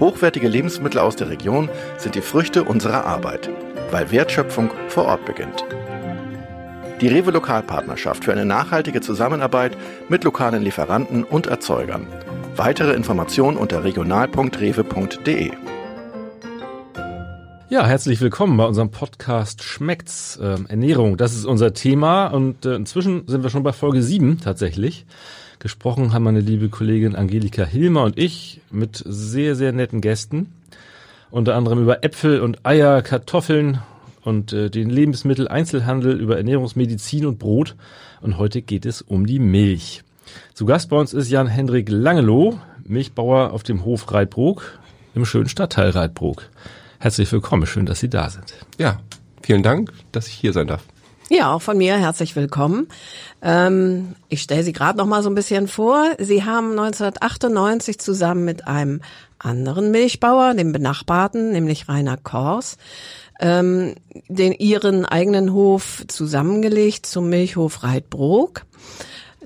Hochwertige 0.00 0.46
Lebensmittel 0.46 1.00
aus 1.00 1.16
der 1.16 1.28
Region 1.28 1.68
sind 1.96 2.14
die 2.14 2.20
Früchte 2.20 2.62
unserer 2.62 3.04
Arbeit, 3.04 3.50
weil 3.90 4.12
Wertschöpfung 4.12 4.70
vor 4.86 5.06
Ort 5.06 5.24
beginnt. 5.24 5.64
Die 7.00 7.08
Rewe 7.08 7.32
Lokalpartnerschaft 7.32 8.24
für 8.24 8.32
eine 8.32 8.44
nachhaltige 8.44 9.00
Zusammenarbeit 9.00 9.76
mit 10.08 10.22
lokalen 10.22 10.62
Lieferanten 10.62 11.24
und 11.24 11.48
Erzeugern. 11.48 12.06
Weitere 12.54 12.92
Informationen 12.92 13.56
unter 13.56 13.82
regional.rewe.de. 13.82 15.50
Ja, 17.68 17.84
herzlich 17.84 18.20
willkommen 18.20 18.56
bei 18.56 18.66
unserem 18.66 18.92
Podcast 18.92 19.64
Schmeckt's 19.64 20.38
ähm, 20.40 20.66
Ernährung. 20.68 21.16
Das 21.16 21.34
ist 21.34 21.44
unser 21.44 21.74
Thema 21.74 22.28
und 22.28 22.64
äh, 22.64 22.76
inzwischen 22.76 23.26
sind 23.26 23.42
wir 23.42 23.50
schon 23.50 23.64
bei 23.64 23.72
Folge 23.72 24.02
7 24.02 24.40
tatsächlich. 24.40 25.06
Gesprochen 25.60 26.12
haben 26.12 26.22
meine 26.22 26.40
liebe 26.40 26.68
Kollegin 26.68 27.16
Angelika 27.16 27.64
Hilmer 27.64 28.04
und 28.04 28.16
ich 28.16 28.60
mit 28.70 29.02
sehr, 29.04 29.56
sehr 29.56 29.72
netten 29.72 30.00
Gästen. 30.00 30.52
Unter 31.32 31.56
anderem 31.56 31.82
über 31.82 32.04
Äpfel 32.04 32.40
und 32.40 32.64
Eier, 32.64 33.02
Kartoffeln 33.02 33.80
und 34.22 34.52
äh, 34.52 34.70
den 34.70 34.88
Lebensmitteleinzelhandel, 34.88 36.20
über 36.20 36.36
Ernährungsmedizin 36.36 37.26
und 37.26 37.40
Brot. 37.40 37.74
Und 38.20 38.38
heute 38.38 38.62
geht 38.62 38.86
es 38.86 39.02
um 39.02 39.26
die 39.26 39.40
Milch. 39.40 40.04
Zu 40.54 40.64
Gast 40.64 40.90
bei 40.90 40.96
uns 40.96 41.12
ist 41.12 41.28
Jan-Hendrik 41.28 41.88
Langeloh, 41.90 42.60
Milchbauer 42.84 43.52
auf 43.52 43.64
dem 43.64 43.84
Hof 43.84 44.12
Reitbrook 44.12 44.78
im 45.16 45.24
schönen 45.24 45.48
Stadtteil 45.48 45.90
Reitbrook. 45.90 46.44
Herzlich 47.00 47.30
willkommen, 47.32 47.66
schön, 47.66 47.84
dass 47.84 47.98
Sie 47.98 48.08
da 48.08 48.30
sind. 48.30 48.54
Ja, 48.78 49.00
vielen 49.42 49.64
Dank, 49.64 49.92
dass 50.12 50.28
ich 50.28 50.34
hier 50.34 50.52
sein 50.52 50.68
darf. 50.68 50.84
Ja, 51.30 51.52
auch 51.52 51.60
von 51.60 51.76
mir 51.76 51.98
herzlich 51.98 52.36
willkommen. 52.36 52.88
Ähm, 53.42 54.14
ich 54.30 54.40
stelle 54.40 54.62
Sie 54.62 54.72
gerade 54.72 54.96
noch 54.96 55.04
mal 55.04 55.22
so 55.22 55.28
ein 55.28 55.34
bisschen 55.34 55.68
vor. 55.68 56.06
Sie 56.18 56.44
haben 56.44 56.70
1998 56.70 57.98
zusammen 57.98 58.46
mit 58.46 58.66
einem 58.66 59.02
anderen 59.38 59.90
Milchbauer, 59.90 60.54
dem 60.54 60.72
benachbarten, 60.72 61.52
nämlich 61.52 61.86
Rainer 61.86 62.16
Kors, 62.16 62.78
ähm, 63.40 63.94
den 64.28 64.54
ihren 64.54 65.04
eigenen 65.04 65.52
Hof 65.52 66.02
zusammengelegt 66.08 67.04
zum 67.04 67.28
Milchhof 67.28 67.82
Reitbrook. 67.82 68.64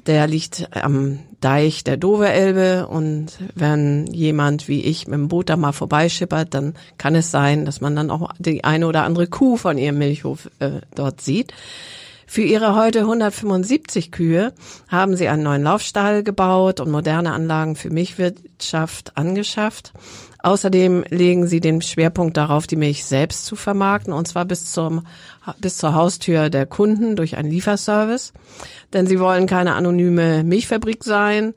Der 0.06 0.26
liegt 0.26 0.68
am 0.76 1.20
Deich 1.40 1.84
der 1.84 1.96
Doverelbe 1.96 2.86
und 2.88 3.38
wenn 3.54 4.06
jemand 4.06 4.68
wie 4.68 4.82
ich 4.82 5.06
mit 5.06 5.18
dem 5.18 5.28
Boot 5.28 5.48
da 5.48 5.56
mal 5.56 5.72
vorbeischippert, 5.72 6.54
dann 6.54 6.74
kann 6.98 7.14
es 7.14 7.30
sein, 7.30 7.64
dass 7.64 7.80
man 7.80 7.96
dann 7.96 8.10
auch 8.10 8.30
die 8.38 8.64
eine 8.64 8.86
oder 8.86 9.04
andere 9.04 9.26
Kuh 9.26 9.56
von 9.56 9.78
ihrem 9.78 9.98
Milchhof 9.98 10.50
äh, 10.58 10.80
dort 10.94 11.20
sieht. 11.20 11.52
Für 12.26 12.42
ihre 12.42 12.74
heute 12.76 13.00
175 13.00 14.10
Kühe 14.10 14.54
haben 14.88 15.16
sie 15.16 15.28
einen 15.28 15.42
neuen 15.42 15.64
Laufstall 15.64 16.22
gebaut 16.22 16.80
und 16.80 16.90
moderne 16.90 17.32
Anlagen 17.32 17.76
für 17.76 17.90
Milchwirtschaft 17.90 19.18
angeschafft. 19.18 19.92
Außerdem 20.42 21.04
legen 21.08 21.46
sie 21.46 21.60
den 21.60 21.82
Schwerpunkt 21.82 22.36
darauf, 22.36 22.66
die 22.66 22.76
Milch 22.76 23.04
selbst 23.04 23.46
zu 23.46 23.54
vermarkten, 23.54 24.12
und 24.12 24.26
zwar 24.26 24.44
bis 24.44 24.72
zum, 24.72 25.06
bis 25.60 25.78
zur 25.78 25.94
Haustür 25.94 26.50
der 26.50 26.66
Kunden 26.66 27.14
durch 27.14 27.36
einen 27.36 27.50
Lieferservice. 27.50 28.32
Denn 28.92 29.06
sie 29.06 29.20
wollen 29.20 29.46
keine 29.46 29.74
anonyme 29.74 30.42
Milchfabrik 30.42 31.04
sein, 31.04 31.54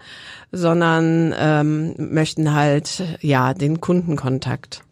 sondern 0.51 1.34
ähm, 1.38 1.96
möchten 1.97 2.53
halt, 2.53 3.03
ja, 3.22 3.56
den 3.56 3.81
Kundenkontakt. 3.81 4.84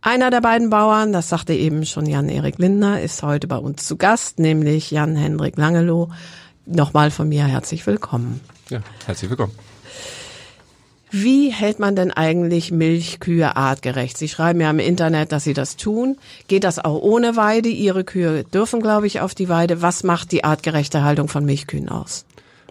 Einer 0.00 0.30
der 0.30 0.40
beiden 0.40 0.70
Bauern, 0.70 1.12
das 1.12 1.28
sagte 1.28 1.52
eben 1.52 1.84
schon 1.84 2.06
Jan-Erik 2.06 2.58
Lindner, 2.58 3.02
ist 3.02 3.22
heute 3.22 3.48
bei 3.48 3.56
uns 3.56 3.86
zu 3.86 3.96
Gast, 3.96 4.38
nämlich 4.38 4.90
Jan-Hendrik 4.90 5.56
Langeloh. 5.58 6.10
Nochmal 6.64 7.10
von 7.10 7.28
mir 7.28 7.44
herzlich 7.44 7.86
willkommen. 7.86 8.40
Ja, 8.70 8.80
herzlich 9.04 9.28
willkommen. 9.28 9.52
Wie 11.10 11.50
hält 11.50 11.78
man 11.78 11.94
denn 11.94 12.10
eigentlich 12.10 12.72
Milchkühe 12.72 13.56
artgerecht? 13.56 14.18
Sie 14.18 14.28
schreiben 14.28 14.60
ja 14.60 14.70
im 14.70 14.80
Internet, 14.80 15.30
dass 15.30 15.44
Sie 15.44 15.54
das 15.54 15.76
tun. 15.76 16.18
Geht 16.48 16.64
das 16.64 16.78
auch 16.78 17.00
ohne 17.00 17.36
Weide? 17.36 17.68
Ihre 17.68 18.02
Kühe 18.02 18.44
dürfen, 18.44 18.80
glaube 18.80 19.06
ich, 19.06 19.20
auf 19.20 19.34
die 19.34 19.48
Weide. 19.48 19.82
Was 19.82 20.02
macht 20.02 20.32
die 20.32 20.42
artgerechte 20.42 21.04
Haltung 21.04 21.28
von 21.28 21.44
Milchkühen 21.44 21.88
aus? 21.88 22.24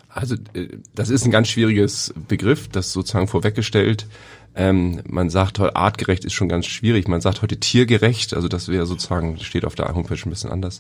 Also 0.09 0.35
äh, 0.53 0.68
das 0.94 1.09
ist 1.09 1.25
ein 1.25 1.31
ganz 1.31 1.47
schwieriges 1.50 2.13
Begriff, 2.28 2.68
das 2.68 2.91
sozusagen 2.91 3.28
vorweggestellt. 3.28 4.07
Ähm, 4.56 5.02
man 5.07 5.29
sagt 5.29 5.59
heute 5.59 5.75
artgerecht 5.75 6.23
ist 6.23 6.34
schon 6.34 6.47
ganz 6.47 6.66
schwierig. 6.66 7.07
Man 7.07 7.19
sagt 7.19 7.41
heute 7.41 7.57
tiergerecht, 7.57 8.34
also 8.34 8.47
das 8.47 8.69
wäre 8.69 8.85
sozusagen 8.85 9.38
steht 9.40 9.66
auf 9.66 9.75
der 9.75 9.94
Homepage 9.94 10.19
ein 10.25 10.29
bisschen 10.29 10.52
anders. 10.52 10.79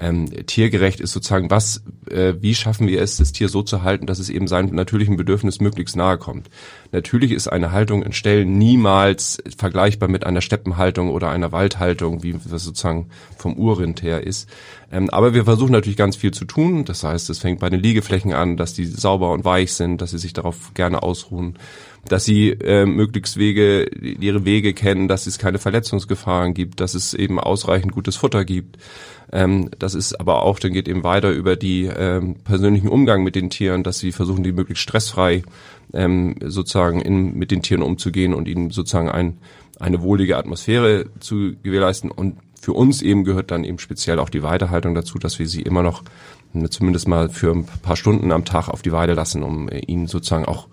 Ähm, 0.00 0.28
tiergerecht 0.46 1.00
ist 1.00 1.12
sozusagen 1.12 1.50
was, 1.50 1.82
äh, 2.10 2.34
wie 2.40 2.54
schaffen 2.54 2.88
wir 2.88 3.00
es, 3.00 3.18
das 3.18 3.30
Tier 3.30 3.48
so 3.48 3.62
zu 3.62 3.82
halten, 3.82 4.06
dass 4.06 4.18
es 4.18 4.28
eben 4.28 4.48
seinem 4.48 4.74
natürlichen 4.74 5.16
Bedürfnis 5.16 5.60
möglichst 5.60 5.94
nahe 5.94 6.18
kommt. 6.18 6.50
Natürlich 6.90 7.30
ist 7.30 7.46
eine 7.46 7.70
Haltung 7.70 8.02
in 8.02 8.12
Ställen 8.12 8.58
niemals 8.58 9.42
vergleichbar 9.56 10.08
mit 10.08 10.26
einer 10.26 10.40
Steppenhaltung 10.40 11.10
oder 11.10 11.30
einer 11.30 11.52
Waldhaltung, 11.52 12.24
wie 12.24 12.34
das 12.50 12.64
sozusagen 12.64 13.06
vom 13.36 13.54
Urrind 13.54 14.02
her 14.02 14.26
ist. 14.26 14.48
Ähm, 14.90 15.10
aber 15.10 15.32
wir 15.32 15.44
versuchen 15.44 15.72
natürlich 15.72 15.96
ganz 15.96 16.16
viel 16.16 16.32
zu 16.32 16.44
tun. 16.44 16.84
Das 16.84 17.04
heißt, 17.04 17.30
es 17.30 17.38
fängt 17.38 17.60
bei 17.60 17.70
den 17.70 17.80
Liegeflächen 17.80 18.32
an, 18.32 18.56
dass 18.56 18.74
die 18.74 18.86
sauber 18.86 19.30
und 19.30 19.44
weich 19.44 19.74
sind, 19.74 20.00
dass 20.00 20.10
sie 20.10 20.18
sich 20.18 20.32
darauf 20.32 20.74
gerne 20.74 21.04
ausruhen 21.04 21.56
dass 22.08 22.24
sie 22.24 22.50
äh, 22.50 22.86
möglichst 22.86 23.36
Wege, 23.36 23.84
ihre 23.84 24.44
Wege 24.44 24.74
kennen, 24.74 25.08
dass 25.08 25.26
es 25.26 25.38
keine 25.38 25.58
Verletzungsgefahren 25.58 26.54
gibt, 26.54 26.80
dass 26.80 26.94
es 26.94 27.14
eben 27.14 27.40
ausreichend 27.40 27.92
gutes 27.92 28.16
Futter 28.16 28.44
gibt. 28.44 28.76
Ähm, 29.34 29.68
das 29.80 29.94
ist 29.94 30.20
aber 30.20 30.42
auch, 30.42 30.60
dann 30.60 30.72
geht 30.72 30.86
eben 30.86 31.02
weiter 31.02 31.32
über 31.32 31.56
die 31.56 31.86
ähm, 31.86 32.36
persönlichen 32.44 32.88
Umgang 32.88 33.24
mit 33.24 33.34
den 33.34 33.50
Tieren, 33.50 33.82
dass 33.82 33.98
sie 33.98 34.12
versuchen, 34.12 34.44
die 34.44 34.52
möglichst 34.52 34.84
stressfrei 34.84 35.42
ähm, 35.92 36.36
sozusagen 36.40 37.00
in, 37.00 37.36
mit 37.36 37.50
den 37.50 37.60
Tieren 37.60 37.82
umzugehen 37.82 38.32
und 38.32 38.46
ihnen 38.46 38.70
sozusagen 38.70 39.08
ein, 39.10 39.38
eine 39.80 40.02
wohlige 40.02 40.38
Atmosphäre 40.38 41.06
zu 41.18 41.54
gewährleisten. 41.64 42.12
Und 42.12 42.36
für 42.60 42.74
uns 42.74 43.02
eben 43.02 43.24
gehört 43.24 43.50
dann 43.50 43.64
eben 43.64 43.80
speziell 43.80 44.20
auch 44.20 44.30
die 44.30 44.44
Weidehaltung 44.44 44.94
dazu, 44.94 45.18
dass 45.18 45.40
wir 45.40 45.48
sie 45.48 45.62
immer 45.62 45.82
noch 45.82 46.04
zumindest 46.70 47.08
mal 47.08 47.28
für 47.28 47.50
ein 47.50 47.66
paar 47.82 47.96
Stunden 47.96 48.30
am 48.30 48.44
Tag 48.44 48.68
auf 48.68 48.82
die 48.82 48.92
Weide 48.92 49.14
lassen, 49.14 49.42
um 49.42 49.68
äh, 49.68 49.80
ihnen 49.80 50.06
sozusagen 50.06 50.44
auch 50.44 50.68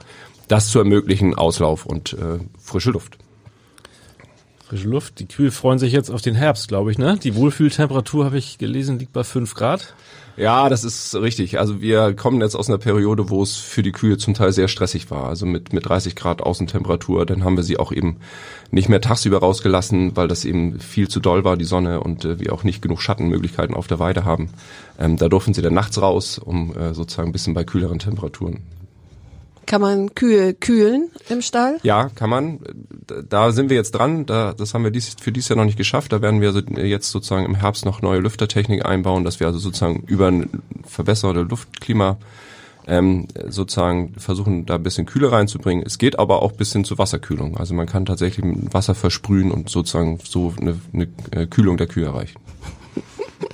das 0.48 0.68
zu 0.70 0.78
ermöglichen, 0.78 1.34
Auslauf 1.34 1.88
und 1.88 2.14
äh, 2.14 2.38
frische 2.60 2.92
Luft. 2.92 3.18
Frische 4.72 4.88
Luft. 4.88 5.20
Die 5.20 5.26
Kühe 5.26 5.52
freuen 5.52 5.80
sich 5.80 5.92
jetzt 5.92 6.10
auf 6.10 6.22
den 6.22 6.34
Herbst, 6.34 6.70
glaube 6.70 6.92
ich, 6.92 6.98
ne? 6.98 7.20
Die 7.22 7.36
Wohlfühltemperatur, 7.36 8.24
habe 8.24 8.38
ich 8.38 8.58
gelesen, 8.58 9.00
liegt 9.00 9.12
bei 9.12 9.26
fünf 9.26 9.54
Grad. 9.54 9.94
Ja, 10.38 10.70
das 10.70 10.86
ist 10.86 11.14
richtig. 11.14 11.60
Also 11.60 11.82
wir 11.82 12.16
kommen 12.16 12.40
jetzt 12.40 12.56
aus 12.56 12.70
einer 12.70 12.78
Periode, 12.78 13.30
wo 13.30 13.44
es 13.44 13.58
für 13.58 13.84
die 13.84 13.92
Kühe 13.92 14.18
zum 14.18 14.34
Teil 14.34 14.54
sehr 14.54 14.70
stressig 14.70 15.12
war. 15.12 15.26
Also 15.26 15.46
mit, 15.46 15.74
mit 15.74 15.90
30 15.90 16.16
Grad 16.16 16.42
Außentemperatur. 16.42 17.26
Dann 17.26 17.44
haben 17.44 17.58
wir 17.58 17.66
sie 17.66 17.76
auch 17.76 17.92
eben 17.92 18.22
nicht 18.70 18.88
mehr 18.88 19.02
tagsüber 19.02 19.40
rausgelassen, 19.40 20.16
weil 20.16 20.30
das 20.30 20.46
eben 20.46 20.80
viel 20.80 21.10
zu 21.10 21.20
doll 21.20 21.44
war, 21.44 21.58
die 21.58 21.66
Sonne, 21.66 22.00
und 22.00 22.24
äh, 22.24 22.40
wir 22.40 22.54
auch 22.54 22.64
nicht 22.64 22.82
genug 22.82 23.02
Schattenmöglichkeiten 23.02 23.76
auf 23.76 23.88
der 23.88 24.00
Weide 24.00 24.24
haben. 24.24 24.52
Ähm, 24.98 25.18
da 25.18 25.28
durften 25.28 25.54
sie 25.54 25.62
dann 25.62 25.74
nachts 25.74 26.02
raus, 26.02 26.40
um 26.40 26.74
äh, 26.78 26.94
sozusagen 26.94 27.28
ein 27.28 27.34
bisschen 27.34 27.54
bei 27.54 27.66
kühleren 27.66 28.00
Temperaturen 28.00 28.62
kann 29.66 29.82
man 29.82 30.14
Kühe 30.16 30.54
kühlen 30.54 31.10
im 31.30 31.42
Stall? 31.42 31.78
Ja, 31.84 32.10
kann 32.10 32.30
man. 32.30 32.60
Da 33.30 33.52
sind 33.52 33.70
wir 33.70 33.78
jetzt 33.78 33.92
dran. 33.92 34.26
Da, 34.26 34.54
das 34.54 34.74
haben 34.74 34.84
wir 34.84 34.92
dies, 34.92 35.16
für 35.20 35.32
dieses 35.32 35.50
Jahr 35.50 35.58
noch 35.58 35.66
nicht 35.66 35.78
geschafft. 35.78 36.12
Da 36.12 36.22
werden 36.22 36.42
wir 36.42 36.54
jetzt 36.86 37.12
sozusagen 37.12 37.46
im 37.46 37.56
Herbst 37.56 37.86
noch 37.86 38.02
neue 38.02 38.20
Lüftertechnik 38.20 38.86
einbauen, 38.86 39.24
dass 39.24 39.40
wir 39.40 39.48
also 39.48 39.60
sozusagen 39.60 40.04
über 40.08 40.28
ein 40.28 40.50
verbesserte 40.86 41.42
Luftklima 41.42 42.18
ähm, 42.88 43.28
sozusagen 43.48 44.14
versuchen, 44.18 44.66
da 44.66 44.76
ein 44.76 44.84
bisschen 44.84 45.06
Kühle 45.06 45.32
reinzubringen. 45.32 45.86
Es 45.86 45.98
geht 45.98 46.20
aber 46.20 46.42
auch 46.42 46.52
bis 46.52 46.74
hin 46.74 46.84
zu 46.84 46.98
Wasserkühlung. 46.98 47.58
Also 47.58 47.74
man 47.74 47.86
kann 47.86 48.06
tatsächlich 48.06 48.44
mit 48.44 48.74
Wasser 48.74 48.96
versprühen 48.96 49.52
und 49.52 49.70
sozusagen 49.70 50.20
so 50.24 50.54
eine, 50.60 50.80
eine 50.94 51.08
äh, 51.32 51.48
Kühlung 51.48 51.78
der 51.78 51.88
Kühe 51.88 52.06
erreichen. 52.06 52.40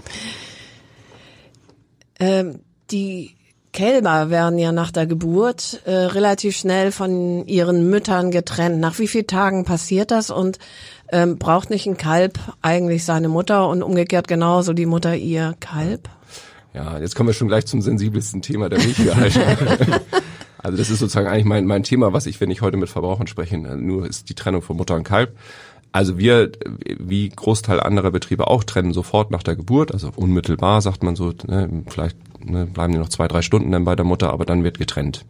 ähm, 2.20 2.60
die 2.90 3.36
Kälber 3.78 4.32
werden 4.32 4.58
ja 4.58 4.72
nach 4.72 4.90
der 4.90 5.06
Geburt 5.06 5.84
äh, 5.86 5.92
relativ 5.92 6.58
schnell 6.58 6.92
von 6.92 7.46
ihren 7.46 7.92
Müttern 7.92 8.32
getrennt. 8.32 8.80
Nach 8.80 8.98
wie 8.98 9.06
vielen 9.08 9.28
Tagen 9.28 9.66
passiert 9.66 10.10
das 10.10 10.32
und 10.32 10.58
ähm, 11.12 11.38
braucht 11.38 11.70
nicht 11.70 11.86
ein 11.86 11.96
Kalb 11.96 12.40
eigentlich 12.64 13.06
seine 13.06 13.30
Mutter 13.30 13.70
und 13.70 13.84
umgekehrt 13.84 14.28
genauso 14.28 14.74
die 14.74 14.88
Mutter 14.88 15.16
ihr 15.16 15.54
Kalb? 15.60 16.10
Ja, 16.74 16.98
jetzt 16.98 17.16
kommen 17.16 17.30
wir 17.30 17.36
schon 17.36 17.50
gleich 17.50 17.68
zum 17.68 17.84
sensibelsten 17.84 18.42
Thema 18.42 18.68
der 18.68 18.80
Milchviehhaltung. 18.80 19.44
also 20.58 20.76
das 20.76 20.90
ist 20.90 20.98
sozusagen 20.98 21.28
eigentlich 21.28 21.46
mein, 21.46 21.66
mein 21.66 21.84
Thema, 21.84 22.14
was 22.14 22.26
ich, 22.26 22.42
wenn 22.42 22.50
ich 22.50 22.64
heute 22.64 22.78
mit 22.78 22.90
Verbrauchern 22.90 23.28
spreche, 23.28 23.60
nur 23.60 24.08
ist 24.08 24.28
die 24.28 24.34
Trennung 24.34 24.64
von 24.64 24.76
Mutter 24.76 24.96
und 24.96 25.04
Kalb. 25.04 25.38
Also 25.92 26.18
wir, 26.18 26.52
wie 27.00 27.30
Großteil 27.30 27.80
anderer 27.80 28.12
Betriebe 28.12 28.48
auch, 28.48 28.64
trennen 28.64 28.94
sofort 28.94 29.32
nach 29.32 29.44
der 29.44 29.56
Geburt, 29.56 29.92
also 29.92 30.12
unmittelbar 30.16 30.82
sagt 30.82 31.04
man 31.04 31.16
so, 31.16 31.34
ne, 31.48 31.84
vielleicht 31.88 32.18
ne, 32.44 32.66
bleiben 32.66 32.94
die 32.94 33.00
noch 33.00 33.10
zwei, 33.10 33.28
drei 33.28 33.42
Stunden 33.42 33.72
dann 33.72 33.86
bei 33.86 33.96
der 33.96 34.06
Mutter, 34.06 34.32
aber 34.32 34.46
dann 34.46 34.64
wird 34.64 34.78
getrennt. 34.78 35.26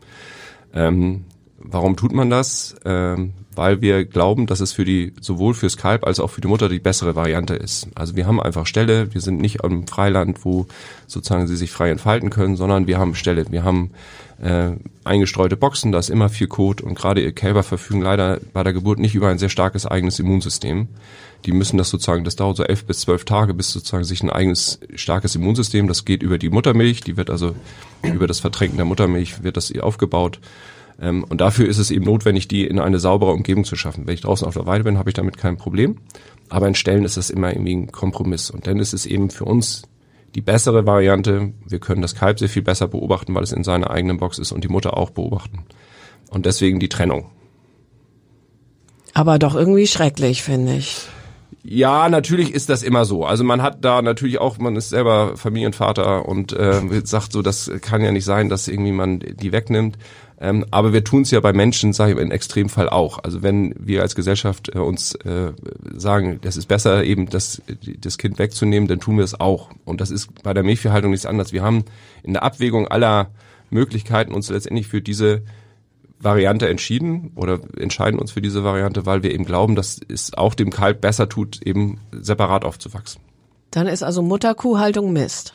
Ähm, 0.73 1.25
warum 1.57 1.95
tut 1.95 2.13
man 2.13 2.29
das? 2.29 2.75
Ähm, 2.85 3.33
weil 3.57 3.81
wir 3.81 4.05
glauben, 4.05 4.45
dass 4.45 4.59
es 4.59 4.71
für 4.71 4.85
die 4.85 5.13
sowohl 5.19 5.55
fürs 5.55 5.77
Kalb 5.77 6.05
als 6.05 6.19
auch 6.19 6.29
für 6.29 6.41
die 6.41 6.47
Mutter 6.47 6.69
die 6.69 6.79
bessere 6.79 7.15
Variante 7.15 7.55
ist. 7.55 7.87
Also 7.95 8.15
wir 8.15 8.27
haben 8.27 8.39
einfach 8.39 8.67
Ställe, 8.67 9.13
wir 9.13 9.21
sind 9.21 9.41
nicht 9.41 9.63
im 9.63 9.87
Freiland, 9.87 10.45
wo 10.45 10.67
sozusagen 11.07 11.47
sie 11.47 11.55
sich 11.55 11.71
frei 11.71 11.89
entfalten 11.89 12.29
können, 12.29 12.55
sondern 12.55 12.85
wir 12.85 12.99
haben 12.99 13.15
Ställe, 13.15 13.45
wir 13.49 13.63
haben 13.63 13.89
äh, 14.39 14.71
eingestreute 15.03 15.57
Boxen, 15.57 15.91
da 15.91 15.97
ist 15.97 16.09
immer 16.09 16.29
viel 16.29 16.47
Kot 16.47 16.81
und 16.81 16.93
gerade 16.93 17.21
ihr 17.21 17.31
Kälber 17.31 17.63
verfügen 17.63 18.01
leider 18.01 18.39
bei 18.53 18.63
der 18.63 18.73
Geburt 18.73 18.99
nicht 18.99 19.15
über 19.15 19.29
ein 19.29 19.39
sehr 19.39 19.49
starkes 19.49 19.87
eigenes 19.87 20.19
Immunsystem. 20.19 20.87
Die 21.45 21.51
müssen 21.51 21.77
das 21.77 21.89
sozusagen, 21.89 22.23
das 22.23 22.35
dauert 22.35 22.57
so 22.57 22.63
elf 22.63 22.85
bis 22.85 22.99
zwölf 22.99 23.25
Tage, 23.25 23.55
bis 23.55 23.71
sozusagen 23.71 24.03
sich 24.03 24.21
ein 24.21 24.29
eigenes 24.29 24.79
starkes 24.93 25.35
Immunsystem, 25.35 25.87
das 25.87 26.05
geht 26.05 26.21
über 26.21 26.37
die 26.37 26.49
Muttermilch, 26.49 27.01
die 27.01 27.17
wird 27.17 27.31
also 27.31 27.55
über 28.03 28.27
das 28.27 28.39
Vertränken 28.39 28.77
der 28.77 28.85
Muttermilch 28.85 29.43
wird 29.43 29.57
das 29.57 29.71
ihr 29.71 29.83
aufgebaut 29.83 30.39
ähm, 30.99 31.23
und 31.23 31.41
dafür 31.41 31.67
ist 31.67 31.77
es 31.77 31.91
eben 31.91 32.05
notwendig, 32.05 32.47
die 32.47 32.65
in 32.65 32.79
eine 32.79 32.99
saubere 32.99 33.31
Umgebung 33.31 33.63
zu 33.63 33.75
schaffen. 33.75 34.07
Wenn 34.07 34.13
ich 34.13 34.21
draußen 34.21 34.47
auf 34.47 34.55
der 34.55 34.65
Weide 34.65 34.83
bin, 34.83 34.97
habe 34.97 35.09
ich 35.09 35.13
damit 35.13 35.37
kein 35.37 35.57
Problem. 35.57 35.97
Aber 36.49 36.67
in 36.67 36.75
Stellen 36.75 37.03
ist 37.03 37.17
das 37.17 37.29
immer 37.29 37.51
irgendwie 37.51 37.75
ein 37.75 37.91
Kompromiss. 37.91 38.49
Und 38.49 38.67
dann 38.67 38.79
ist 38.79 38.93
es 38.93 39.05
eben 39.05 39.29
für 39.29 39.45
uns 39.45 39.83
die 40.35 40.41
bessere 40.41 40.85
Variante. 40.85 41.53
Wir 41.67 41.79
können 41.79 42.01
das 42.01 42.15
Kalb 42.15 42.39
sehr 42.39 42.49
viel 42.49 42.61
besser 42.61 42.87
beobachten, 42.87 43.35
weil 43.35 43.43
es 43.43 43.51
in 43.51 43.63
seiner 43.63 43.91
eigenen 43.91 44.17
Box 44.17 44.39
ist 44.39 44.51
und 44.51 44.63
die 44.63 44.69
Mutter 44.69 44.97
auch 44.97 45.11
beobachten. 45.11 45.65
Und 46.29 46.45
deswegen 46.45 46.79
die 46.79 46.89
Trennung. 46.89 47.29
Aber 49.13 49.39
doch 49.39 49.55
irgendwie 49.55 49.87
schrecklich, 49.87 50.43
finde 50.43 50.75
ich. 50.75 51.07
Ja, 51.69 52.07
natürlich 52.07 52.53
ist 52.53 52.69
das 52.69 52.81
immer 52.81 53.03
so. 53.03 53.25
Also 53.25 53.43
man 53.43 53.61
hat 53.61 53.83
da 53.83 54.01
natürlich 54.01 54.39
auch, 54.39 54.57
man 54.57 54.77
ist 54.77 54.87
selber 54.87 55.35
Familienvater 55.35 56.25
und 56.25 56.53
äh, 56.53 56.81
sagt 57.03 57.33
so, 57.33 57.41
das 57.41 57.69
kann 57.81 58.01
ja 58.01 58.13
nicht 58.13 58.23
sein, 58.23 58.47
dass 58.47 58.69
irgendwie 58.69 58.93
man 58.93 59.19
die 59.19 59.51
wegnimmt. 59.51 59.97
Ähm, 60.39 60.65
aber 60.71 60.93
wir 60.93 61.03
tun 61.03 61.23
es 61.23 61.31
ja 61.31 61.41
bei 61.41 61.51
Menschen, 61.51 61.91
sage 61.91 62.13
ich 62.13 62.19
im 62.19 62.31
Extremfall 62.31 62.87
auch. 62.87 63.21
Also 63.21 63.43
wenn 63.43 63.75
wir 63.77 64.01
als 64.01 64.15
Gesellschaft 64.15 64.73
äh, 64.75 64.79
uns 64.79 65.15
äh, 65.15 65.51
sagen, 65.93 66.39
das 66.41 66.55
ist 66.55 66.67
besser, 66.67 67.03
eben 67.03 67.29
das, 67.29 67.61
das 67.99 68.17
Kind 68.17 68.39
wegzunehmen, 68.39 68.87
dann 68.87 69.01
tun 69.01 69.17
wir 69.17 69.25
es 69.25 69.37
auch. 69.37 69.69
Und 69.83 69.99
das 69.99 70.09
ist 70.09 70.43
bei 70.43 70.53
der 70.53 70.63
Milchviehhaltung 70.63 71.11
nichts 71.11 71.25
anderes. 71.25 71.51
Wir 71.51 71.63
haben 71.63 71.83
in 72.23 72.31
der 72.31 72.43
Abwägung 72.43 72.87
aller 72.87 73.31
Möglichkeiten 73.71 74.33
uns 74.33 74.49
letztendlich 74.49 74.87
für 74.87 75.01
diese 75.01 75.41
Variante 76.19 76.67
entschieden 76.67 77.31
oder 77.35 77.59
entscheiden 77.77 78.19
uns 78.19 78.31
für 78.31 78.41
diese 78.41 78.63
Variante, 78.63 79.05
weil 79.05 79.23
wir 79.23 79.33
eben 79.33 79.45
glauben, 79.45 79.75
dass 79.75 79.99
es 80.07 80.33
auch 80.33 80.55
dem 80.55 80.71
Kalb 80.71 81.01
besser 81.01 81.29
tut, 81.29 81.61
eben 81.65 81.99
separat 82.11 82.65
aufzuwachsen. 82.65 83.21
Dann 83.71 83.87
ist 83.87 84.03
also 84.03 84.21
Mutterkuhhaltung 84.21 85.13
Mist. 85.13 85.53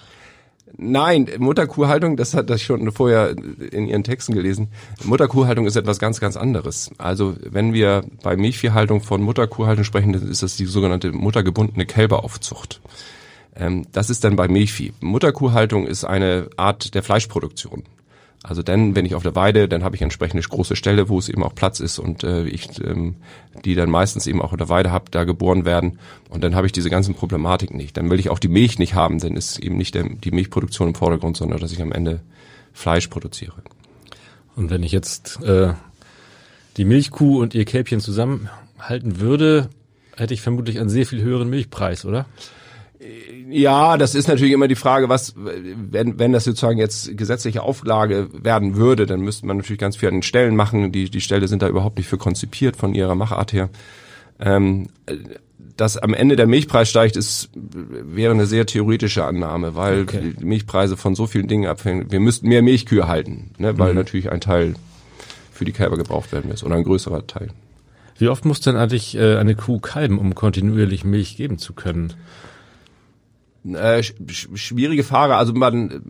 Nein, 0.77 1.29
Mutterkuhhaltung, 1.39 2.17
das 2.17 2.35
hat 2.35 2.49
das 2.49 2.63
schon 2.63 2.91
vorher 2.93 3.35
in 3.73 3.87
Ihren 3.89 4.05
Texten 4.05 4.33
gelesen. 4.33 4.69
Mutterkuhhaltung 5.05 5.67
ist 5.67 5.77
etwas 5.77 5.99
ganz, 5.99 6.19
ganz 6.19 6.37
anderes. 6.37 6.91
Also 6.99 7.37
wenn 7.43 7.75
wir 7.75 8.05
bei 8.23 8.37
Milchviehhaltung 8.37 9.03
von 9.03 9.23
Mutterkuhhaltung 9.23 9.85
sprechen, 9.85 10.13
dann 10.13 10.29
ist 10.29 10.43
das 10.43 10.57
die 10.57 10.65
sogenannte 10.65 11.13
muttergebundene 11.13 11.85
Kälberaufzucht. 11.85 12.81
Ähm, 13.55 13.87
das 13.93 14.09
ist 14.09 14.25
dann 14.25 14.37
bei 14.37 14.49
Milchvieh. 14.49 14.93
Mutterkuhhaltung 15.01 15.87
ist 15.87 16.05
eine 16.05 16.49
Art 16.57 16.95
der 16.95 17.03
Fleischproduktion. 17.03 17.83
Also 18.45 18.63
dann, 18.63 18.97
wenn 18.97 19.07
ich 19.07 19.15
auf 19.15 19.23
der 19.23 19.37
Weide, 19.37 19.69
dann 19.69 19.85
habe 19.85 19.95
ich 19.95 20.03
entsprechende 20.03 20.43
große 20.43 20.75
Stelle, 20.75 21.09
wo 21.09 21.19
es 21.19 21.29
eben 21.29 21.45
auch 21.45 21.55
Platz 21.55 21.79
ist 21.79 22.01
und 22.01 22.25
äh, 22.25 22.45
ich 22.45 22.69
ähm, 22.83 23.17
die 23.65 23.77
dann 23.77 23.89
meistens 23.89 24.27
eben 24.27 24.43
auch 24.43 24.53
auf 24.53 24.59
der 24.59 24.69
Weide 24.69 24.91
habe, 24.91 25.05
da 25.13 25.23
geboren 25.23 25.65
werden 25.65 26.01
und 26.29 26.43
dann 26.43 26.57
habe 26.57 26.67
ich 26.67 26.73
diese 26.73 26.91
ganzen 26.91 27.15
Problematiken 27.15 27.77
nicht. 27.77 27.97
Dann 27.97 28.11
will 28.11 28.19
ich 28.19 28.31
auch 28.31 28.41
die 28.41 28.49
Milch 28.49 28.81
nicht 28.81 28.95
haben, 28.95 29.21
denn 29.21 29.37
ist 29.37 29.61
eben 29.61 29.77
nicht 29.77 29.95
der, 29.95 30.09
die 30.09 30.33
Milchproduktion 30.33 30.89
im 30.89 30.95
Vordergrund, 30.97 31.37
sondern 31.37 31.61
dass 31.61 31.71
ich 31.71 31.81
am 31.81 31.93
Ende 31.93 32.21
Fleisch 32.73 33.07
produziere. 33.07 33.63
Und 34.57 34.71
wenn 34.71 34.83
ich 34.83 34.93
jetzt 34.93 35.41
äh, 35.43 35.75
die 36.77 36.85
Milchkuh 36.85 37.41
und 37.41 37.55
ihr 37.55 37.65
Kälbchen 37.65 38.01
zusammenhalten 38.01 39.21
würde, 39.21 39.69
hätte 40.17 40.35
ich 40.35 40.43
vermutlich 40.43 40.81
einen 40.81 40.91
sehr 40.91 41.07
viel 41.07 41.23
höheren 41.23 41.49
Milchpreis, 41.49 42.05
oder? 42.05 42.27
Ja, 43.49 43.97
das 43.97 44.15
ist 44.15 44.29
natürlich 44.29 44.53
immer 44.53 44.69
die 44.69 44.77
Frage, 44.77 45.09
was, 45.09 45.35
wenn, 45.37 46.19
wenn 46.19 46.33
das 46.33 46.45
sozusagen 46.45 46.79
jetzt 46.79 47.17
gesetzliche 47.17 47.63
Auflage 47.63 48.29
werden 48.33 48.77
würde, 48.77 49.07
dann 49.07 49.21
müsste 49.21 49.47
man 49.47 49.59
natürlich 49.59 49.81
ganz 49.81 49.97
viel 49.97 50.09
an 50.09 50.17
den 50.17 50.23
Stellen 50.23 50.57
machen. 50.57 50.93
Die, 50.93 51.11
die 51.11 51.21
Ställe 51.21 51.49
sind 51.49 51.63
da 51.63 51.69
überhaupt 51.69 51.99
nicht 51.99 52.09
für 52.09 52.19
konzipiert 52.19 52.77
von 52.77 52.95
ihrer 52.95 53.15
Machart 53.15 53.53
her. 53.53 53.69
Ähm, 54.41 54.89
dass 55.77 55.97
am 55.97 56.15
Ende 56.15 56.37
der 56.37 56.47
Milchpreis 56.47 56.89
steigt, 56.89 57.17
ist, 57.17 57.51
wäre 57.55 58.33
eine 58.33 58.47
sehr 58.47 58.67
theoretische 58.67 59.25
Annahme, 59.25 59.75
weil 59.75 60.03
okay. 60.03 60.35
Milchpreise 60.41 60.97
von 60.97 61.15
so 61.15 61.27
vielen 61.27 61.49
Dingen 61.49 61.67
abhängen. 61.67 62.11
Wir 62.11 62.21
müssten 62.21 62.49
mehr 62.49 62.63
Milchkühe 62.63 63.09
halten, 63.09 63.51
ne, 63.59 63.79
weil 63.79 63.91
mhm. 63.91 63.99
natürlich 63.99 64.31
ein 64.31 64.41
Teil 64.41 64.75
für 65.53 65.65
die 65.65 65.73
Kälber 65.73 65.97
gebraucht 65.97 66.33
werden 66.33 66.51
muss 66.51 66.65
oder 66.65 66.77
ein 66.77 66.85
größerer 66.85 67.27
Teil. 67.27 67.49
Wie 68.19 68.29
oft 68.29 68.45
muss 68.45 68.61
denn 68.61 68.77
eigentlich 68.77 69.17
äh, 69.17 69.37
eine 69.37 69.55
Kuh 69.55 69.81
kalben, 69.81 70.19
um 70.19 70.35
kontinuierlich 70.35 71.05
Milch 71.05 71.37
geben 71.37 71.59
zu 71.59 71.73
können? 71.73 72.13
Äh, 73.65 74.03
schwierige 74.03 75.05
Frage. 75.05 75.37
Also 75.37 75.53
man 75.53 75.91
äh, 75.91 76.01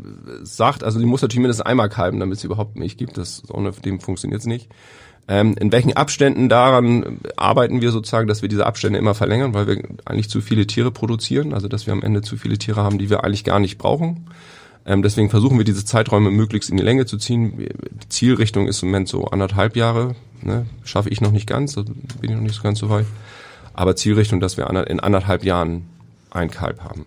sagt, 0.43 0.85
also 0.85 0.99
die 0.99 1.05
muss 1.05 1.21
natürlich 1.21 1.43
mindestens 1.43 1.67
einmal 1.67 1.91
kalben, 1.91 2.19
damit 2.19 2.39
es 2.39 2.45
überhaupt 2.45 2.77
Milch 2.77 2.97
gibt. 2.97 3.19
Das 3.19 3.43
ohne 3.51 3.73
dem 3.73 4.01
funktioniert 4.01 4.41
es 4.41 4.47
nicht. 4.47 4.71
Ähm, 5.29 5.55
in 5.61 5.71
welchen 5.71 5.93
Abständen 5.93 6.49
daran 6.49 7.21
arbeiten 7.37 7.81
wir 7.81 7.93
sozusagen, 7.93 8.27
dass 8.27 8.43
wir 8.43 8.49
diese 8.49 8.67
Abstände 8.67 8.99
immer 8.99 9.15
verlängern, 9.15 9.55
weil 9.55 9.67
wir 9.67 9.83
eigentlich 10.05 10.31
zu 10.31 10.41
viele 10.41 10.67
Tiere 10.67 10.91
produzieren, 10.91 11.53
also 11.53 11.69
dass 11.69 11.87
wir 11.87 11.93
am 11.93 12.03
Ende 12.03 12.23
zu 12.23 12.37
viele 12.37 12.59
Tiere 12.59 12.83
haben, 12.83 12.99
die 12.99 13.11
wir 13.11 13.23
eigentlich 13.23 13.45
gar 13.45 13.61
nicht 13.61 13.79
brauchen. 13.79 14.27
Ähm, 14.85 15.03
deswegen 15.03 15.31
versuchen 15.31 15.59
wir 15.59 15.65
diese 15.65 15.85
Zeiträume 15.85 16.31
möglichst 16.31 16.71
in 16.71 16.77
die 16.77 16.83
Länge 16.83 17.07
zu 17.07 17.19
ziehen. 17.19 17.57
Die 17.59 18.09
Zielrichtung 18.09 18.67
ist 18.67 18.83
im 18.83 18.89
Moment 18.89 19.09
so 19.09 19.27
anderthalb 19.27 19.77
Jahre. 19.77 20.17
Ne? 20.41 20.67
Schaffe 20.85 21.11
ich 21.11 21.21
noch 21.21 21.31
nicht 21.31 21.47
ganz, 21.47 21.75
da 21.75 21.83
bin 21.83 22.31
ich 22.31 22.31
noch 22.31 22.41
nicht 22.41 22.57
so 22.57 22.63
ganz 22.63 22.79
so 22.79 22.89
weit. 22.89 23.07
Aber 23.75 23.95
Zielrichtung, 23.95 24.41
dass 24.41 24.57
wir 24.57 24.69
in 24.89 25.01
anderthalb 25.01 25.45
Jahren 25.45 25.85
ein 26.31 26.51
Kalb 26.51 26.83
haben. 26.83 27.07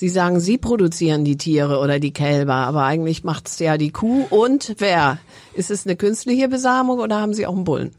Sie 0.00 0.08
sagen, 0.08 0.40
Sie 0.40 0.56
produzieren 0.56 1.26
die 1.26 1.36
Tiere 1.36 1.78
oder 1.78 2.00
die 2.00 2.14
Kälber, 2.14 2.54
aber 2.54 2.84
eigentlich 2.84 3.22
macht's 3.22 3.58
ja 3.58 3.76
die 3.76 3.90
Kuh 3.90 4.24
und 4.30 4.76
wer? 4.78 5.18
Ist 5.52 5.70
es 5.70 5.86
eine 5.86 5.94
künstliche 5.94 6.48
Besamung 6.48 7.00
oder 7.00 7.20
haben 7.20 7.34
Sie 7.34 7.46
auch 7.46 7.54
einen 7.54 7.64
Bullen? 7.64 7.90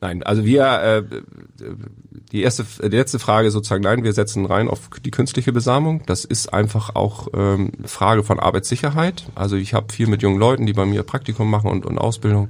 Nein, 0.00 0.24
also 0.24 0.44
wir, 0.44 0.64
äh, 0.82 1.04
die 2.32 2.42
erste, 2.42 2.66
die 2.82 2.96
letzte 2.96 3.20
Frage 3.20 3.52
sozusagen, 3.52 3.84
nein, 3.84 4.02
wir 4.02 4.12
setzen 4.12 4.44
rein 4.44 4.66
auf 4.66 4.90
die 5.04 5.12
künstliche 5.12 5.52
Besamung. 5.52 6.02
Das 6.06 6.24
ist 6.24 6.52
einfach 6.52 6.96
auch 6.96 7.28
ähm, 7.32 7.70
Frage 7.84 8.24
von 8.24 8.40
Arbeitssicherheit. 8.40 9.26
Also 9.36 9.54
ich 9.54 9.72
habe 9.72 9.92
viel 9.92 10.08
mit 10.08 10.22
jungen 10.22 10.40
Leuten, 10.40 10.66
die 10.66 10.72
bei 10.72 10.84
mir 10.84 11.04
Praktikum 11.04 11.48
machen 11.48 11.70
und, 11.70 11.86
und 11.86 11.98
Ausbildung. 11.98 12.48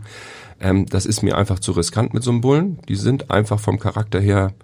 Ähm, 0.59 0.87
das 0.87 1.05
ist 1.05 1.23
mir 1.23 1.37
einfach 1.37 1.59
zu 1.59 1.73
riskant 1.73 2.15
mit 2.15 2.23
so 2.23 2.31
einem 2.31 2.41
Bullen. 2.41 2.79
Die 2.89 2.97
sind 2.97 3.31
einfach 3.31 3.61
vom 3.61 3.79
Charakter 3.79 4.21
her 4.21 4.55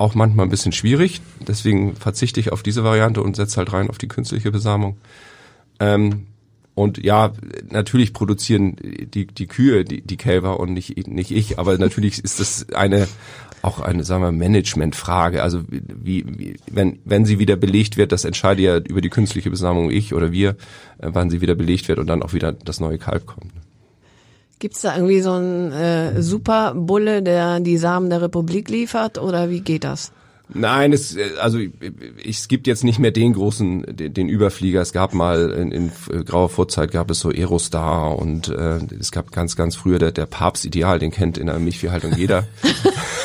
auch 0.00 0.14
manchmal 0.14 0.46
ein 0.46 0.50
bisschen 0.50 0.72
schwierig. 0.72 1.20
Deswegen 1.46 1.94
verzichte 1.94 2.40
ich 2.40 2.52
auf 2.52 2.62
diese 2.62 2.84
Variante 2.84 3.22
und 3.22 3.36
setze 3.36 3.58
halt 3.58 3.72
rein 3.72 3.90
auf 3.90 3.98
die 3.98 4.08
künstliche 4.08 4.50
Besamung. 4.50 4.96
Ähm, 5.78 6.26
und 6.74 6.98
ja, 6.98 7.32
natürlich 7.68 8.14
produzieren 8.14 8.76
die, 8.80 9.26
die 9.26 9.46
Kühe 9.46 9.84
die, 9.84 10.00
die 10.00 10.16
Kälber 10.16 10.58
und 10.58 10.72
nicht, 10.72 11.06
nicht 11.06 11.30
ich, 11.30 11.58
aber 11.58 11.76
natürlich 11.76 12.24
ist 12.24 12.40
das 12.40 12.72
eine 12.72 13.08
auch 13.62 13.80
eine, 13.80 14.04
sagen 14.04 14.22
wir, 14.22 14.32
Managementfrage. 14.32 15.42
Also 15.42 15.64
wie, 15.68 16.24
wie 16.26 16.56
wenn, 16.70 16.98
wenn 17.04 17.26
sie 17.26 17.38
wieder 17.38 17.56
belegt 17.56 17.98
wird, 17.98 18.10
das 18.10 18.24
entscheide 18.24 18.62
ja 18.62 18.78
über 18.78 19.02
die 19.02 19.10
künstliche 19.10 19.50
Besamung 19.50 19.90
ich 19.90 20.14
oder 20.14 20.32
wir, 20.32 20.50
äh, 20.98 21.10
wann 21.12 21.28
sie 21.28 21.42
wieder 21.42 21.54
belegt 21.54 21.88
wird 21.88 21.98
und 21.98 22.06
dann 22.06 22.22
auch 22.22 22.32
wieder 22.32 22.52
das 22.52 22.80
neue 22.80 22.96
Kalb 22.96 23.26
kommt. 23.26 23.52
Gibt's 24.60 24.82
da 24.82 24.94
irgendwie 24.94 25.22
so 25.22 25.32
einen 25.32 25.72
äh, 25.72 26.22
Superbulle, 26.22 27.22
der 27.22 27.60
die 27.60 27.78
Samen 27.78 28.10
der 28.10 28.20
Republik 28.20 28.68
liefert 28.68 29.16
oder 29.16 29.48
wie 29.48 29.60
geht 29.60 29.84
das? 29.84 30.12
Nein, 30.52 30.92
es, 30.92 31.16
also 31.40 31.58
es 32.24 32.46
gibt 32.48 32.66
jetzt 32.66 32.84
nicht 32.84 32.98
mehr 32.98 33.10
den 33.10 33.32
großen, 33.32 33.84
den, 33.88 34.12
den 34.12 34.28
Überflieger. 34.28 34.82
Es 34.82 34.92
gab 34.92 35.14
mal 35.14 35.50
in, 35.50 35.72
in 35.72 35.92
grauer 36.26 36.50
Vorzeit 36.50 36.90
gab 36.90 37.10
es 37.10 37.20
so 37.20 37.30
Aerostar 37.30 38.18
und 38.18 38.48
äh, 38.48 38.80
es 38.98 39.12
gab 39.12 39.32
ganz, 39.32 39.56
ganz 39.56 39.76
früher 39.76 39.98
der, 39.98 40.12
der 40.12 40.26
Papstideal, 40.26 40.98
den 40.98 41.10
kennt 41.10 41.38
in 41.38 41.46
der 41.46 41.58
Milchviehhaltung 41.58 42.12
jeder. 42.14 42.46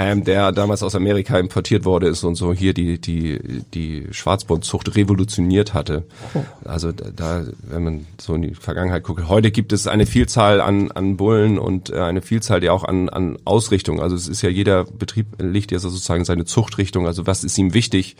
ähm, 0.00 0.22
der 0.22 0.52
damals 0.52 0.84
aus 0.84 0.94
Amerika 0.94 1.40
importiert 1.40 1.84
wurde 1.84 2.06
ist 2.06 2.22
und 2.22 2.36
so 2.36 2.54
hier 2.54 2.72
die 2.72 3.00
die 3.00 3.64
die 3.74 4.06
Schwarzbundzucht 4.12 4.94
revolutioniert 4.94 5.74
hatte. 5.74 6.04
Oh. 6.34 6.44
Also 6.64 6.92
da, 6.92 7.44
wenn 7.62 7.82
man 7.82 8.06
so 8.16 8.36
in 8.36 8.42
die 8.42 8.54
Vergangenheit 8.54 9.02
guckt, 9.02 9.26
heute 9.26 9.50
gibt 9.50 9.72
es 9.72 9.88
eine 9.88 10.06
Vielzahl 10.06 10.60
an 10.60 10.92
an 10.92 11.16
Bullen 11.16 11.58
und 11.58 11.90
äh, 11.90 11.98
eine 11.98 12.22
Vielzahl, 12.22 12.60
die 12.60 12.70
auch 12.70 12.84
an 12.84 13.08
an 13.08 13.38
Ausrichtung. 13.44 14.00
Also 14.00 14.14
es 14.14 14.28
ist 14.28 14.40
ja 14.40 14.50
jeder 14.50 14.84
Betrieb 14.84 15.26
legt 15.40 15.72
ja 15.72 15.80
sozusagen 15.80 16.24
seine 16.24 16.44
Zuchtrichtung. 16.44 17.08
Also 17.08 17.26
was 17.26 17.42
ist 17.42 17.58
ihm 17.58 17.74
wichtig? 17.74 18.14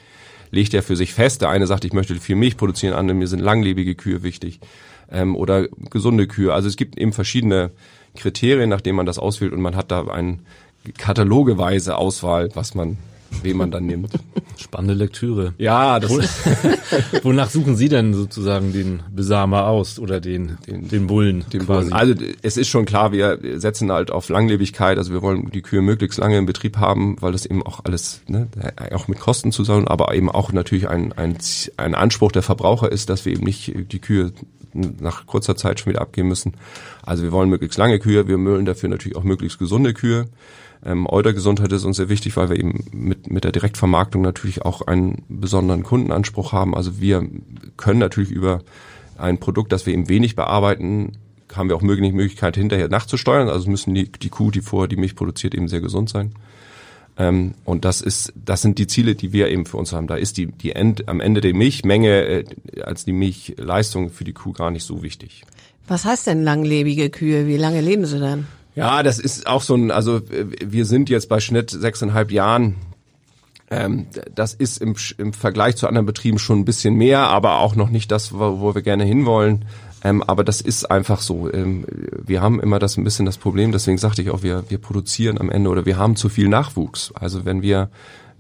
legt 0.50 0.73
er 0.73 0.82
für 0.82 0.97
sich 0.97 1.12
fest. 1.12 1.42
Der 1.42 1.50
eine 1.50 1.66
sagt, 1.66 1.85
ich 1.85 1.92
möchte 1.92 2.14
viel 2.14 2.35
Milch 2.35 2.56
produzieren, 2.56 2.94
andere 2.94 3.14
mir 3.14 3.26
sind 3.26 3.40
langlebige 3.40 3.94
Kühe 3.94 4.23
wichtig 4.23 4.61
ähm, 5.12 5.37
oder 5.37 5.68
gesunde 5.90 6.26
Kühe. 6.26 6.54
Also 6.54 6.68
es 6.68 6.76
gibt 6.78 6.97
eben 6.97 7.12
verschiedene 7.12 7.70
Kriterien, 8.16 8.70
nach 8.70 8.80
denen 8.80 8.97
man 8.97 9.04
das 9.04 9.18
auswählt 9.18 9.52
und 9.52 9.61
man 9.61 9.76
hat 9.76 9.90
da 9.90 10.06
einen 10.06 10.47
katalogeweise 10.97 11.97
Auswahl, 11.97 12.50
was 12.54 12.75
man 12.75 12.97
wen 13.42 13.57
man 13.57 13.71
dann 13.71 13.87
nimmt. 13.87 14.12
Spannende 14.57 14.95
Lektüre. 14.95 15.54
Ja, 15.59 16.00
das 16.00 16.11
Wonach 17.23 17.50
suchen 17.50 17.76
Sie 17.76 17.88
denn 17.88 18.12
sozusagen 18.14 18.73
den 18.73 19.02
Besamer 19.11 19.66
aus 19.66 19.99
oder 19.99 20.21
den, 20.21 20.59
den, 20.66 20.88
den 20.88 21.07
Bullen 21.07 21.45
den 21.52 21.64
quasi? 21.66 21.90
Bullen. 21.90 21.92
Also 21.92 22.14
es 22.42 22.57
ist 22.57 22.68
schon 22.68 22.85
klar, 22.85 23.12
wir 23.12 23.38
setzen 23.61 23.92
halt 23.92 24.11
auf 24.11 24.28
Langlebigkeit, 24.28 24.99
also 24.99 25.12
wir 25.12 25.23
wollen 25.23 25.50
die 25.52 25.62
Kühe 25.62 25.80
möglichst 25.80 26.18
lange 26.18 26.38
im 26.38 26.47
Betrieb 26.47 26.78
haben, 26.78 27.16
weil 27.21 27.33
das 27.33 27.47
eben 27.47 27.64
auch 27.64 27.85
alles, 27.85 28.23
ne, 28.26 28.49
auch 28.92 29.07
mit 29.07 29.21
Kosten 29.21 29.52
zusammen, 29.52 29.87
aber 29.87 30.12
eben 30.14 30.30
auch 30.30 30.52
natürlich 30.52 30.88
ein, 30.88 31.12
ein, 31.12 31.37
ein 31.76 31.95
Anspruch 31.95 32.33
der 32.33 32.42
Verbraucher 32.42 32.90
ist, 32.90 33.11
dass 33.11 33.25
wir 33.25 33.33
eben 33.33 33.45
nicht 33.45 33.73
die 33.92 34.00
Kühe 34.00 34.33
nach 34.73 35.26
kurzer 35.26 35.57
Zeit 35.57 35.80
schon 35.80 35.92
wieder 35.92 36.02
abgeben 36.02 36.28
müssen. 36.28 36.54
Also 37.02 37.23
wir 37.23 37.33
wollen 37.33 37.49
möglichst 37.49 37.78
lange 37.78 37.99
Kühe, 37.99 38.26
wir 38.26 38.38
müllen 38.38 38.64
dafür 38.64 38.88
natürlich 38.88 39.16
auch 39.16 39.25
möglichst 39.25 39.59
gesunde 39.59 39.95
Kühe. 39.95 40.26
Ähm, 40.85 41.06
Eudergesundheit 41.08 41.73
ist 41.73 41.85
uns 41.85 41.97
sehr 41.97 42.08
wichtig, 42.08 42.37
weil 42.37 42.50
wir 42.50 42.58
eben 42.58 42.85
mit, 42.92 43.30
mit 43.30 43.44
der 43.44 43.52
Direktvermarktung 43.52 44.23
natürlich 44.23 44.62
auch 44.62 44.82
einen 44.82 45.25
besonderen 45.28 45.82
Kundenanspruch 45.82 46.52
haben. 46.52 46.75
Also 46.75 47.00
wir 47.00 47.26
können 47.76 47.99
natürlich 47.99 48.30
über 48.30 48.62
ein 49.16 49.38
Produkt, 49.38 49.73
das 49.73 49.87
wir 49.87 49.92
eben 49.92 50.08
wenig 50.08 50.37
bearbeiten, 50.37 51.12
haben 51.54 51.68
wir 51.68 51.76
auch 51.76 51.80
die 51.80 52.12
Möglichkeit, 52.12 52.56
hinterher 52.56 52.88
nachzusteuern. 52.88 53.49
Also 53.49 53.70
müssen 53.70 53.94
die, 53.94 54.11
die 54.11 54.28
Kuh, 54.28 54.50
die 54.50 54.61
vorher 54.61 54.88
die 54.88 54.97
Milch 54.97 55.16
produziert, 55.16 55.54
eben 55.54 55.68
sehr 55.68 55.80
gesund 55.80 56.08
sein. 56.08 56.32
Ähm, 57.16 57.54
und 57.64 57.85
das 57.85 58.00
ist, 58.00 58.32
das 58.37 58.62
sind 58.62 58.78
die 58.78 58.87
Ziele, 58.87 59.14
die 59.14 59.32
wir 59.32 59.49
eben 59.49 59.66
für 59.66 59.76
uns 59.76 59.92
haben. 59.92 60.06
Da 60.06 60.14
ist 60.14 60.37
die, 60.37 60.47
die 60.47 60.73
End, 60.73 61.08
am 61.08 61.20
Ende 61.20 61.40
die 61.40 61.52
Milchmenge 61.52 62.25
äh, 62.25 62.44
als 62.82 63.04
die 63.04 63.12
Milchleistung 63.12 64.11
für 64.11 64.25
die 64.25 64.32
Kuh 64.32 64.52
gar 64.52 64.70
nicht 64.70 64.85
so 64.85 65.02
wichtig. 65.02 65.42
Was 65.88 66.04
heißt 66.04 66.26
denn 66.26 66.44
langlebige 66.44 67.11
Kühe? 67.11 67.47
Wie 67.47 67.56
lange 67.56 67.80
leben 67.80 68.06
sie 68.06 68.20
denn? 68.20 68.47
Ja, 68.78 69.02
das 69.02 69.18
ist 69.18 69.49
auch 69.49 69.62
so 69.62 69.75
ein, 69.75 69.90
also 69.90 70.20
wir 70.28 70.85
sind 70.85 71.11
jetzt 71.11 71.28
bei 71.28 71.40
Schnitt 71.40 71.70
sechseinhalb 71.70 72.30
Jahren. 72.30 72.76
Ähm, 73.73 74.06
das 74.32 74.54
ist 74.54 74.80
im, 74.80 74.94
im 75.18 75.32
Vergleich 75.32 75.75
zu 75.75 75.88
anderen 75.88 76.06
Betrieben 76.06 76.38
schon 76.38 76.61
ein 76.61 76.64
bisschen 76.64 76.94
mehr, 76.94 77.23
aber 77.23 77.58
auch 77.58 77.75
noch 77.75 77.90
nicht 77.90 78.12
das, 78.12 78.32
wo, 78.32 78.61
wo 78.61 78.76
wir 78.76 78.82
gerne 78.82 79.04
hinwollen. 79.04 79.64
Ähm, 80.04 80.23
aber 80.23 80.44
das 80.44 80.61
ist 80.61 80.88
einfach 80.92 81.20
so. 81.20 81.52
Ähm, 81.52 81.87
wir 82.25 82.40
haben 82.40 82.61
immer 82.61 82.78
das 82.78 82.97
ein 82.97 83.02
bisschen 83.02 83.26
das 83.26 83.37
Problem, 83.37 83.73
deswegen 83.73 83.99
sagte 83.99 84.23
ich 84.23 84.30
auch, 84.30 84.44
wir, 84.44 84.62
wir 84.68 84.78
produzieren 84.78 85.38
am 85.38 85.50
Ende 85.50 85.70
oder 85.70 85.85
wir 85.85 85.97
haben 85.97 86.14
zu 86.14 86.28
viel 86.28 86.49
Nachwuchs. 86.49 87.11
Also 87.16 87.44
wenn 87.44 87.62
wir 87.62 87.90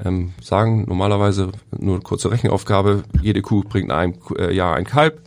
ähm, 0.04 0.34
sagen, 0.40 0.84
normalerweise 0.86 1.50
nur 1.76 2.00
kurze 2.00 2.30
Rechenaufgabe, 2.30 3.02
jede 3.20 3.42
Kuh 3.42 3.64
bringt 3.64 3.86
in 3.86 3.90
einem 3.90 4.14
äh, 4.38 4.54
Jahr 4.54 4.76
ein 4.76 4.84
Kalb, 4.84 5.20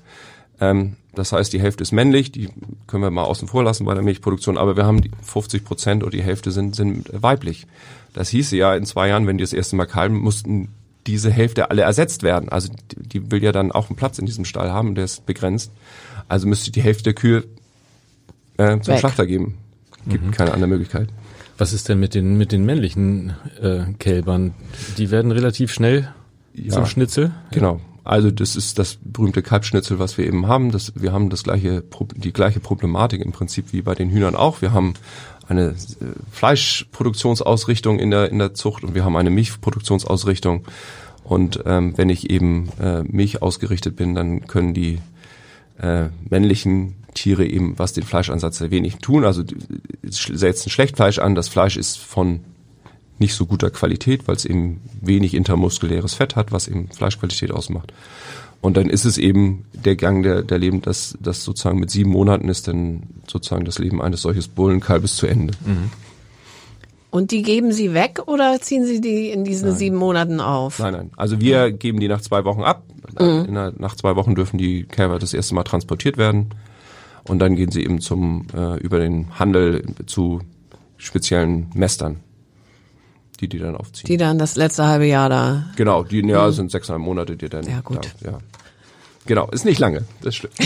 ähm, 0.62 0.96
das 1.14 1.32
heißt, 1.34 1.52
die 1.54 1.60
Hälfte 1.62 1.84
ist 1.84 1.92
männlich, 1.92 2.32
die 2.32 2.50
können 2.88 3.04
wir 3.04 3.12
mal 3.12 3.24
außen 3.24 3.48
vor 3.48 3.64
lassen 3.64 3.86
bei 3.86 3.94
der 3.94 4.04
Milchproduktion, 4.04 4.58
aber 4.58 4.76
wir 4.78 4.86
haben 4.86 5.02
die 5.02 5.12
50 5.24 5.64
Prozent 5.66 6.04
oder 6.04 6.12
die 6.12 6.24
Hälfte 6.24 6.52
sind, 6.52 6.76
sind 6.76 7.10
weiblich. 7.12 7.68
Das 8.14 8.30
hieße 8.30 8.56
ja, 8.58 8.76
in 8.76 8.86
zwei 8.86 9.08
Jahren, 9.10 9.28
wenn 9.28 9.38
die 9.38 9.44
das 9.44 9.54
erste 9.54 9.76
Mal 9.76 9.86
kalben, 9.86 10.18
mussten 10.20 10.70
diese 11.08 11.32
Hälfte 11.32 11.70
alle 11.72 11.82
ersetzt 11.82 12.24
werden. 12.24 12.50
Also 12.50 12.72
die, 12.92 13.08
die 13.08 13.32
will 13.32 13.44
ja 13.44 13.52
dann 13.52 13.72
auch 13.72 13.90
einen 13.90 13.96
Platz 13.98 14.20
in 14.20 14.26
diesem 14.26 14.46
Stall 14.46 14.72
haben, 14.72 14.96
der 14.96 15.06
ist 15.06 15.26
begrenzt. 15.26 15.72
Also 16.28 16.48
müsste 16.48 16.72
die 16.72 16.82
Hälfte 16.82 17.04
der 17.06 17.14
Kühe 17.14 17.44
äh, 18.58 18.80
zum 18.80 18.94
Weg. 18.94 19.00
Schlachter 19.00 19.26
geben. 19.26 19.58
Gibt 20.08 20.26
Mhm. 20.26 20.32
keine 20.32 20.54
andere 20.54 20.68
Möglichkeit. 20.70 21.10
Was 21.58 21.74
ist 21.74 21.90
denn 21.90 22.00
mit 22.00 22.16
den, 22.16 22.38
mit 22.38 22.52
den 22.52 22.66
männlichen 22.66 23.34
äh, 23.62 23.82
Kälbern? 24.00 24.54
Die 24.98 25.12
werden 25.12 25.32
relativ 25.32 25.72
schnell 25.74 26.10
Ja. 26.54 26.72
zum 26.72 26.86
Schnitzel. 26.86 27.32
Genau. 27.52 27.80
Also 28.04 28.32
das 28.32 28.56
ist 28.56 28.80
das 28.80 28.98
berühmte 29.04 29.42
Kalbschnitzel, 29.44 30.00
was 30.00 30.18
wir 30.18 30.26
eben 30.26 30.48
haben. 30.48 30.72
Das, 30.72 30.94
wir 30.96 31.12
haben 31.12 31.30
das 31.30 31.44
gleiche, 31.44 31.84
die 32.16 32.34
gleiche 32.34 32.60
Problematik 32.60 33.22
im 33.22 33.32
Prinzip 33.32 33.74
wie 33.74 33.82
bei 33.82 33.94
den 33.94 34.10
Hühnern 34.10 34.36
auch. 34.36 34.62
Wir 34.62 34.74
haben 34.74 34.96
eine 35.48 35.70
äh, 35.70 35.76
Fleischproduktionsausrichtung 36.32 38.00
in 38.00 38.12
der, 38.12 38.30
in 38.32 38.40
der 38.40 38.54
Zucht 38.54 38.84
und 38.84 38.96
wir 38.96 39.06
haben 39.06 39.16
eine 39.16 39.30
Milchproduktionsausrichtung. 39.30 40.66
Und 41.24 41.62
ähm, 41.66 41.98
wenn 41.98 42.10
ich 42.10 42.30
eben 42.30 42.70
äh, 42.82 43.04
Milch 43.04 43.42
ausgerichtet 43.42 43.96
bin, 43.96 44.16
dann 44.16 44.48
können 44.48 44.74
die 44.74 45.00
äh, 45.80 46.10
männlichen 46.30 46.96
Tiere 47.14 47.46
eben, 47.46 47.78
was 47.78 47.94
den 47.94 48.04
Fleischansatz 48.04 48.58
sehr 48.58 48.72
wenig 48.72 48.98
tun. 48.98 49.26
Also 49.26 49.44
setzen 50.04 50.70
Schlechtfleisch 50.70 51.20
an. 51.20 51.36
Das 51.36 51.50
Fleisch 51.50 51.78
ist 51.78 52.00
von 52.00 52.42
nicht 53.22 53.36
so 53.36 53.46
guter 53.46 53.70
Qualität, 53.70 54.28
weil 54.28 54.36
es 54.36 54.44
eben 54.44 54.82
wenig 55.00 55.34
intermuskuläres 55.34 56.16
Fett 56.16 56.36
hat, 56.36 56.52
was 56.52 56.68
eben 56.68 56.90
Fleischqualität 56.90 57.52
ausmacht. 57.52 57.94
Und 58.60 58.78
dann 58.78 58.90
ist 58.90 59.06
es 59.06 59.18
eben 59.18 59.66
der 59.74 59.96
Gang 59.96 60.24
der, 60.24 60.44
der 60.44 60.60
Leben, 60.60 60.82
dass 60.82 61.18
das 61.20 61.44
sozusagen 61.44 61.80
mit 61.80 61.90
sieben 61.90 62.12
Monaten 62.12 62.50
ist 62.50 62.68
dann 62.68 63.04
sozusagen 63.28 63.66
das 63.66 63.80
Leben 63.80 64.02
eines 64.02 64.22
solches 64.22 64.48
Bullenkalbes 64.48 65.16
zu 65.16 65.26
Ende. 65.26 65.54
Und 67.10 67.32
die 67.32 67.42
geben 67.42 67.72
Sie 67.72 67.94
weg 67.94 68.22
oder 68.28 68.60
ziehen 68.62 68.86
Sie 68.86 69.02
die 69.02 69.30
in 69.30 69.44
diesen 69.44 69.76
sieben 69.76 69.96
Monaten 69.96 70.40
auf? 70.40 70.80
Nein, 70.80 70.94
nein. 70.94 71.12
Also 71.18 71.40
wir 71.40 71.72
geben 71.72 72.00
die 72.00 72.08
nach 72.08 72.22
zwei 72.22 72.46
Wochen 72.46 72.62
ab. 72.62 72.84
In 73.20 73.54
der, 73.56 73.74
nach 73.78 73.96
zwei 73.96 74.16
Wochen 74.16 74.36
dürfen 74.36 74.58
die 74.58 74.84
Kälber 74.84 75.18
das 75.20 75.34
erste 75.34 75.56
Mal 75.56 75.64
transportiert 75.64 76.18
werden. 76.18 76.52
Und 77.28 77.40
dann 77.40 77.56
gehen 77.56 77.72
sie 77.72 77.84
eben 77.84 78.00
zum 78.00 78.48
äh, 78.56 78.80
über 78.80 79.00
den 79.00 79.38
Handel 79.38 79.84
zu 80.06 80.42
speziellen 80.98 81.72
Mästern, 81.74 82.20
die 83.42 83.50
die 83.50 83.60
dann 83.60 83.76
aufziehen. 83.76 84.08
Die 84.08 84.18
dann 84.18 84.38
das 84.38 84.56
letzte 84.56 84.86
halbe 84.86 85.06
Jahr 85.06 85.30
da. 85.30 85.66
Genau, 85.76 86.04
die 86.04 86.22
ja, 86.26 86.52
sind 86.52 86.72
sechseinhalb 86.72 87.04
Monate, 87.04 87.36
die 87.36 87.50
dann. 87.50 87.66
Ja, 87.66 87.82
gut. 87.82 88.10
Da, 88.22 88.32
ja. 88.32 88.38
Genau, 89.26 89.50
ist 89.50 89.66
nicht 89.66 89.80
lange, 89.80 90.06
das 90.22 90.36
stimmt. 90.36 90.54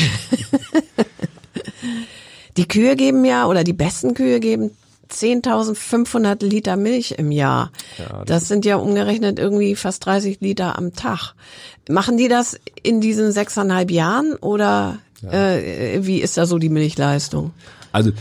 Die 2.57 2.67
Kühe 2.69 2.95
geben 2.95 3.25
ja, 3.25 3.47
oder 3.47 3.65
die 3.65 3.73
besten 3.73 4.13
Kühe 4.13 4.39
geben 4.39 4.71
10.500 5.11 6.45
Liter 6.45 6.77
Milch 6.77 7.15
im 7.17 7.31
Jahr. 7.31 7.71
Ja, 7.97 8.19
das 8.19 8.27
das 8.27 8.47
sind 8.47 8.65
ja 8.65 8.77
umgerechnet 8.77 9.39
irgendwie 9.39 9.75
fast 9.75 10.05
30 10.05 10.39
Liter 10.39 10.77
am 10.77 10.93
Tag. 10.93 11.33
Machen 11.89 12.17
die 12.17 12.29
das 12.29 12.57
in 12.81 13.01
diesen 13.01 13.31
sechseinhalb 13.31 13.91
Jahren 13.91 14.35
oder 14.35 14.99
äh, 15.29 15.99
wie 16.01 16.21
ist 16.21 16.37
da 16.37 16.45
so 16.45 16.57
die 16.57 16.69
Milchleistung? 16.69 17.51
Also 17.95 18.11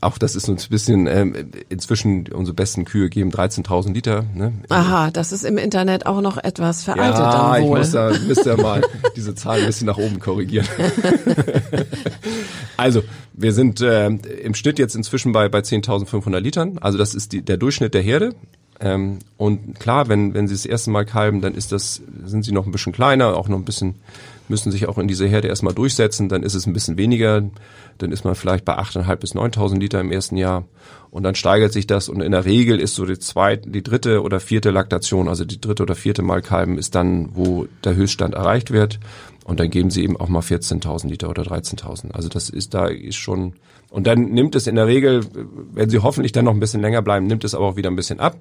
auch 0.00 0.16
das 0.16 0.34
ist 0.34 0.48
uns 0.48 0.64
ein 0.64 0.70
bisschen 0.70 1.06
ähm, 1.06 1.34
inzwischen 1.68 2.26
unsere 2.28 2.54
besten 2.54 2.86
Kühe 2.86 3.10
geben 3.10 3.30
13.000 3.30 3.92
Liter. 3.92 4.24
Ne? 4.34 4.54
Aha, 4.70 5.10
das 5.10 5.30
ist 5.30 5.44
im 5.44 5.58
Internet 5.58 6.06
auch 6.06 6.22
noch 6.22 6.38
etwas 6.38 6.84
veraltet 6.84 7.20
ja, 7.20 7.58
ich 7.58 7.66
muss 7.66 7.90
da, 7.90 8.12
müsste 8.26 8.48
ja 8.48 8.56
mal 8.56 8.80
diese 9.14 9.34
Zahl 9.34 9.60
ein 9.60 9.66
bisschen 9.66 9.88
nach 9.88 9.98
oben 9.98 10.20
korrigieren. 10.20 10.66
also, 12.78 13.02
wir 13.34 13.52
sind 13.52 13.82
äh, 13.82 14.06
im 14.06 14.54
Schnitt 14.54 14.78
jetzt 14.78 14.96
inzwischen 14.96 15.32
bei, 15.32 15.50
bei 15.50 15.58
10.500 15.58 16.40
Litern. 16.40 16.78
Also 16.78 16.96
das 16.96 17.14
ist 17.14 17.32
die, 17.32 17.42
der 17.42 17.58
Durchschnitt 17.58 17.92
der 17.92 18.02
Herde. 18.02 18.34
Ähm, 18.80 19.18
und 19.36 19.78
klar, 19.78 20.08
wenn, 20.08 20.32
wenn 20.32 20.48
sie 20.48 20.54
das 20.54 20.64
erste 20.64 20.90
Mal 20.90 21.04
kalben, 21.04 21.42
dann 21.42 21.54
ist 21.54 21.72
das, 21.72 22.00
sind 22.24 22.44
sie 22.44 22.52
noch 22.52 22.64
ein 22.64 22.72
bisschen 22.72 22.92
kleiner, 22.92 23.36
auch 23.36 23.48
noch 23.48 23.58
ein 23.58 23.64
bisschen, 23.64 23.96
müssen 24.48 24.72
sich 24.72 24.88
auch 24.88 24.98
in 24.98 25.08
diese 25.08 25.26
Herde 25.26 25.48
erstmal 25.48 25.74
durchsetzen, 25.74 26.28
dann 26.28 26.42
ist 26.42 26.54
es 26.54 26.66
ein 26.66 26.72
bisschen 26.72 26.96
weniger, 26.96 27.42
dann 27.98 28.12
ist 28.12 28.24
man 28.24 28.34
vielleicht 28.34 28.64
bei 28.64 28.78
8.500 28.78 29.16
bis 29.16 29.34
9.000 29.34 29.78
Liter 29.78 30.00
im 30.00 30.10
ersten 30.10 30.36
Jahr 30.36 30.64
und 31.10 31.22
dann 31.22 31.34
steigert 31.34 31.72
sich 31.72 31.86
das 31.86 32.08
und 32.08 32.20
in 32.20 32.32
der 32.32 32.44
Regel 32.44 32.80
ist 32.80 32.94
so 32.94 33.04
die 33.06 33.18
zweite, 33.18 33.70
die 33.70 33.82
dritte 33.82 34.22
oder 34.22 34.40
vierte 34.40 34.70
Laktation, 34.70 35.28
also 35.28 35.44
die 35.44 35.60
dritte 35.60 35.82
oder 35.82 35.94
vierte 35.94 36.22
Mal 36.22 36.42
kalben 36.42 36.78
ist 36.78 36.94
dann, 36.94 37.30
wo 37.34 37.66
der 37.84 37.94
Höchststand 37.94 38.34
erreicht 38.34 38.70
wird 38.70 39.00
und 39.44 39.60
dann 39.60 39.70
geben 39.70 39.90
sie 39.90 40.02
eben 40.02 40.16
auch 40.16 40.28
mal 40.28 40.40
14.000 40.40 41.08
Liter 41.08 41.28
oder 41.28 41.42
13.000. 41.42 42.12
Also 42.12 42.28
das 42.28 42.50
ist 42.50 42.74
da 42.74 42.86
ist 42.86 43.16
schon 43.16 43.54
und 43.90 44.06
dann 44.08 44.30
nimmt 44.30 44.56
es 44.56 44.66
in 44.66 44.74
der 44.74 44.88
Regel, 44.88 45.24
wenn 45.72 45.88
sie 45.88 46.00
hoffentlich 46.00 46.32
dann 46.32 46.46
noch 46.46 46.52
ein 46.52 46.60
bisschen 46.60 46.80
länger 46.80 47.00
bleiben, 47.00 47.26
nimmt 47.26 47.44
es 47.44 47.54
aber 47.54 47.66
auch 47.66 47.76
wieder 47.76 47.90
ein 47.90 47.96
bisschen 47.96 48.18
ab. 48.18 48.36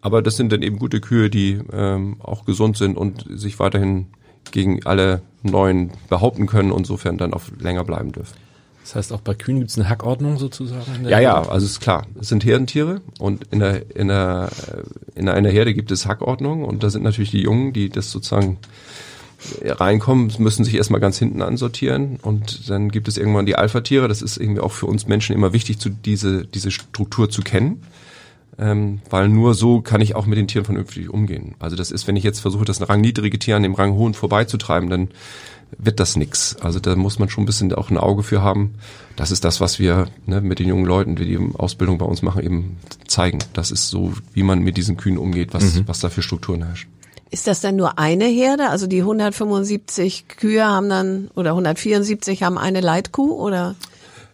Aber 0.00 0.22
das 0.22 0.36
sind 0.36 0.52
dann 0.52 0.62
eben 0.62 0.78
gute 0.78 1.00
Kühe, 1.00 1.28
die 1.28 1.58
ähm, 1.72 2.16
auch 2.20 2.44
gesund 2.44 2.76
sind 2.76 2.96
und 2.96 3.26
sich 3.28 3.58
weiterhin 3.58 4.06
gegen 4.52 4.86
alle 4.86 5.22
neuen 5.42 5.90
behaupten 6.08 6.46
können 6.46 6.72
und 6.72 6.80
insofern 6.80 7.18
dann 7.18 7.34
auch 7.34 7.42
länger 7.58 7.84
bleiben 7.84 8.12
dürfen. 8.12 8.34
Das 8.86 8.94
heißt, 8.94 9.12
auch 9.12 9.20
bei 9.20 9.34
Kühen 9.34 9.58
gibt 9.58 9.70
es 9.72 9.76
eine 9.76 9.88
Hackordnung 9.88 10.38
sozusagen? 10.38 11.08
Ja, 11.08 11.18
ja, 11.18 11.42
also 11.42 11.66
ist 11.66 11.80
klar. 11.80 12.06
Es 12.20 12.28
sind 12.28 12.44
Herdentiere 12.44 13.00
und 13.18 13.42
in 13.50 13.58
der, 13.58 13.96
in 13.96 14.06
der, 14.06 14.48
äh, 14.68 15.18
in 15.18 15.28
einer 15.28 15.48
Herde 15.48 15.74
gibt 15.74 15.90
es 15.90 16.06
Hackordnung 16.06 16.62
und 16.62 16.84
da 16.84 16.90
sind 16.90 17.02
natürlich 17.02 17.32
die 17.32 17.40
Jungen, 17.40 17.72
die 17.72 17.88
das 17.88 18.12
sozusagen 18.12 18.58
reinkommen, 19.64 20.32
müssen 20.38 20.64
sich 20.64 20.76
erstmal 20.76 21.00
ganz 21.00 21.18
hinten 21.18 21.42
ansortieren 21.42 22.20
und 22.22 22.70
dann 22.70 22.88
gibt 22.92 23.08
es 23.08 23.18
irgendwann 23.18 23.44
die 23.44 23.56
Alpha-Tiere. 23.56 24.06
Das 24.06 24.22
ist 24.22 24.36
irgendwie 24.36 24.60
auch 24.60 24.72
für 24.72 24.86
uns 24.86 25.08
Menschen 25.08 25.34
immer 25.34 25.52
wichtig, 25.52 25.80
zu 25.80 25.90
diese, 25.90 26.46
diese 26.46 26.70
Struktur 26.70 27.28
zu 27.28 27.42
kennen. 27.42 27.82
Ähm, 28.58 29.00
weil 29.10 29.28
nur 29.28 29.52
so 29.52 29.82
kann 29.82 30.00
ich 30.00 30.14
auch 30.14 30.24
mit 30.24 30.38
den 30.38 30.48
Tieren 30.48 30.64
vernünftig 30.64 31.10
umgehen. 31.10 31.56
Also 31.58 31.76
das 31.76 31.90
ist, 31.90 32.06
wenn 32.06 32.16
ich 32.16 32.24
jetzt 32.24 32.40
versuche, 32.40 32.64
das 32.64 32.88
rangniedrige 32.88 33.38
Tier 33.38 33.56
an 33.56 33.62
dem 33.62 33.74
ranghohen 33.74 34.14
vorbeizutreiben, 34.14 34.88
dann 34.88 35.08
wird 35.78 36.00
das 36.00 36.16
nix. 36.16 36.56
Also 36.60 36.80
da 36.80 36.94
muss 36.96 37.18
man 37.18 37.28
schon 37.28 37.44
ein 37.44 37.46
bisschen 37.46 37.72
auch 37.74 37.90
ein 37.90 37.98
Auge 37.98 38.22
für 38.22 38.42
haben. 38.42 38.74
Das 39.16 39.30
ist 39.30 39.44
das, 39.44 39.60
was 39.60 39.78
wir 39.78 40.08
ne, 40.26 40.40
mit 40.40 40.58
den 40.58 40.68
jungen 40.68 40.84
Leuten, 40.84 41.16
die 41.16 41.24
die 41.24 41.38
Ausbildung 41.58 41.98
bei 41.98 42.06
uns 42.06 42.22
machen, 42.22 42.42
eben 42.42 42.76
zeigen. 43.06 43.38
Das 43.52 43.70
ist 43.70 43.88
so, 43.88 44.12
wie 44.32 44.42
man 44.42 44.60
mit 44.60 44.76
diesen 44.76 44.96
Kühen 44.96 45.18
umgeht, 45.18 45.54
was, 45.54 45.86
was 45.86 46.00
da 46.00 46.08
für 46.08 46.22
Strukturen 46.22 46.64
herrschen. 46.64 46.90
Ist 47.30 47.46
das 47.46 47.60
denn 47.60 47.76
nur 47.76 47.98
eine 47.98 48.26
Herde? 48.26 48.68
Also 48.70 48.86
die 48.86 49.00
175 49.00 50.28
Kühe 50.28 50.64
haben 50.64 50.88
dann 50.88 51.30
oder 51.34 51.50
174 51.50 52.42
haben 52.42 52.56
eine 52.56 52.80
Leitkuh 52.80 53.32
oder? 53.32 53.74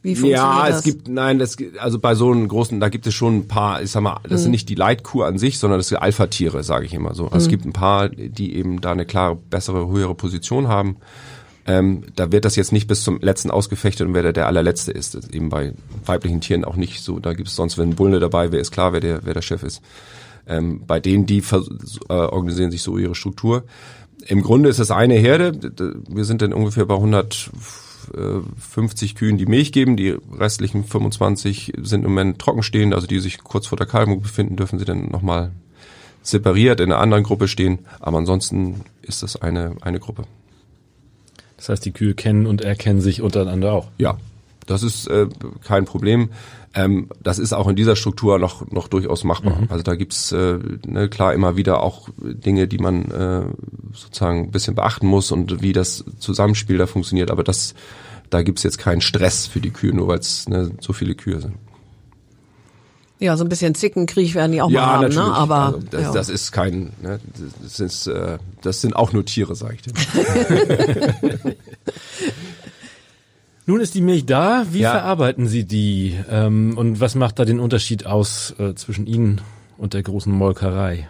Wie 0.02 0.16
funktioniert 0.16 0.64
ja, 0.64 0.68
das? 0.68 0.78
es 0.78 0.82
gibt, 0.82 1.08
nein, 1.08 1.38
das, 1.38 1.56
also 1.78 2.00
bei 2.00 2.16
so 2.16 2.32
einem 2.32 2.48
großen, 2.48 2.80
da 2.80 2.88
gibt 2.88 3.06
es 3.06 3.14
schon 3.14 3.36
ein 3.36 3.48
paar, 3.48 3.82
ich 3.82 3.92
sag 3.92 4.02
mal, 4.02 4.18
das 4.28 4.42
sind 4.42 4.50
nicht 4.50 4.68
die 4.68 4.74
Leitkuh 4.74 5.22
an 5.22 5.38
sich, 5.38 5.60
sondern 5.60 5.78
das 5.78 5.88
sind 5.88 5.98
Alpha-Tiere, 5.98 6.64
sage 6.64 6.86
ich 6.86 6.92
immer 6.92 7.14
so. 7.14 7.26
Also 7.26 7.36
Es 7.36 7.48
gibt 7.48 7.64
ein 7.64 7.72
paar, 7.72 8.08
die 8.08 8.56
eben 8.56 8.80
da 8.80 8.90
eine 8.90 9.06
klare, 9.06 9.36
bessere, 9.36 9.88
höhere 9.88 10.16
Position 10.16 10.66
haben. 10.66 10.96
Ähm, 11.66 12.04
da 12.16 12.32
wird 12.32 12.44
das 12.44 12.56
jetzt 12.56 12.72
nicht 12.72 12.88
bis 12.88 13.04
zum 13.04 13.20
letzten 13.20 13.50
ausgefechtet 13.50 14.06
und 14.06 14.14
wer 14.14 14.22
der, 14.22 14.32
der 14.32 14.48
allerletzte 14.48 14.90
ist. 14.90 15.14
Das 15.14 15.24
ist 15.24 15.34
eben 15.34 15.48
bei 15.48 15.74
weiblichen 16.04 16.40
Tieren 16.40 16.64
auch 16.64 16.76
nicht 16.76 17.02
so. 17.02 17.20
Da 17.20 17.34
gibt 17.34 17.48
es 17.48 17.56
sonst, 17.56 17.78
wenn 17.78 17.90
ein 17.90 17.96
Bulle 17.96 18.18
dabei 18.18 18.50
wäre, 18.50 18.60
ist 18.60 18.72
klar, 18.72 18.92
wer 18.92 19.00
der, 19.00 19.24
wer 19.24 19.34
der 19.34 19.42
Chef 19.42 19.62
ist. 19.62 19.80
Ähm, 20.46 20.82
bei 20.86 20.98
denen, 20.98 21.26
die 21.26 21.38
äh, 21.38 22.08
organisieren 22.08 22.72
sich 22.72 22.82
so 22.82 22.98
ihre 22.98 23.14
Struktur. 23.14 23.62
Im 24.26 24.42
Grunde 24.42 24.68
ist 24.68 24.80
es 24.80 24.90
eine 24.90 25.14
Herde. 25.14 25.52
Wir 26.08 26.24
sind 26.24 26.42
dann 26.42 26.52
ungefähr 26.52 26.86
bei 26.86 26.94
150 26.94 29.14
Kühen, 29.14 29.38
die 29.38 29.46
Milch 29.46 29.70
geben. 29.72 29.96
Die 29.96 30.16
restlichen 30.36 30.82
25 30.84 31.74
sind 31.80 32.04
im 32.04 32.10
Moment 32.10 32.40
trockenstehend, 32.40 32.92
also 32.94 33.06
die 33.06 33.20
sich 33.20 33.38
kurz 33.38 33.68
vor 33.68 33.78
der 33.78 33.86
Kalbung 33.86 34.20
befinden, 34.20 34.56
dürfen 34.56 34.80
sie 34.80 34.84
dann 34.84 35.10
nochmal 35.10 35.52
separiert 36.22 36.80
in 36.80 36.92
einer 36.92 37.00
anderen 37.00 37.24
Gruppe 37.24 37.48
stehen. 37.48 37.80
Aber 38.00 38.18
ansonsten 38.18 38.82
ist 39.02 39.22
das 39.22 39.40
eine, 39.40 39.76
eine 39.80 40.00
Gruppe. 40.00 40.24
Das 41.62 41.68
heißt, 41.68 41.84
die 41.84 41.92
Kühe 41.92 42.14
kennen 42.14 42.46
und 42.46 42.62
erkennen 42.62 43.00
sich 43.00 43.22
untereinander 43.22 43.70
auch. 43.70 43.86
Ja, 43.96 44.18
das 44.66 44.82
ist 44.82 45.06
äh, 45.06 45.28
kein 45.62 45.84
Problem. 45.84 46.30
Ähm, 46.74 47.08
das 47.22 47.38
ist 47.38 47.52
auch 47.52 47.68
in 47.68 47.76
dieser 47.76 47.94
Struktur 47.94 48.40
noch 48.40 48.68
noch 48.72 48.88
durchaus 48.88 49.22
machbar. 49.22 49.58
Also 49.68 49.84
da 49.84 49.94
gibt's 49.94 50.32
äh, 50.32 50.58
ne, 50.84 51.08
klar 51.08 51.34
immer 51.34 51.56
wieder 51.56 51.80
auch 51.84 52.08
Dinge, 52.18 52.66
die 52.66 52.78
man 52.78 53.04
äh, 53.12 53.42
sozusagen 53.92 54.40
ein 54.40 54.50
bisschen 54.50 54.74
beachten 54.74 55.06
muss 55.06 55.30
und 55.30 55.62
wie 55.62 55.72
das 55.72 56.04
Zusammenspiel 56.18 56.78
da 56.78 56.88
funktioniert. 56.88 57.30
Aber 57.30 57.44
das 57.44 57.76
da 58.28 58.42
gibt's 58.42 58.64
jetzt 58.64 58.78
keinen 58.78 59.00
Stress 59.00 59.46
für 59.46 59.60
die 59.60 59.70
Kühe, 59.70 59.94
nur 59.94 60.08
weil 60.08 60.18
es 60.18 60.48
ne, 60.48 60.72
so 60.80 60.92
viele 60.92 61.14
Kühe 61.14 61.40
sind. 61.40 61.54
Ja, 63.22 63.36
so 63.36 63.44
ein 63.44 63.48
bisschen 63.48 63.74
Zickenkrieg 63.74 64.34
werden 64.34 64.52
die 64.52 64.60
auch 64.60 64.68
mal 64.68 64.82
haben, 64.82 65.14
ne? 65.14 65.22
Aber 65.22 65.54
also 65.66 65.78
das, 65.90 66.02
ja. 66.02 66.12
das 66.12 66.28
ist 66.28 66.52
kein, 66.52 66.92
ne, 67.00 67.20
das, 67.62 67.80
ist, 67.80 68.06
äh, 68.08 68.38
das 68.62 68.80
sind 68.80 68.96
auch 68.96 69.12
nur 69.12 69.24
Tiere, 69.24 69.54
sag 69.54 69.74
ich 69.74 69.82
dir. 69.82 69.92
Nun 73.66 73.80
ist 73.80 73.94
die 73.94 74.00
Milch 74.00 74.26
da. 74.26 74.66
Wie 74.70 74.80
Ja. 74.80 74.90
verarbeiten 74.90 75.46
Sie 75.46 75.64
die? 75.64 76.16
Ähm, 76.28 76.76
und 76.76 77.00
was 77.00 77.14
macht 77.14 77.38
da 77.38 77.44
den 77.44 77.60
Unterschied 77.60 78.06
aus 78.06 78.54
äh, 78.58 78.74
zwischen 78.74 79.06
Ihnen 79.06 79.40
und 79.78 79.94
der 79.94 80.02
großen 80.02 80.32
Molkerei? 80.32 81.08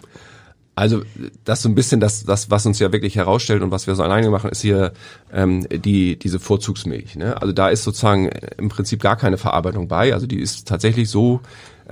Also 0.74 1.02
das 1.44 1.58
ist 1.58 1.62
so 1.64 1.68
ein 1.68 1.74
bisschen 1.74 2.00
das, 2.00 2.24
das, 2.24 2.50
was 2.50 2.64
uns 2.64 2.78
ja 2.78 2.92
wirklich 2.92 3.16
herausstellt 3.16 3.62
und 3.62 3.70
was 3.70 3.86
wir 3.86 3.94
so 3.94 4.02
alleine 4.02 4.30
machen, 4.30 4.50
ist 4.50 4.62
hier 4.62 4.92
ähm, 5.32 5.66
die 5.70 6.18
diese 6.18 6.40
Vorzugsmilch. 6.40 7.16
Ne? 7.16 7.40
Also 7.40 7.52
da 7.52 7.68
ist 7.68 7.84
sozusagen 7.84 8.30
im 8.56 8.68
Prinzip 8.70 9.00
gar 9.00 9.16
keine 9.16 9.36
Verarbeitung 9.36 9.88
bei. 9.88 10.14
Also 10.14 10.26
die 10.26 10.40
ist 10.40 10.68
tatsächlich 10.68 11.10
so. 11.10 11.40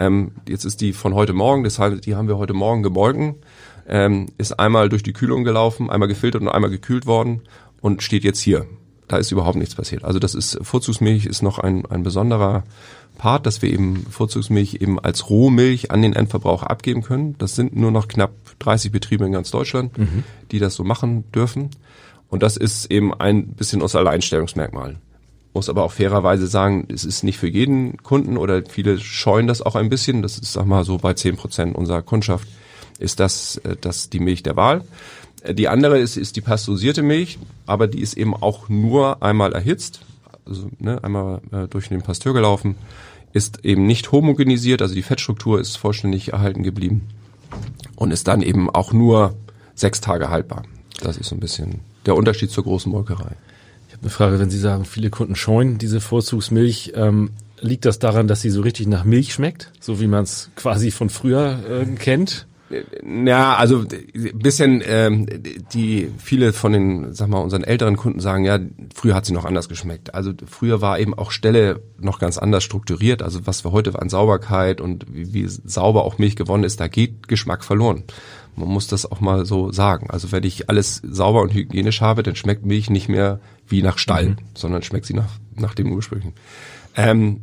Ähm, 0.00 0.32
jetzt 0.48 0.64
ist 0.64 0.80
die 0.80 0.94
von 0.94 1.14
heute 1.14 1.34
Morgen, 1.34 1.62
das 1.62 1.78
heißt, 1.78 2.06
die 2.06 2.16
haben 2.16 2.26
wir 2.26 2.38
heute 2.38 2.54
Morgen 2.54 2.82
gemolken, 2.82 3.34
ähm, 3.86 4.28
ist 4.38 4.58
einmal 4.58 4.88
durch 4.88 5.02
die 5.02 5.12
Kühlung 5.12 5.44
gelaufen, 5.44 5.90
einmal 5.90 6.08
gefiltert 6.08 6.40
und 6.40 6.48
einmal 6.48 6.70
gekühlt 6.70 7.04
worden 7.04 7.42
und 7.82 8.02
steht 8.02 8.24
jetzt 8.24 8.40
hier. 8.40 8.66
Da 9.08 9.18
ist 9.18 9.30
überhaupt 9.30 9.58
nichts 9.58 9.74
passiert. 9.74 10.04
Also 10.04 10.18
das 10.18 10.34
ist 10.34 10.58
Vorzugsmilch 10.62 11.26
ist 11.26 11.42
noch 11.42 11.58
ein, 11.58 11.84
ein 11.84 12.02
besonderer 12.02 12.64
Part, 13.18 13.44
dass 13.44 13.60
wir 13.60 13.70
eben 13.70 14.06
Vorzugsmilch 14.08 14.76
eben 14.80 14.98
als 14.98 15.28
Rohmilch 15.28 15.90
an 15.90 16.00
den 16.00 16.14
Endverbraucher 16.14 16.70
abgeben 16.70 17.02
können. 17.02 17.36
Das 17.36 17.54
sind 17.54 17.76
nur 17.76 17.90
noch 17.90 18.08
knapp 18.08 18.32
30 18.60 18.92
Betriebe 18.92 19.26
in 19.26 19.32
ganz 19.32 19.50
Deutschland, 19.50 19.92
die 20.50 20.60
das 20.60 20.76
so 20.76 20.84
machen 20.84 21.30
dürfen. 21.32 21.70
Und 22.28 22.42
das 22.42 22.56
ist 22.56 22.90
eben 22.90 23.12
ein 23.12 23.48
bisschen 23.48 23.82
unser 23.82 23.98
Alleinstellungsmerkmal. 23.98 24.96
Muss 25.52 25.68
aber 25.68 25.82
auch 25.82 25.92
fairerweise 25.92 26.46
sagen, 26.46 26.86
es 26.92 27.04
ist 27.04 27.24
nicht 27.24 27.38
für 27.38 27.48
jeden 27.48 27.96
Kunden 27.98 28.36
oder 28.36 28.62
viele 28.68 28.98
scheuen 28.98 29.48
das 29.48 29.62
auch 29.62 29.74
ein 29.74 29.88
bisschen. 29.88 30.22
Das 30.22 30.38
ist, 30.38 30.52
sag 30.52 30.66
mal, 30.66 30.84
so 30.84 30.98
bei 30.98 31.14
10 31.14 31.36
Prozent 31.36 31.74
unserer 31.74 32.02
Kundschaft 32.02 32.46
ist 33.00 33.18
das, 33.18 33.56
äh, 33.58 33.76
das 33.80 34.10
die 34.10 34.20
Milch 34.20 34.42
der 34.42 34.56
Wahl. 34.56 34.84
Äh, 35.42 35.54
Die 35.54 35.68
andere 35.68 35.98
ist, 35.98 36.16
ist 36.16 36.36
die 36.36 36.40
pasteurisierte 36.40 37.02
Milch, 37.02 37.38
aber 37.66 37.88
die 37.88 38.00
ist 38.00 38.16
eben 38.16 38.34
auch 38.34 38.68
nur 38.68 39.22
einmal 39.22 39.52
erhitzt, 39.52 40.02
also 40.46 40.68
ne, 40.78 41.02
einmal 41.02 41.40
äh, 41.50 41.66
durch 41.66 41.88
den 41.88 42.02
Pasteur 42.02 42.32
gelaufen, 42.32 42.76
ist 43.32 43.64
eben 43.64 43.86
nicht 43.86 44.12
homogenisiert, 44.12 44.82
also 44.82 44.94
die 44.94 45.02
Fettstruktur 45.02 45.60
ist 45.60 45.76
vollständig 45.76 46.32
erhalten 46.32 46.62
geblieben 46.62 47.08
und 47.96 48.12
ist 48.12 48.28
dann 48.28 48.42
eben 48.42 48.70
auch 48.70 48.92
nur 48.92 49.34
sechs 49.74 50.00
Tage 50.00 50.30
haltbar. 50.30 50.64
Das 51.00 51.16
ist 51.16 51.28
so 51.28 51.36
ein 51.36 51.40
bisschen 51.40 51.80
der 52.06 52.16
Unterschied 52.16 52.50
zur 52.50 52.64
großen 52.64 52.90
Molkerei. 52.90 53.36
Eine 54.00 54.10
Frage, 54.10 54.38
wenn 54.38 54.50
Sie 54.50 54.58
sagen, 54.58 54.84
viele 54.84 55.10
Kunden 55.10 55.36
scheuen 55.36 55.78
diese 55.78 56.00
Vorzugsmilch. 56.00 56.92
Ähm, 56.94 57.30
liegt 57.60 57.84
das 57.84 57.98
daran, 57.98 58.28
dass 58.28 58.40
sie 58.40 58.50
so 58.50 58.62
richtig 58.62 58.86
nach 58.86 59.04
Milch 59.04 59.34
schmeckt? 59.34 59.70
So 59.80 60.00
wie 60.00 60.06
man 60.06 60.24
es 60.24 60.50
quasi 60.56 60.90
von 60.90 61.10
früher 61.10 61.58
äh, 61.68 61.84
kennt? 61.96 62.46
Ja, 63.02 63.56
also 63.56 63.84
bisschen 64.32 64.80
ähm, 64.86 65.26
die 65.72 66.08
viele 66.18 66.52
von 66.52 66.72
den, 66.72 67.14
sag 67.14 67.28
mal, 67.28 67.40
unseren 67.40 67.64
älteren 67.64 67.96
Kunden 67.96 68.20
sagen, 68.20 68.44
ja, 68.44 68.60
früher 68.94 69.16
hat 69.16 69.26
sie 69.26 69.32
noch 69.32 69.44
anders 69.44 69.68
geschmeckt. 69.68 70.14
Also 70.14 70.32
früher 70.46 70.80
war 70.80 71.00
eben 71.00 71.12
auch 71.12 71.32
Stelle 71.32 71.82
noch 71.98 72.20
ganz 72.20 72.38
anders 72.38 72.62
strukturiert. 72.62 73.22
Also 73.22 73.44
was 73.44 73.64
wir 73.64 73.72
heute 73.72 74.00
an 74.00 74.08
Sauberkeit 74.08 74.80
und 74.80 75.04
wie, 75.12 75.34
wie 75.34 75.48
sauber 75.48 76.04
auch 76.04 76.18
Milch 76.18 76.36
gewonnen 76.36 76.62
ist, 76.62 76.78
da 76.78 76.86
geht 76.86 77.26
Geschmack 77.26 77.64
verloren. 77.64 78.04
Man 78.56 78.68
muss 78.68 78.86
das 78.86 79.10
auch 79.10 79.20
mal 79.20 79.46
so 79.46 79.72
sagen. 79.72 80.10
Also 80.10 80.32
wenn 80.32 80.44
ich 80.44 80.68
alles 80.68 81.00
sauber 81.04 81.42
und 81.42 81.54
hygienisch 81.54 82.00
habe, 82.00 82.22
dann 82.22 82.36
schmeckt 82.36 82.64
Milch 82.64 82.90
nicht 82.90 83.08
mehr 83.08 83.40
wie 83.66 83.82
nach 83.82 83.98
Stall, 83.98 84.36
sondern 84.54 84.82
schmeckt 84.82 85.06
sie 85.06 85.14
nach, 85.14 85.38
nach 85.56 85.74
dem 85.74 85.92
ursprünglichen. 85.92 86.34
Ähm, 86.96 87.40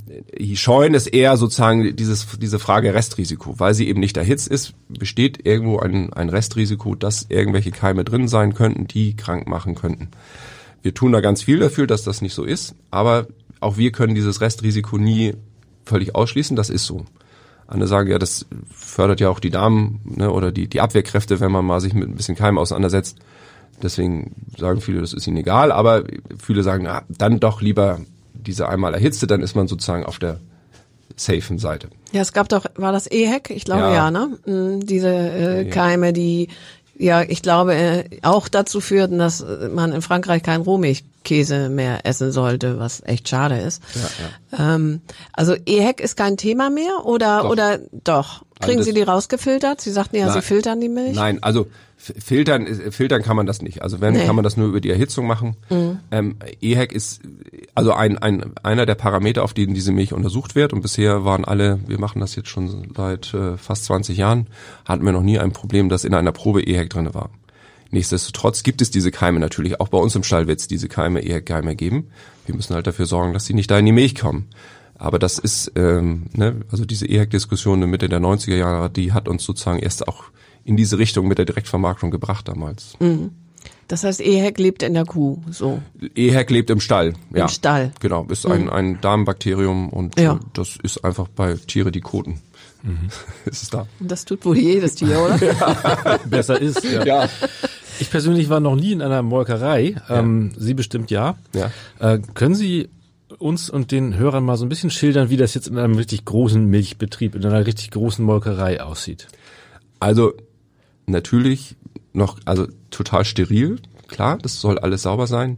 scheuen 0.55 0.93
ist 0.93 1.07
eher 1.07 1.37
sozusagen 1.37 1.95
dieses, 1.95 2.27
diese 2.39 2.59
Frage 2.59 2.93
Restrisiko. 2.93 3.59
Weil 3.59 3.73
sie 3.73 3.87
eben 3.87 3.99
nicht 3.99 4.17
erhitzt 4.17 4.47
ist, 4.47 4.73
besteht 4.89 5.45
irgendwo 5.45 5.79
ein, 5.79 6.11
ein 6.13 6.29
Restrisiko, 6.29 6.95
dass 6.95 7.27
irgendwelche 7.29 7.71
Keime 7.71 8.03
drin 8.03 8.27
sein 8.27 8.53
könnten, 8.53 8.87
die 8.87 9.15
krank 9.15 9.47
machen 9.47 9.75
könnten. 9.75 10.09
Wir 10.81 10.93
tun 10.93 11.11
da 11.11 11.21
ganz 11.21 11.41
viel 11.41 11.59
dafür, 11.59 11.87
dass 11.87 12.03
das 12.03 12.21
nicht 12.21 12.33
so 12.33 12.43
ist, 12.43 12.75
aber 12.91 13.27
auch 13.59 13.77
wir 13.77 13.91
können 13.91 14.15
dieses 14.15 14.41
Restrisiko 14.41 14.97
nie 14.97 15.33
völlig 15.85 16.13
ausschließen, 16.15 16.55
das 16.55 16.69
ist 16.69 16.85
so. 16.85 17.05
Andere 17.67 17.87
sagen, 17.87 18.09
ja, 18.09 18.17
das 18.17 18.45
fördert 18.71 19.19
ja 19.19 19.29
auch 19.29 19.39
die 19.39 19.49
Darm 19.49 19.99
ne, 20.05 20.31
oder 20.31 20.51
die, 20.51 20.67
die 20.67 20.79
Abwehrkräfte, 20.81 21.39
wenn 21.39 21.51
man 21.51 21.65
mal 21.65 21.81
sich 21.81 21.93
mit 21.93 22.07
ein 22.07 22.15
bisschen 22.15 22.35
Keim 22.35 22.57
auseinandersetzt. 22.57 23.17
Deswegen 23.83 24.33
sagen 24.57 24.81
viele, 24.81 25.01
das 25.01 25.13
ist 25.13 25.27
ihnen 25.27 25.37
egal, 25.37 25.71
aber 25.71 26.03
viele 26.39 26.63
sagen, 26.63 26.83
na, 26.85 27.03
dann 27.09 27.39
doch 27.39 27.61
lieber 27.61 27.99
diese 28.33 28.69
einmal 28.69 28.93
erhitzte, 28.93 29.27
dann 29.27 29.41
ist 29.41 29.55
man 29.55 29.67
sozusagen 29.67 30.05
auf 30.05 30.17
der 30.17 30.39
safen 31.15 31.59
Seite. 31.59 31.89
Ja, 32.11 32.21
es 32.21 32.31
gab 32.33 32.47
doch, 32.49 32.65
war 32.75 32.91
das 32.91 33.07
EHEC? 33.09 33.49
Ich 33.49 33.65
glaube 33.65 33.81
ja, 33.81 33.93
Ja. 33.93 34.11
ne? 34.11 34.37
Mm, 34.45 34.79
Diese 34.85 35.09
äh, 35.09 35.65
Keime, 35.65 36.13
die 36.13 36.47
ja, 36.99 37.21
ich 37.21 37.41
glaube, 37.41 37.75
äh, 37.75 38.03
auch 38.23 38.47
dazu 38.47 38.81
führten, 38.81 39.17
dass 39.19 39.45
man 39.73 39.91
in 39.93 40.01
Frankreich 40.01 40.41
keinen 40.43 40.63
Rohmilchkäse 40.63 41.69
mehr 41.69 42.05
essen 42.05 42.31
sollte, 42.31 42.79
was 42.79 43.01
echt 43.05 43.29
schade 43.29 43.57
ist. 43.59 43.81
Ähm, 44.57 45.01
also 45.33 45.55
EHEC 45.65 45.99
ist 45.99 46.17
kein 46.17 46.37
Thema 46.37 46.69
mehr 46.69 47.05
oder 47.05 47.43
Doch. 47.43 47.49
oder 47.51 47.79
doch? 48.03 48.43
Kriegen 48.59 48.77
das- 48.77 48.85
Sie 48.87 48.93
die 48.93 49.03
rausgefiltert? 49.03 49.81
Sie 49.81 49.91
sagten 49.91 50.15
ja, 50.15 50.27
Sie 50.27 50.33
Nein. 50.35 50.41
filtern 50.41 50.81
die 50.81 50.89
Milch. 50.89 51.15
Nein, 51.15 51.41
also 51.43 51.67
filtern, 51.97 52.65
äh, 52.67 52.91
filtern 52.91 53.21
kann 53.23 53.35
man 53.35 53.45
das 53.45 53.61
nicht. 53.61 53.81
Also 53.81 53.99
wenn, 53.99 54.13
Nee. 54.13 54.25
kann 54.25 54.35
man 54.35 54.43
das 54.43 54.55
nur 54.55 54.67
über 54.67 54.79
die 54.79 54.89
Erhitzung 54.91 55.27
machen. 55.27 55.55
Ähm, 56.11 56.35
EHEC 56.61 56.91
ist 56.93 57.21
also 57.75 57.93
ein, 57.93 58.17
ein, 58.17 58.53
einer 58.63 58.85
der 58.85 58.95
Parameter, 58.95 59.43
auf 59.43 59.53
denen 59.53 59.73
diese 59.73 59.91
Milch 59.91 60.13
untersucht 60.13 60.55
wird. 60.55 60.73
Und 60.73 60.81
bisher 60.81 61.25
waren 61.25 61.43
alle, 61.43 61.79
wir 61.87 61.99
machen 61.99 62.19
das 62.21 62.35
jetzt 62.35 62.49
schon 62.49 62.93
seit 62.95 63.33
äh, 63.33 63.57
fast 63.57 63.85
20 63.85 64.17
Jahren, 64.17 64.47
hatten 64.85 65.03
wir 65.05 65.11
noch 65.11 65.23
nie 65.23 65.39
ein 65.39 65.51
Problem, 65.51 65.89
dass 65.89 66.05
in 66.05 66.13
einer 66.13 66.31
Probe 66.31 66.61
EHEC 66.65 66.89
drinne 66.89 67.13
war. 67.13 67.29
Nichtsdestotrotz 67.89 68.63
gibt 68.63 68.81
es 68.81 68.91
diese 68.91 69.11
Keime 69.11 69.39
natürlich. 69.39 69.79
Auch 69.79 69.87
bei 69.87 69.97
uns 69.97 70.13
im 70.15 70.23
Stall 70.23 70.47
wird 70.47 70.59
es 70.59 70.67
diese 70.67 70.89
Keime, 70.89 71.21
EHEC-Keime 71.21 71.75
geben. 71.75 72.07
Wir 72.45 72.53
müssen 72.55 72.75
halt 72.75 72.85
dafür 72.85 73.05
sorgen, 73.05 73.33
dass 73.33 73.45
sie 73.45 73.53
nicht 73.53 73.71
da 73.71 73.79
in 73.79 73.85
die 73.85 73.91
Milch 73.93 74.15
kommen. 74.15 74.47
Aber 74.99 75.19
das 75.19 75.39
ist, 75.39 75.71
ähm, 75.75 76.25
ne, 76.33 76.61
also 76.71 76.83
diese 76.83 77.05
EHEC-Diskussion 77.07 77.81
in 77.81 77.89
Mitte 77.89 78.09
der 78.09 78.19
90er 78.19 78.55
Jahre, 78.55 78.89
die 78.89 79.13
hat 79.13 79.27
uns 79.29 79.43
sozusagen 79.43 79.79
erst 79.79 80.07
auch 80.07 80.25
in 80.67 80.77
diese 80.77 80.97
Richtung 80.99 81.27
mit 81.27 81.37
der 81.37 81.45
Direktvermarktung 81.45 82.11
gebracht 82.11 82.47
damals. 82.47 82.95
Das 83.87 84.03
heißt, 84.03 84.19
EHEC 84.19 84.59
lebt 84.59 84.83
in 84.83 84.93
der 84.93 85.05
Kuh, 85.05 85.41
so. 85.49 85.81
EHEC 86.13 86.49
lebt 86.51 86.69
im 86.69 86.81
Stall. 86.81 87.13
Ja. 87.33 87.43
Im 87.43 87.47
Stall. 87.47 87.91
Genau, 88.01 88.25
ist 88.29 88.45
ein, 88.45 88.69
ein 88.69 88.99
Darmbakterium 89.01 89.89
und 89.89 90.19
Ja. 90.19 90.39
das 90.53 90.77
ist 90.83 91.03
einfach 91.05 91.29
bei 91.29 91.55
Tiere, 91.55 91.91
die 91.91 92.01
koten. 92.01 92.41
ist 93.45 93.63
es 93.63 93.69
da. 93.69 93.87
Und 93.99 94.11
das 94.11 94.25
tut 94.25 94.45
wohl 94.45 94.57
jedes 94.57 94.95
Tier, 94.95 95.17
oder? 95.19 96.19
Besser 96.29 96.61
ist. 96.61 96.83
Ja. 96.83 97.05
Ja. 97.05 97.29
Ich 97.99 98.09
persönlich 98.11 98.49
war 98.49 98.59
noch 98.59 98.75
nie 98.75 98.91
in 98.91 99.01
einer 99.01 99.21
Molkerei. 99.23 99.95
Ähm, 100.09 100.51
Sie 100.57 100.73
bestimmt 100.73 101.09
ja. 101.09 101.37
Ja. 101.53 101.71
Äh, 101.99 102.19
können 102.33 102.55
Sie 102.55 102.89
uns 103.39 103.69
und 103.69 103.91
den 103.91 104.17
Hörern 104.17 104.43
mal 104.45 104.57
so 104.57 104.65
ein 104.65 104.69
bisschen 104.69 104.89
schildern, 104.91 105.29
wie 105.29 105.37
das 105.37 105.53
jetzt 105.53 105.67
in 105.67 105.77
einem 105.77 105.95
richtig 105.95 106.25
großen 106.25 106.63
Milchbetrieb, 106.65 107.35
in 107.35 107.45
einer 107.45 107.65
richtig 107.65 107.91
großen 107.91 108.23
Molkerei 108.23 108.81
aussieht? 108.81 109.27
Also 109.99 110.33
natürlich 111.07 111.75
noch, 112.13 112.39
also 112.45 112.67
total 112.91 113.25
steril, 113.25 113.79
klar, 114.07 114.37
das 114.37 114.59
soll 114.59 114.77
alles 114.79 115.03
sauber 115.03 115.27
sein. 115.27 115.57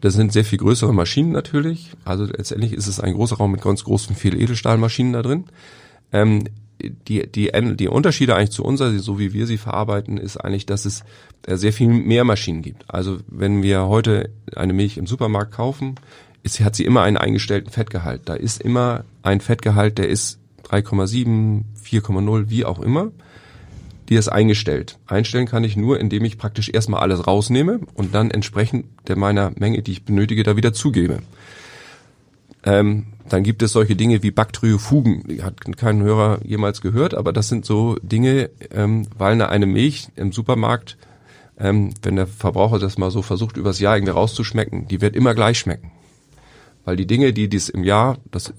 Das 0.00 0.14
sind 0.14 0.32
sehr 0.32 0.44
viel 0.44 0.58
größere 0.58 0.92
Maschinen 0.92 1.32
natürlich. 1.32 1.90
Also 2.04 2.24
letztendlich 2.24 2.72
ist 2.72 2.86
es 2.86 2.98
ein 2.98 3.14
großer 3.14 3.36
Raum 3.36 3.52
mit 3.52 3.62
ganz 3.62 3.84
großen, 3.84 4.16
viel 4.16 4.40
Edelstahlmaschinen 4.40 5.12
da 5.12 5.22
drin. 5.22 5.44
Ähm, 6.12 6.44
die, 6.80 7.26
die, 7.30 7.52
die 7.76 7.88
Unterschiede 7.88 8.34
eigentlich 8.34 8.50
zu 8.50 8.64
unserer, 8.64 8.98
so 8.98 9.18
wie 9.18 9.32
wir 9.32 9.46
sie 9.46 9.58
verarbeiten, 9.58 10.18
ist 10.18 10.36
eigentlich, 10.36 10.66
dass 10.66 10.84
es 10.84 11.04
äh, 11.46 11.56
sehr 11.56 11.72
viel 11.72 11.88
mehr 11.88 12.24
Maschinen 12.24 12.62
gibt. 12.62 12.84
Also 12.88 13.18
wenn 13.28 13.62
wir 13.62 13.86
heute 13.86 14.30
eine 14.56 14.72
Milch 14.72 14.96
im 14.96 15.06
Supermarkt 15.06 15.52
kaufen, 15.52 15.94
ist, 16.42 16.60
hat 16.60 16.74
sie 16.74 16.84
immer 16.84 17.02
einen 17.02 17.16
eingestellten 17.16 17.70
Fettgehalt. 17.70 18.22
Da 18.24 18.34
ist 18.34 18.60
immer 18.60 19.04
ein 19.22 19.40
Fettgehalt, 19.40 19.98
der 19.98 20.08
ist 20.08 20.40
3,7, 20.64 21.62
4,0, 21.84 22.50
wie 22.50 22.64
auch 22.64 22.80
immer. 22.80 23.12
Die 24.08 24.14
ist 24.16 24.28
eingestellt. 24.28 24.98
Einstellen 25.06 25.46
kann 25.46 25.64
ich 25.64 25.76
nur, 25.76 26.00
indem 26.00 26.24
ich 26.24 26.38
praktisch 26.38 26.68
erstmal 26.68 27.00
alles 27.00 27.26
rausnehme 27.26 27.80
und 27.94 28.14
dann 28.14 28.30
entsprechend 28.30 28.86
der 29.08 29.16
meiner 29.16 29.52
Menge, 29.56 29.82
die 29.82 29.92
ich 29.92 30.04
benötige, 30.04 30.42
da 30.42 30.56
wieder 30.56 30.72
zugebe. 30.72 31.20
Ähm, 32.64 33.06
dann 33.28 33.42
gibt 33.42 33.62
es 33.62 33.72
solche 33.72 33.96
Dinge 33.96 34.22
wie 34.22 34.30
Baktryophugen. 34.30 35.24
Die 35.28 35.42
hat 35.42 35.60
kein 35.76 36.02
Hörer 36.02 36.40
jemals 36.44 36.80
gehört, 36.80 37.14
aber 37.14 37.32
das 37.32 37.48
sind 37.48 37.64
so 37.64 37.96
Dinge, 38.02 38.50
ähm, 38.70 39.06
weil 39.16 39.32
eine, 39.32 39.48
eine 39.48 39.66
Milch 39.66 40.08
im 40.16 40.32
Supermarkt, 40.32 40.96
ähm, 41.58 41.94
wenn 42.02 42.16
der 42.16 42.26
Verbraucher 42.26 42.78
das 42.78 42.98
mal 42.98 43.10
so 43.10 43.22
versucht, 43.22 43.56
übers 43.56 43.80
Jahr 43.80 43.96
irgendwie 43.96 44.12
rauszuschmecken, 44.12 44.88
die 44.88 45.00
wird 45.00 45.16
immer 45.16 45.34
gleich 45.34 45.58
schmecken. 45.58 45.92
Weil 46.84 46.96
die 46.96 47.06
Dinge, 47.06 47.32
die 47.32 47.48
dies 47.48 47.68
im 47.68 47.84
Jahr, 47.84 48.18
das 48.30 48.52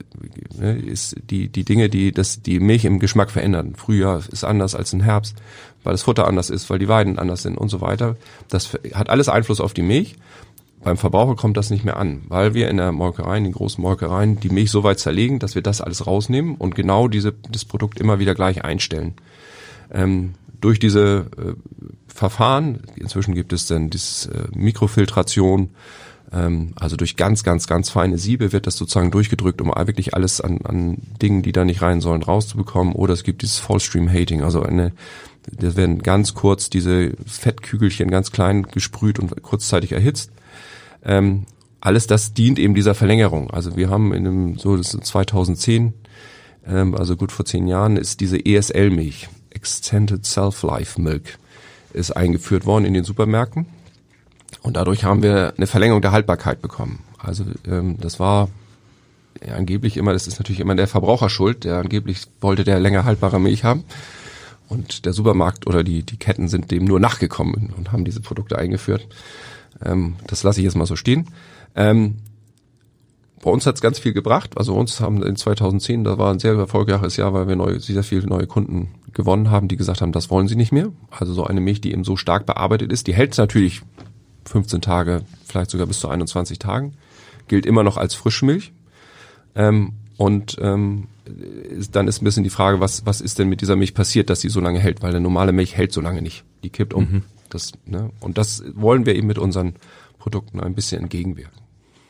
ne, 0.57 0.77
ist 0.77 1.15
die, 1.29 1.49
die 1.49 1.65
Dinge, 1.65 1.89
die 1.89 2.12
das, 2.12 2.41
die 2.41 2.59
Milch 2.59 2.86
im 2.86 2.99
Geschmack 2.99 3.31
verändern. 3.31 3.75
Frühjahr 3.75 4.21
ist 4.31 4.45
anders 4.45 4.75
als 4.75 4.93
im 4.93 5.01
Herbst, 5.01 5.36
weil 5.83 5.93
das 5.93 6.03
Futter 6.03 6.27
anders 6.27 6.49
ist, 6.49 6.69
weil 6.69 6.79
die 6.79 6.88
Weiden 6.88 7.19
anders 7.19 7.43
sind 7.43 7.57
und 7.57 7.69
so 7.69 7.81
weiter. 7.81 8.15
Das 8.47 8.77
hat 8.93 9.09
alles 9.09 9.27
Einfluss 9.27 9.59
auf 9.59 9.73
die 9.73 9.81
Milch. 9.81 10.15
Beim 10.83 10.97
Verbraucher 10.97 11.36
kommt 11.36 11.55
das 11.55 11.69
nicht 11.69 11.86
mehr 11.86 11.97
an, 11.97 12.23
weil 12.27 12.53
wir 12.53 12.69
in 12.69 12.77
der 12.77 12.91
Molkerei, 12.91 13.38
in 13.38 13.45
den 13.45 13.53
großen 13.53 13.81
Molkereien, 13.81 14.39
die 14.39 14.49
Milch 14.49 14.69
so 14.69 14.83
weit 14.83 14.99
zerlegen, 14.99 15.39
dass 15.39 15.55
wir 15.55 15.62
das 15.62 15.81
alles 15.81 16.05
rausnehmen 16.07 16.55
und 16.55 16.75
genau 16.75 17.07
diese, 17.07 17.33
das 17.51 17.63
Produkt 17.63 17.99
immer 17.99 18.19
wieder 18.19 18.36
gleich 18.36 18.63
einstellen. 18.63 19.13
Ähm, 19.91 20.33
durch 20.59 20.79
diese 20.79 21.27
äh, 21.38 21.53
Verfahren, 22.07 22.81
inzwischen 22.95 23.33
gibt 23.33 23.53
es 23.53 23.67
dann 23.67 23.89
diese 23.89 24.31
äh, 24.31 24.47
Mikrofiltration, 24.55 25.69
also 26.75 26.95
durch 26.95 27.15
ganz, 27.15 27.43
ganz, 27.43 27.67
ganz 27.67 27.89
feine 27.89 28.17
Siebe 28.17 28.51
wird 28.51 28.65
das 28.65 28.75
sozusagen 28.75 29.11
durchgedrückt, 29.11 29.61
um 29.61 29.67
wirklich 29.69 30.13
alles 30.15 30.41
an, 30.41 30.59
an 30.63 30.97
Dingen, 31.21 31.43
die 31.43 31.51
da 31.51 31.63
nicht 31.63 31.81
rein 31.81 32.01
sollen, 32.01 32.23
rauszubekommen. 32.23 32.93
Oder 32.93 33.13
es 33.13 33.23
gibt 33.23 33.41
dieses 33.43 33.59
Fallstream 33.59 34.09
Hating, 34.09 34.41
also 34.41 34.63
eine 34.63 34.91
das 35.51 35.75
werden 35.75 36.01
ganz 36.01 36.33
kurz 36.33 36.69
diese 36.69 37.11
Fettkügelchen 37.25 38.09
ganz 38.09 38.31
klein 38.31 38.63
gesprüht 38.63 39.19
und 39.19 39.43
kurzzeitig 39.43 39.91
erhitzt 39.91 40.31
ähm, 41.05 41.45
alles 41.81 42.07
das 42.07 42.33
dient 42.33 42.59
eben 42.59 42.75
dieser 42.75 42.95
Verlängerung. 42.95 43.51
Also 43.51 43.75
wir 43.75 43.89
haben 43.89 44.13
in 44.13 44.25
einem, 44.25 44.57
so 44.57 44.77
das 44.77 44.93
ist 44.93 45.05
2010, 45.05 45.93
ähm, 46.65 46.95
also 46.95 47.17
gut 47.17 47.31
vor 47.31 47.45
zehn 47.45 47.67
Jahren, 47.67 47.97
ist 47.97 48.21
diese 48.21 48.43
ESL-Milch, 48.43 49.27
Extended 49.49 50.25
Self-Life 50.25 50.99
Milk, 50.99 51.37
ist 51.93 52.11
eingeführt 52.11 52.65
worden 52.65 52.85
in 52.85 52.93
den 52.93 53.03
Supermärkten. 53.03 53.65
Und 54.63 54.78
dadurch 54.78 55.04
haben 55.04 55.21
wir 55.21 55.54
eine 55.58 55.67
Verlängerung 55.67 56.02
der 56.02 56.13
Haltbarkeit 56.13 56.62
bekommen. 56.62 56.99
Also 57.19 57.43
ähm, 57.67 57.97
das 57.99 58.19
war 58.19 58.49
ja, 59.45 59.56
angeblich 59.56 59.97
immer, 59.97 60.13
das 60.13 60.26
ist 60.26 60.39
natürlich 60.39 60.62
immer 60.62 60.76
der 60.76 60.88
Verbraucher 60.88 61.30
schuld, 61.30 61.65
der 61.65 61.78
angeblich 61.78 62.26
wollte 62.39 62.63
der 62.63 62.80
länger 62.80 63.04
haltbare 63.04 63.39
Milch 63.39 63.65
haben. 63.65 63.84
Und 64.69 65.06
der 65.06 65.13
Supermarkt 65.13 65.67
oder 65.67 65.84
die, 65.84 66.04
die 66.04 66.17
Ketten 66.17 66.47
sind 66.47 66.71
dem 66.71 66.86
nur 66.86 66.99
nachgekommen 66.99 67.73
und 67.78 67.91
haben 67.91 68.06
diese 68.06 68.21
Produkte 68.21 68.58
eingeführt. 68.58 69.06
Ähm, 69.84 70.15
das 70.28 70.43
lasse 70.43 70.62
ich 70.62 70.63
jetzt 70.63 70.76
mal 70.76 70.86
so 70.86 70.95
stehen. 70.95 71.28
Ähm, 71.76 72.19
bei 73.43 73.52
uns 73.52 73.65
hat 73.65 73.76
es 73.76 73.82
ganz 73.82 73.99
viel 73.99 74.13
gebracht. 74.13 74.58
Also 74.58 74.73
uns 74.73 75.02
haben 75.02 75.21
in 75.21 75.36
2010, 75.36 76.06
da 76.06 76.17
war 76.17 76.32
ein 76.32 76.39
sehr 76.39 76.54
erfolgreiches 76.54 77.17
Jahr, 77.17 77.34
weil 77.34 77.49
wir 77.49 77.58
neue, 77.58 77.82
sehr 77.82 78.04
viele 78.04 78.26
neue 78.26 78.47
Kunden 78.47 78.95
gewonnen 79.12 79.52
haben, 79.52 79.67
die 79.67 79.76
gesagt 79.76 80.02
haben, 80.02 80.13
das 80.13 80.30
wollen 80.30 80.47
sie 80.47 80.56
nicht 80.56 80.71
mehr. 80.71 80.91
Also 81.12 81.34
so 81.34 81.43
eine 81.43 81.60
Milch, 81.60 81.82
die 81.82 81.91
eben 81.91 82.06
so 82.06 82.15
stark 82.15 82.45
bearbeitet 82.45 82.93
ist, 82.93 83.08
die 83.08 83.13
hält 83.13 83.38
natürlich 83.38 83.82
15 84.45 84.82
Tage, 84.82 85.23
vielleicht 85.45 85.71
sogar 85.71 85.88
bis 85.88 85.99
zu 85.99 86.10
21 86.10 86.60
Tagen, 86.60 86.93
gilt 87.47 87.65
immer 87.65 87.84
noch 87.84 87.97
als 87.97 88.15
Frischmilch. 88.15 88.73
Ähm, 89.56 89.93
und 90.17 90.58
ähm, 90.62 91.08
dann 91.91 92.08
ist 92.08 92.21
ein 92.21 92.25
bisschen 92.25 92.43
die 92.43 92.49
Frage, 92.49 92.79
was, 92.79 93.06
was 93.06 93.21
ist 93.21 93.39
denn 93.39 93.49
mit 93.49 93.62
dieser 93.62 93.75
Milch 93.75 93.93
passiert, 93.93 94.29
dass 94.29 94.41
sie 94.41 94.49
so 94.49 94.60
lange 94.60 94.79
hält, 94.79 95.01
weil 95.01 95.12
eine 95.12 95.21
normale 95.21 95.51
Milch 95.51 95.75
hält 95.75 95.93
so 95.93 96.01
lange 96.01 96.21
nicht. 96.21 96.43
Die 96.63 96.69
kippt 96.69 96.93
um. 96.93 97.03
Mhm. 97.03 97.23
Das, 97.49 97.71
ne? 97.86 98.12
Und 98.19 98.38
das 98.38 98.63
wollen 98.73 99.06
wir 99.06 99.15
eben 99.15 99.27
mit 99.27 99.38
unseren 99.38 99.75
Produkten 100.19 100.60
ein 100.60 100.75
bisschen 100.75 101.03
entgegenwirken. 101.03 101.62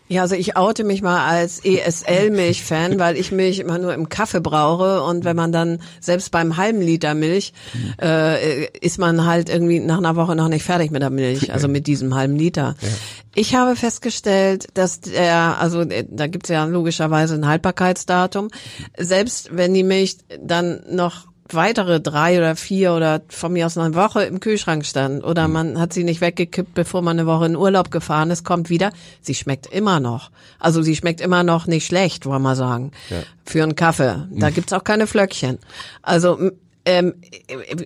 Ja, 0.10 0.22
also 0.22 0.36
ich 0.36 0.58
oute 0.58 0.84
mich 0.84 1.02
mal 1.02 1.26
als 1.26 1.64
ESL-Milch-Fan, 1.64 3.00
weil 3.00 3.16
ich 3.18 3.32
Milch 3.32 3.60
immer 3.60 3.78
nur 3.78 3.94
im 3.94 4.10
Kaffee 4.10 4.42
brauche 4.42 5.02
und 5.04 5.24
wenn 5.24 5.36
man 5.36 5.52
dann 5.52 5.80
selbst 6.00 6.32
beim 6.32 6.58
halben 6.58 6.82
Liter 6.82 7.14
Milch 7.14 7.54
äh, 8.02 8.66
ist 8.80 9.00
man 9.00 9.26
halt 9.26 9.50
irgendwie 9.50 9.80
nach 9.80 9.98
einer 9.98 10.16
Woche 10.16 10.36
noch 10.36 10.50
nicht 10.50 10.64
fertig 10.64 10.92
mit 10.92 11.02
der 11.02 11.10
Milch, 11.10 11.54
also 11.54 11.68
mit 11.68 11.88
diesem 11.88 12.16
halben 12.16 12.36
Liter. 12.36 12.76
Ja. 12.82 12.90
Ich 13.36 13.56
habe 13.56 13.76
festgestellt, 13.76 14.68
dass 14.76 15.00
der, 15.00 15.58
also 15.60 15.82
äh, 15.82 16.06
da 16.10 16.28
gibt's 16.28 16.50
ja 16.50 16.66
logischerweise 16.66 17.36
ein 17.36 17.48
Haltbarkeitsdatum, 17.48 18.50
selbst 18.98 19.56
wenn 19.56 19.74
die 19.74 19.84
Milch 19.84 20.18
dann 20.40 20.84
noch 20.90 21.33
weitere 21.50 22.00
drei 22.00 22.38
oder 22.38 22.56
vier 22.56 22.94
oder 22.94 23.22
von 23.28 23.54
mir 23.54 23.66
aus 23.66 23.78
eine 23.78 23.96
Woche 23.96 24.24
im 24.24 24.40
Kühlschrank 24.40 24.86
stand 24.86 25.24
oder 25.24 25.48
mhm. 25.48 25.54
man 25.54 25.80
hat 25.80 25.94
sie 25.94 26.04
nicht 26.04 26.22
weggekippt, 26.22 26.74
bevor 26.74 27.02
man 27.02 27.20
eine 27.20 27.28
Woche 27.28 27.46
in 27.46 27.56
Urlaub 27.56 27.92
gefahren 27.92 28.32
ist, 28.32 28.44
kommt 28.44 28.70
wieder. 28.70 28.92
Sie 29.22 29.36
schmeckt 29.36 29.68
immer 29.68 30.00
noch. 30.00 30.32
Also 30.60 30.82
sie 30.82 30.96
schmeckt 30.96 31.22
immer 31.22 31.44
noch 31.44 31.68
nicht 31.68 31.86
schlecht, 31.86 32.26
wollen 32.26 32.42
wir 32.42 32.56
sagen. 32.56 32.92
Ja. 33.10 33.18
Für 33.46 33.64
einen 33.64 33.76
Kaffee. 33.76 34.28
Da 34.32 34.50
mhm. 34.50 34.54
gibt's 34.54 34.74
auch 34.74 34.84
keine 34.84 35.08
Flöckchen. 35.08 35.60
Also 36.02 36.52
ähm, 36.86 37.14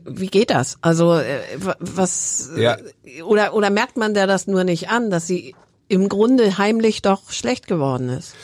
wie 0.05 0.27
geht 0.27 0.49
das? 0.49 0.77
Also 0.81 1.15
äh, 1.15 1.39
was 1.79 2.51
ja. 2.57 2.77
oder 3.25 3.53
oder 3.53 3.69
merkt 3.69 3.97
man 3.97 4.13
der 4.13 4.25
das 4.25 4.47
nur 4.47 4.63
nicht 4.63 4.89
an, 4.89 5.11
dass 5.11 5.27
sie 5.27 5.55
im 5.89 6.09
Grunde 6.09 6.57
heimlich 6.57 7.01
doch 7.01 7.31
schlecht 7.31 7.67
geworden 7.67 8.09
ist? 8.09 8.35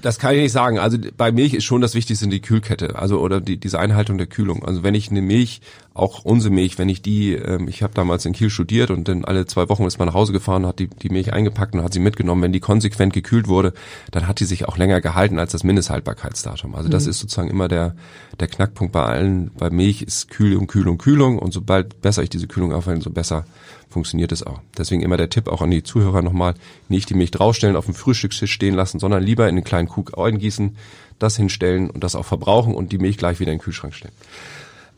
Das 0.00 0.18
kann 0.18 0.34
ich 0.34 0.40
nicht 0.40 0.52
sagen. 0.52 0.78
Also 0.78 0.96
bei 1.16 1.32
Milch 1.32 1.52
ist 1.52 1.64
schon 1.64 1.82
das 1.82 1.94
Wichtigste 1.94 2.26
die 2.28 2.40
Kühlkette, 2.40 2.96
also 2.96 3.20
oder 3.20 3.40
die, 3.40 3.58
diese 3.58 3.78
Einhaltung 3.78 4.16
der 4.16 4.26
Kühlung. 4.26 4.64
Also 4.64 4.82
wenn 4.82 4.94
ich 4.94 5.10
eine 5.10 5.20
Milch, 5.20 5.60
auch 5.92 6.24
unsere 6.24 6.52
Milch, 6.52 6.78
wenn 6.78 6.88
ich 6.88 7.02
die, 7.02 7.34
ähm, 7.34 7.68
ich 7.68 7.82
habe 7.82 7.92
damals 7.92 8.24
in 8.24 8.32
Kiel 8.32 8.48
studiert 8.48 8.90
und 8.90 9.08
dann 9.08 9.24
alle 9.24 9.44
zwei 9.46 9.68
Wochen 9.68 9.84
ist 9.84 9.98
man 9.98 10.08
nach 10.08 10.14
Hause 10.14 10.32
gefahren, 10.32 10.64
hat 10.64 10.78
die, 10.78 10.86
die 10.86 11.10
Milch 11.10 11.32
eingepackt 11.32 11.74
und 11.74 11.82
hat 11.82 11.92
sie 11.92 12.00
mitgenommen. 12.00 12.42
Wenn 12.42 12.52
die 12.52 12.60
konsequent 12.60 13.12
gekühlt 13.12 13.48
wurde, 13.48 13.74
dann 14.10 14.26
hat 14.26 14.40
die 14.40 14.46
sich 14.46 14.66
auch 14.66 14.78
länger 14.78 15.02
gehalten 15.02 15.38
als 15.38 15.52
das 15.52 15.64
Mindesthaltbarkeitsdatum. 15.64 16.74
Also 16.74 16.88
das 16.88 17.04
mhm. 17.04 17.10
ist 17.10 17.18
sozusagen 17.18 17.50
immer 17.50 17.68
der, 17.68 17.94
der 18.38 18.48
Knackpunkt 18.48 18.92
bei 18.92 19.02
allen. 19.02 19.50
Bei 19.58 19.68
Milch 19.68 20.02
ist 20.02 20.30
Kühlung, 20.30 20.68
Kühlung, 20.68 20.96
Kühlung 20.96 21.38
und 21.38 21.52
sobald 21.52 22.00
besser 22.00 22.22
ich 22.22 22.30
diese 22.30 22.46
Kühlung 22.46 22.72
aufhalte, 22.72 23.02
so 23.02 23.10
besser 23.10 23.44
funktioniert 23.90 24.32
es 24.32 24.42
auch. 24.42 24.60
Deswegen 24.78 25.02
immer 25.02 25.16
der 25.16 25.28
Tipp 25.28 25.48
auch 25.48 25.60
an 25.60 25.70
die 25.70 25.82
Zuhörer 25.82 26.22
nochmal, 26.22 26.54
nicht 26.88 27.10
die 27.10 27.14
Milch 27.14 27.32
draufstellen, 27.32 27.76
auf 27.76 27.84
dem 27.84 27.94
Frühstückstisch 27.94 28.52
stehen 28.52 28.74
lassen, 28.74 29.00
sondern 29.00 29.22
lieber 29.22 29.44
in 29.48 29.56
einen 29.56 29.64
kleinen 29.64 29.88
Krug 29.88 30.16
eingießen, 30.16 30.76
das 31.18 31.36
hinstellen 31.36 31.90
und 31.90 32.02
das 32.02 32.14
auch 32.14 32.24
verbrauchen 32.24 32.74
und 32.74 32.92
die 32.92 32.98
Milch 32.98 33.18
gleich 33.18 33.40
wieder 33.40 33.52
in 33.52 33.58
den 33.58 33.64
Kühlschrank 33.64 33.94
stellen. 33.94 34.14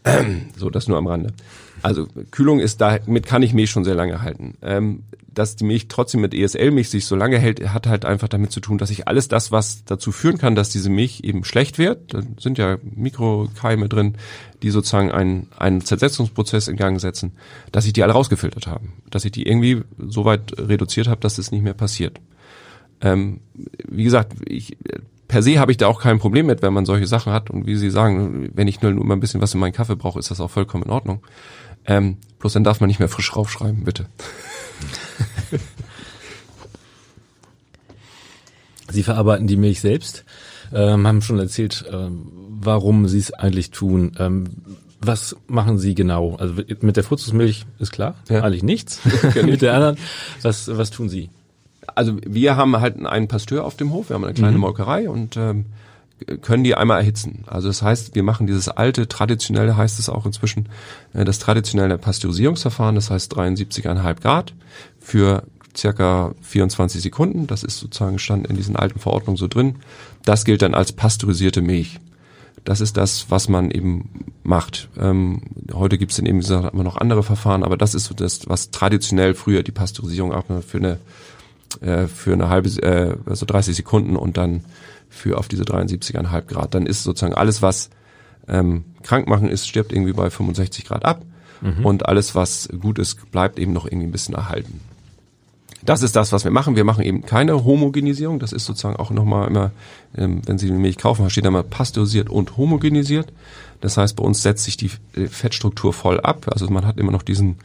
So, 0.56 0.70
das 0.70 0.88
nur 0.88 0.98
am 0.98 1.06
Rande. 1.06 1.32
Also 1.82 2.06
Kühlung 2.30 2.60
ist, 2.60 2.80
damit 2.80 3.26
kann 3.26 3.42
ich 3.42 3.54
Milch 3.54 3.70
schon 3.70 3.84
sehr 3.84 3.94
lange 3.94 4.22
halten. 4.22 4.54
Ähm, 4.62 5.04
dass 5.34 5.56
die 5.56 5.64
Milch 5.64 5.88
trotzdem 5.88 6.20
mit 6.20 6.34
ESL-Milch 6.34 6.90
sich 6.90 7.06
so 7.06 7.16
lange 7.16 7.38
hält, 7.38 7.72
hat 7.72 7.86
halt 7.86 8.04
einfach 8.04 8.28
damit 8.28 8.52
zu 8.52 8.60
tun, 8.60 8.78
dass 8.78 8.90
ich 8.90 9.08
alles 9.08 9.28
das, 9.28 9.50
was 9.50 9.84
dazu 9.84 10.12
führen 10.12 10.38
kann, 10.38 10.54
dass 10.54 10.70
diese 10.70 10.90
Milch 10.90 11.22
eben 11.24 11.44
schlecht 11.44 11.78
wird, 11.78 12.12
da 12.12 12.20
sind 12.38 12.58
ja 12.58 12.78
Mikrokeime 12.82 13.88
drin, 13.88 14.16
die 14.62 14.70
sozusagen 14.70 15.10
einen, 15.10 15.48
einen 15.56 15.80
Zersetzungsprozess 15.80 16.68
in 16.68 16.76
Gang 16.76 17.00
setzen, 17.00 17.32
dass 17.72 17.86
ich 17.86 17.92
die 17.92 18.02
alle 18.02 18.12
rausgefiltert 18.12 18.66
habe. 18.66 18.84
Dass 19.10 19.24
ich 19.24 19.32
die 19.32 19.46
irgendwie 19.46 19.82
so 19.98 20.24
weit 20.24 20.54
reduziert 20.58 21.08
habe, 21.08 21.20
dass 21.20 21.38
es 21.38 21.50
nicht 21.50 21.62
mehr 21.62 21.74
passiert. 21.74 22.20
Ähm, 23.00 23.40
wie 23.88 24.04
gesagt, 24.04 24.34
ich, 24.46 24.76
per 25.26 25.42
se 25.42 25.58
habe 25.58 25.72
ich 25.72 25.78
da 25.78 25.88
auch 25.88 26.00
kein 26.00 26.18
Problem 26.18 26.46
mit, 26.46 26.62
wenn 26.62 26.72
man 26.72 26.86
solche 26.86 27.06
Sachen 27.06 27.32
hat. 27.32 27.50
Und 27.50 27.66
wie 27.66 27.76
Sie 27.76 27.90
sagen, 27.90 28.50
wenn 28.54 28.68
ich 28.68 28.80
nur, 28.82 28.92
nur 28.92 29.04
mal 29.04 29.14
ein 29.14 29.20
bisschen 29.20 29.40
was 29.40 29.54
in 29.54 29.60
meinen 29.60 29.72
Kaffee 29.72 29.96
brauche, 29.96 30.18
ist 30.18 30.30
das 30.30 30.40
auch 30.40 30.50
vollkommen 30.50 30.84
in 30.84 30.90
Ordnung. 30.90 31.22
Ähm, 31.84 32.18
bloß 32.38 32.52
dann 32.52 32.64
darf 32.64 32.80
man 32.80 32.86
nicht 32.86 33.00
mehr 33.00 33.08
frisch 33.08 33.34
raufschreiben, 33.34 33.82
bitte. 33.84 34.06
Sie 38.90 39.02
verarbeiten 39.02 39.46
die 39.46 39.56
Milch 39.56 39.80
selbst, 39.80 40.24
ähm, 40.74 41.06
haben 41.06 41.22
schon 41.22 41.38
erzählt, 41.38 41.84
ähm, 41.90 42.26
warum 42.60 43.08
Sie 43.08 43.18
es 43.18 43.32
eigentlich 43.32 43.70
tun. 43.70 44.12
Ähm, 44.18 44.44
was 45.00 45.36
machen 45.48 45.78
Sie 45.78 45.94
genau? 45.94 46.36
Also 46.36 46.54
mit 46.80 46.96
der 46.96 47.04
Furzusmilch 47.04 47.66
ist 47.78 47.92
klar, 47.92 48.14
ja. 48.28 48.42
eigentlich 48.42 48.62
nichts. 48.62 49.00
mit 49.42 49.62
der 49.62 49.74
anderen, 49.74 49.96
was, 50.42 50.68
was 50.76 50.90
tun 50.90 51.08
Sie? 51.08 51.30
Also 51.94 52.16
wir 52.24 52.56
haben 52.56 52.80
halt 52.80 53.04
einen 53.04 53.28
Pasteur 53.28 53.64
auf 53.64 53.76
dem 53.76 53.92
Hof, 53.92 54.10
wir 54.10 54.14
haben 54.14 54.24
eine 54.24 54.34
kleine 54.34 54.54
mhm. 54.54 54.60
Molkerei 54.60 55.10
und 55.10 55.36
ähm, 55.36 55.66
können 56.40 56.62
die 56.62 56.74
einmal 56.74 57.00
erhitzen. 57.00 57.44
Also 57.46 57.68
das 57.68 57.82
heißt, 57.82 58.14
wir 58.14 58.22
machen 58.22 58.46
dieses 58.46 58.68
alte, 58.68 59.08
traditionelle, 59.08 59.76
heißt 59.76 59.98
es 59.98 60.08
auch 60.08 60.24
inzwischen, 60.24 60.68
äh, 61.12 61.24
das 61.24 61.38
traditionelle 61.38 61.98
Pasteurisierungsverfahren, 61.98 62.94
das 62.94 63.10
heißt 63.10 63.34
73,5 63.34 64.20
Grad 64.20 64.54
für 65.00 65.42
circa 65.76 66.34
24 66.42 67.00
Sekunden. 67.02 67.46
Das 67.46 67.62
ist 67.62 67.78
sozusagen 67.78 68.18
stand 68.18 68.46
in 68.46 68.56
diesen 68.56 68.76
alten 68.76 68.98
Verordnungen 68.98 69.36
so 69.36 69.48
drin. 69.48 69.76
Das 70.24 70.44
gilt 70.44 70.62
dann 70.62 70.74
als 70.74 70.92
pasteurisierte 70.92 71.62
Milch. 71.62 71.98
Das 72.64 72.80
ist 72.80 72.96
das, 72.96 73.26
was 73.28 73.48
man 73.48 73.70
eben 73.70 74.26
macht. 74.44 74.88
Ähm, 74.98 75.42
heute 75.72 75.98
gibt 75.98 76.12
es 76.12 76.16
dann 76.18 76.26
eben 76.26 76.40
gesagt, 76.40 76.72
immer 76.72 76.84
noch 76.84 76.96
andere 76.96 77.22
Verfahren, 77.22 77.64
aber 77.64 77.76
das 77.76 77.94
ist 77.94 78.04
so 78.04 78.14
das, 78.14 78.48
was 78.48 78.70
traditionell 78.70 79.34
früher 79.34 79.62
die 79.62 79.72
Pasteurisierung 79.72 80.32
auch 80.32 80.44
für 80.64 80.78
eine 80.78 80.98
äh, 81.80 82.06
für 82.06 82.32
eine 82.32 82.48
halbe, 82.48 82.68
äh, 82.82 83.16
also 83.26 83.46
30 83.46 83.74
Sekunden 83.74 84.16
und 84.16 84.36
dann 84.36 84.64
für 85.08 85.38
auf 85.38 85.48
diese 85.48 85.64
73,5 85.64 86.42
Grad. 86.42 86.74
Dann 86.74 86.86
ist 86.86 87.02
sozusagen 87.02 87.34
alles, 87.34 87.62
was 87.62 87.90
ähm, 88.48 88.84
krank 89.02 89.28
machen 89.28 89.48
ist, 89.48 89.66
stirbt 89.66 89.92
irgendwie 89.92 90.12
bei 90.12 90.30
65 90.30 90.84
Grad 90.84 91.04
ab 91.04 91.24
mhm. 91.60 91.84
und 91.84 92.06
alles, 92.06 92.34
was 92.34 92.68
gut 92.80 92.98
ist, 92.98 93.30
bleibt 93.30 93.58
eben 93.58 93.72
noch 93.72 93.86
irgendwie 93.86 94.06
ein 94.06 94.12
bisschen 94.12 94.34
erhalten. 94.34 94.80
Das 95.84 96.02
ist 96.02 96.14
das, 96.14 96.32
was 96.32 96.44
wir 96.44 96.50
machen. 96.50 96.76
Wir 96.76 96.84
machen 96.84 97.04
eben 97.04 97.22
keine 97.26 97.64
Homogenisierung. 97.64 98.38
Das 98.38 98.52
ist 98.52 98.64
sozusagen 98.64 98.96
auch 98.96 99.10
nochmal 99.10 99.48
immer, 99.48 99.72
ähm, 100.16 100.42
wenn 100.46 100.58
Sie 100.58 100.70
Milch 100.70 100.98
kaufen, 100.98 101.28
steht 101.28 101.44
da 101.44 101.50
mal 101.50 101.64
pasteurisiert 101.64 102.30
und 102.30 102.56
homogenisiert. 102.56 103.32
Das 103.80 103.96
heißt, 103.96 104.16
bei 104.16 104.24
uns 104.24 104.42
setzt 104.42 104.64
sich 104.64 104.76
die 104.76 104.90
äh, 105.14 105.26
Fettstruktur 105.26 105.92
voll 105.92 106.20
ab. 106.20 106.46
Also 106.50 106.68
man 106.70 106.86
hat 106.86 106.98
immer 106.98 107.10
noch 107.10 107.22
diesen, 107.22 107.56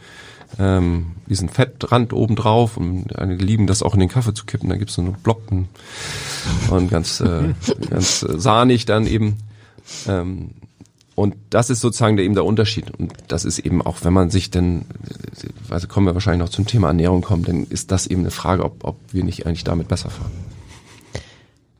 ähm, 0.57 1.11
diesen 1.27 1.49
Fettrand 1.49 2.11
oben 2.11 2.35
drauf 2.35 2.77
und 2.77 3.17
einige 3.17 3.45
lieben 3.45 3.67
das 3.67 3.83
auch 3.83 3.93
in 3.93 3.99
den 3.99 4.09
Kaffee 4.09 4.33
zu 4.33 4.45
kippen. 4.45 4.69
Da 4.69 4.77
gibt's 4.77 4.95
so 4.95 5.01
eine 5.01 5.11
Blocken 5.11 5.69
und 6.71 6.89
ganz, 6.89 7.19
äh, 7.19 7.53
ganz 7.89 8.23
äh, 8.23 8.39
sahnig 8.39 8.85
dann 8.85 9.05
eben. 9.05 9.37
Ähm, 10.07 10.51
und 11.17 11.33
das 11.49 11.71
ist 11.71 11.81
sozusagen 11.81 12.15
der, 12.15 12.25
eben 12.25 12.35
der 12.35 12.45
Unterschied. 12.45 12.91
Und 12.95 13.11
das 13.27 13.43
ist 13.43 13.57
eben 13.57 13.81
auch, 13.81 13.97
wenn 14.03 14.13
man 14.13 14.29
sich 14.29 14.51
dann, 14.51 14.85
also 15.67 15.87
kommen 15.87 16.05
wir 16.05 16.13
wahrscheinlich 16.13 16.45
noch 16.45 16.53
zum 16.53 16.67
Thema 16.67 16.89
Ernährung 16.89 17.23
kommen, 17.23 17.43
dann 17.43 17.63
ist 17.63 17.89
das 17.89 18.05
eben 18.05 18.21
eine 18.21 18.29
Frage, 18.29 18.63
ob, 18.63 18.83
ob 18.83 18.97
wir 19.11 19.23
nicht 19.23 19.47
eigentlich 19.47 19.63
damit 19.63 19.87
besser 19.87 20.11
fahren. 20.11 20.29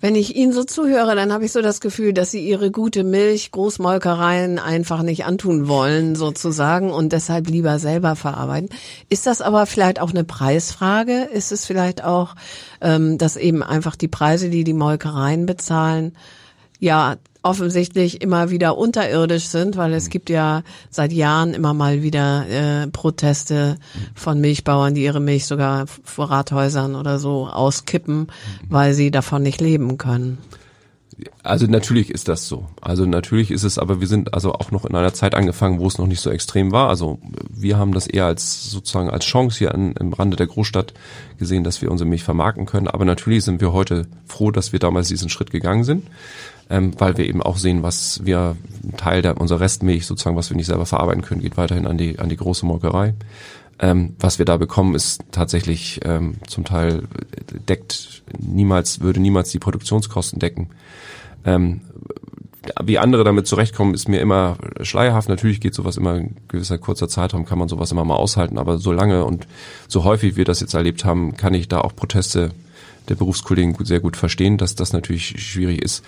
Wenn 0.02 0.16
ich 0.16 0.36
Ihnen 0.36 0.54
so 0.54 0.64
zuhöre, 0.64 1.16
dann 1.16 1.32
habe 1.32 1.46
ich 1.46 1.52
so 1.52 1.62
das 1.62 1.82
Gefühl, 1.82 2.14
dass 2.14 2.32
Sie 2.32 2.48
Ihre 2.48 2.72
gute 2.72 3.04
Milch 3.04 3.52
Großmolkereien 3.52 4.58
einfach 4.58 5.04
nicht 5.04 5.26
antun 5.26 5.68
wollen, 5.68 6.16
sozusagen, 6.16 6.90
und 6.90 7.14
deshalb 7.14 7.48
lieber 7.48 7.78
selber 7.78 8.16
verarbeiten. 8.16 8.70
Ist 9.08 9.28
das 9.28 9.42
aber 9.42 9.68
vielleicht 9.68 10.02
auch 10.02 10.10
eine 10.10 10.24
Preisfrage? 10.24 11.30
Ist 11.32 11.52
es 11.52 11.68
vielleicht 11.68 12.04
auch, 12.04 12.34
ähm, 12.82 13.20
dass 13.20 13.38
eben 13.38 13.62
einfach 13.62 13.96
die 13.96 14.08
Preise, 14.08 14.50
die 14.50 14.64
die 14.64 14.74
Molkereien 14.74 15.46
bezahlen, 15.46 16.16
ja 16.80 17.18
offensichtlich 17.48 18.22
immer 18.22 18.50
wieder 18.50 18.78
unterirdisch 18.78 19.46
sind, 19.46 19.78
weil 19.78 19.94
es 19.94 20.10
gibt 20.10 20.30
ja 20.30 20.64
seit 20.90 21.14
Jahren 21.14 21.54
immer 21.54 21.74
mal 21.74 22.04
wieder 22.04 22.46
äh, 22.50 22.88
Proteste 22.88 23.78
von 24.16 24.42
Milchbauern, 24.42 24.96
die 24.96 25.04
ihre 25.04 25.22
Milch 25.22 25.46
sogar 25.46 25.88
vor 25.88 26.30
Rathäusern 26.30 26.96
oder 26.96 27.20
so 27.20 27.48
auskippen, 27.48 28.28
weil 28.68 28.94
sie 28.94 29.12
davon 29.12 29.44
nicht 29.44 29.62
leben 29.62 29.98
können. 29.98 30.40
Also 31.42 31.66
natürlich 31.66 32.12
ist 32.12 32.28
das 32.28 32.48
so. 32.48 32.68
Also 32.80 33.08
natürlich 33.08 33.50
ist 33.50 33.64
es, 33.64 33.80
aber 33.80 34.00
wir 34.02 34.08
sind 34.08 34.36
also 34.36 34.54
auch 34.54 34.70
noch 34.70 34.86
in 34.86 34.94
einer 34.94 35.14
Zeit 35.14 35.34
angefangen, 35.34 35.80
wo 35.80 35.88
es 35.88 35.98
noch 35.98 36.06
nicht 36.06 36.20
so 36.20 36.30
extrem 36.30 36.72
war. 36.72 36.90
Also 36.90 37.18
wir 37.50 37.78
haben 37.78 37.92
das 37.92 38.06
eher 38.06 38.26
als 38.26 38.70
sozusagen 38.70 39.10
als 39.10 39.26
Chance 39.26 39.58
hier 39.58 39.74
an, 39.74 39.94
im 39.94 40.14
Rande 40.14 40.38
der 40.38 40.46
Großstadt 40.46 40.94
gesehen, 41.40 41.64
dass 41.64 41.82
wir 41.82 41.90
unsere 41.90 42.08
Milch 42.08 42.24
vermarkten 42.24 42.68
können. 42.68 42.88
Aber 42.88 43.04
natürlich 43.04 43.46
sind 43.46 43.62
wir 43.62 43.74
heute 43.74 44.06
froh, 44.26 44.52
dass 44.52 44.74
wir 44.74 44.80
damals 44.80 45.08
diesen 45.08 45.30
Schritt 45.30 45.50
gegangen 45.50 45.84
sind 45.84 46.04
ähm, 46.70 46.94
weil 46.98 47.18
wir 47.18 47.26
eben 47.26 47.42
auch 47.42 47.58
sehen, 47.58 47.84
was 47.84 48.22
wir, 48.26 48.56
ein 48.84 48.98
Teil 48.98 49.22
der, 49.22 49.40
unserer 49.40 49.62
Restmilch 49.62 50.06
sozusagen, 50.06 50.36
was 50.36 50.50
wir 50.50 50.58
nicht 50.58 50.66
selber 50.66 50.86
verarbeiten 50.86 51.22
können, 51.22 51.42
geht 51.42 51.58
weiterhin 51.58 51.88
an 51.88 51.98
die, 51.98 52.20
an 52.20 52.30
die 52.30 52.38
große 52.38 52.66
Molkerei. 52.66 53.14
Ähm, 53.80 54.16
was 54.20 54.40
wir 54.40 54.46
da 54.46 54.58
bekommen, 54.58 54.96
ist 54.96 55.22
tatsächlich 55.32 56.00
ähm, 56.04 56.36
zum 56.48 56.66
Teil 56.66 57.04
deckt 57.70 58.24
niemals, 58.40 59.02
würde 59.02 59.20
niemals 59.20 59.52
die 59.52 59.60
Produktionskosten 59.60 60.40
decken. 60.40 60.70
Ähm, 61.46 61.82
wie 62.84 62.98
andere 62.98 63.24
damit 63.24 63.48
zurechtkommen, 63.48 63.94
ist 63.94 64.10
mir 64.10 64.20
immer 64.20 64.58
schleierhaft. 64.82 65.30
Natürlich 65.30 65.62
geht 65.62 65.74
sowas 65.74 65.96
immer 65.96 66.16
in 66.16 66.36
gewisser 66.50 66.78
kurzer 66.78 67.08
Zeitraum, 67.08 67.46
kann 67.46 67.60
man 67.60 67.70
sowas 67.70 67.92
immer 67.94 68.04
mal 68.04 68.16
aushalten, 68.16 68.58
aber 68.58 68.78
so 68.78 68.92
lange 68.92 69.24
und 69.24 69.48
so 69.88 70.04
häufig 70.04 70.36
wir 70.36 70.44
das 70.44 70.60
jetzt 70.60 70.74
erlebt 70.74 71.06
haben, 71.06 71.38
kann 71.38 71.54
ich 71.54 71.70
da 71.70 71.80
auch 71.80 71.96
Proteste 71.96 72.52
der 73.08 73.16
Berufskollegen 73.16 73.74
sehr 73.86 74.02
gut 74.02 74.18
verstehen, 74.18 74.58
dass 74.58 74.76
das 74.76 74.92
natürlich 74.92 75.42
schwierig 75.42 75.82
ist 75.82 76.04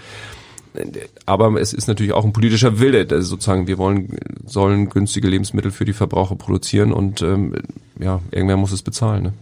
aber 1.25 1.59
es 1.59 1.73
ist 1.73 1.87
natürlich 1.87 2.13
auch 2.13 2.25
ein 2.25 2.33
politischer 2.33 2.79
Wille, 2.79 3.05
dass 3.05 3.27
sozusagen 3.27 3.67
wir 3.67 3.77
wollen 3.77 4.17
sollen 4.45 4.89
günstige 4.89 5.27
Lebensmittel 5.27 5.71
für 5.71 5.85
die 5.85 5.93
Verbraucher 5.93 6.35
produzieren 6.35 6.93
und 6.93 7.21
ähm, 7.21 7.55
ja 7.99 8.21
irgendwer 8.31 8.57
muss 8.57 8.71
es 8.71 8.81
bezahlen. 8.81 9.23
Ne? 9.23 9.33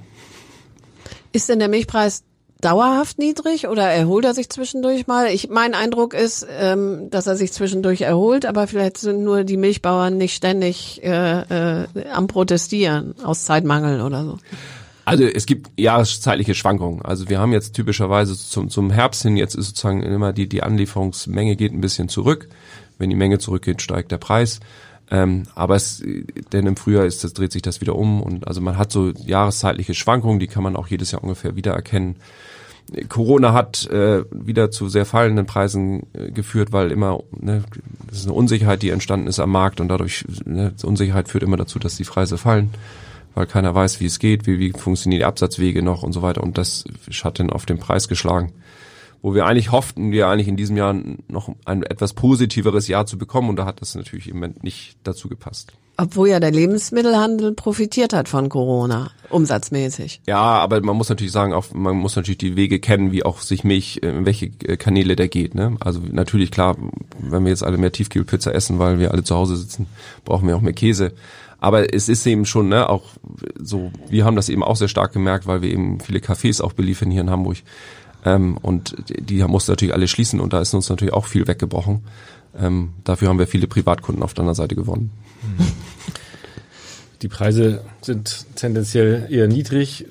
Ist 1.33 1.49
denn 1.49 1.59
der 1.59 1.67
Milchpreis 1.67 2.23
dauerhaft 2.61 3.19
niedrig 3.19 3.67
oder 3.67 3.83
erholt 3.83 4.25
er 4.25 4.33
sich 4.33 4.49
zwischendurch 4.49 5.07
mal? 5.07 5.27
Ich 5.27 5.49
mein 5.49 5.73
Eindruck 5.73 6.13
ist, 6.13 6.47
ähm, 6.49 7.09
dass 7.09 7.27
er 7.27 7.35
sich 7.35 7.51
zwischendurch 7.53 8.01
erholt, 8.01 8.45
aber 8.45 8.67
vielleicht 8.67 8.97
sind 8.97 9.23
nur 9.23 9.43
die 9.43 9.57
Milchbauern 9.57 10.17
nicht 10.17 10.35
ständig 10.35 11.03
äh, 11.03 11.81
äh, 11.81 11.87
am 12.11 12.27
protestieren 12.27 13.15
aus 13.23 13.45
Zeitmangel 13.45 14.01
oder 14.01 14.23
so. 14.23 14.37
Also 15.07 15.23
es 15.23 15.45
gibt 15.45 15.69
jahreszeitliche 15.79 16.53
Schwankungen. 16.53 17.01
Also 17.01 17.29
wir 17.29 17.39
haben 17.39 17.53
jetzt 17.53 17.71
typischerweise 17.71 18.37
zum, 18.37 18.69
zum 18.69 18.91
Herbst 18.91 19.21
hin, 19.21 19.37
jetzt 19.37 19.55
ist 19.55 19.67
sozusagen 19.67 20.03
immer 20.03 20.33
die, 20.33 20.49
die 20.49 20.63
Anlieferungsmenge 20.63 21.55
geht 21.55 21.71
ein 21.71 21.79
bisschen 21.79 22.09
zurück. 22.09 22.49
Wenn 22.97 23.09
die 23.09 23.15
Menge 23.15 23.39
zurückgeht, 23.39 23.81
steigt 23.81 24.11
der 24.11 24.17
Preis. 24.17 24.59
Ähm, 25.09 25.43
aber 25.55 25.77
es, 25.77 26.03
denn 26.51 26.67
im 26.67 26.75
Frühjahr 26.75 27.05
ist 27.05 27.23
das, 27.23 27.31
dreht 27.31 27.53
sich 27.53 27.61
das 27.61 27.79
wieder 27.79 27.95
um 27.95 28.21
und 28.21 28.49
also 28.49 28.59
man 28.59 28.77
hat 28.77 28.91
so 28.91 29.11
jahreszeitliche 29.11 29.93
Schwankungen, 29.93 30.41
die 30.41 30.47
kann 30.47 30.63
man 30.63 30.75
auch 30.75 30.87
jedes 30.87 31.11
Jahr 31.11 31.23
ungefähr 31.23 31.55
wiedererkennen. 31.55 32.17
Corona 33.07 33.53
hat 33.53 33.89
äh, 33.89 34.25
wieder 34.29 34.71
zu 34.71 34.89
sehr 34.89 35.05
fallenden 35.05 35.45
Preisen 35.45 36.05
äh, 36.11 36.31
geführt, 36.31 36.73
weil 36.73 36.91
immer 36.91 37.23
ne, 37.31 37.63
das 38.09 38.19
ist 38.19 38.25
eine 38.25 38.33
Unsicherheit, 38.33 38.81
die 38.81 38.89
entstanden 38.89 39.27
ist 39.27 39.39
am 39.39 39.51
Markt 39.51 39.79
und 39.79 39.87
dadurch 39.87 40.25
ne, 40.43 40.73
Unsicherheit 40.83 41.29
führt 41.29 41.45
immer 41.45 41.55
dazu, 41.55 41.79
dass 41.79 41.95
die 41.95 42.03
Preise 42.03 42.37
fallen 42.37 42.73
weil 43.37 43.45
keiner 43.45 43.75
weiß, 43.75 43.99
wie 43.99 44.07
es 44.07 44.17
geht, 44.17 44.47
wie, 44.47 44.57
wie 44.57 44.71
funktionieren 44.71 45.19
die 45.19 45.25
Absatzwege 45.25 45.83
noch 45.83 46.01
und 46.01 46.11
so 46.11 46.23
weiter. 46.23 46.41
Und 46.41 46.57
das 46.57 46.85
hat 47.23 47.39
dann 47.39 47.51
auf 47.51 47.67
den 47.67 47.77
Preis 47.77 48.07
geschlagen. 48.07 48.51
Wo 49.21 49.35
wir 49.35 49.45
eigentlich 49.45 49.71
hofften, 49.71 50.11
wir 50.11 50.27
eigentlich 50.27 50.47
in 50.47 50.57
diesem 50.57 50.75
Jahr 50.75 50.95
noch 51.27 51.49
ein 51.65 51.83
etwas 51.83 52.13
positiveres 52.13 52.87
Jahr 52.87 53.05
zu 53.05 53.19
bekommen. 53.19 53.49
Und 53.49 53.57
da 53.57 53.65
hat 53.65 53.79
das 53.79 53.93
natürlich 53.93 54.27
im 54.27 54.37
Moment 54.37 54.63
nicht 54.63 54.97
dazu 55.03 55.29
gepasst. 55.29 55.73
Obwohl 55.97 56.29
ja 56.29 56.39
der 56.39 56.51
Lebensmittelhandel 56.51 57.53
profitiert 57.53 58.13
hat 58.13 58.27
von 58.27 58.49
Corona, 58.49 59.11
umsatzmäßig. 59.29 60.21
Ja, 60.27 60.37
aber 60.37 60.81
man 60.81 60.95
muss 60.95 61.09
natürlich 61.09 61.31
sagen, 61.31 61.53
auch 61.53 61.65
man 61.73 61.95
muss 61.95 62.15
natürlich 62.15 62.37
die 62.39 62.55
Wege 62.55 62.79
kennen, 62.79 63.11
wie 63.11 63.23
auch 63.23 63.41
sich 63.41 63.63
Milch, 63.63 63.97
in 64.03 64.25
welche 64.25 64.47
äh, 64.63 64.77
Kanäle 64.77 65.15
der 65.15 65.27
geht. 65.27 65.53
Ne? 65.53 65.77
Also 65.79 65.99
natürlich 66.11 66.49
klar, 66.49 66.75
wenn 67.19 67.43
wir 67.43 67.49
jetzt 67.49 67.63
alle 67.63 67.77
mehr 67.77 67.91
Tiefkühlpizza 67.91 68.51
essen, 68.51 68.79
weil 68.79 68.97
wir 68.97 69.11
alle 69.11 69.23
zu 69.23 69.35
Hause 69.35 69.57
sitzen, 69.57 69.87
brauchen 70.25 70.47
wir 70.47 70.55
auch 70.55 70.61
mehr 70.61 70.73
Käse. 70.73 71.13
Aber 71.59 71.93
es 71.93 72.07
ist 72.07 72.25
eben 72.27 72.45
schon, 72.45 72.69
ne, 72.69 72.89
auch 72.89 73.03
so, 73.59 73.91
wir 74.09 74.25
haben 74.25 74.35
das 74.35 74.49
eben 74.49 74.63
auch 74.63 74.75
sehr 74.75 74.87
stark 74.87 75.13
gemerkt, 75.13 75.47
weil 75.47 75.61
wir 75.61 75.71
eben 75.71 75.99
viele 75.99 76.19
Cafés 76.19 76.61
auch 76.61 76.73
beliefern 76.73 77.09
hier 77.09 77.21
in 77.21 77.29
Hamburg. 77.29 77.57
Ähm, 78.25 78.57
und 78.57 78.95
die 79.07 79.43
mussten 79.43 79.71
natürlich 79.71 79.93
alle 79.93 80.07
schließen 80.07 80.39
und 80.39 80.53
da 80.53 80.61
ist 80.61 80.73
uns 80.73 80.89
natürlich 80.89 81.13
auch 81.13 81.25
viel 81.25 81.47
weggebrochen. 81.47 82.03
Ähm, 82.57 82.93
dafür 83.03 83.29
haben 83.29 83.39
wir 83.39 83.47
viele 83.47 83.67
Privatkunden 83.67 84.23
auf 84.23 84.33
der 84.33 84.41
anderen 84.41 84.55
Seite 84.55 84.75
gewonnen. 84.75 85.11
Die 87.21 87.27
Preise 87.27 87.83
sind 88.01 88.45
tendenziell 88.55 89.27
eher 89.29 89.47
niedrig. 89.47 90.05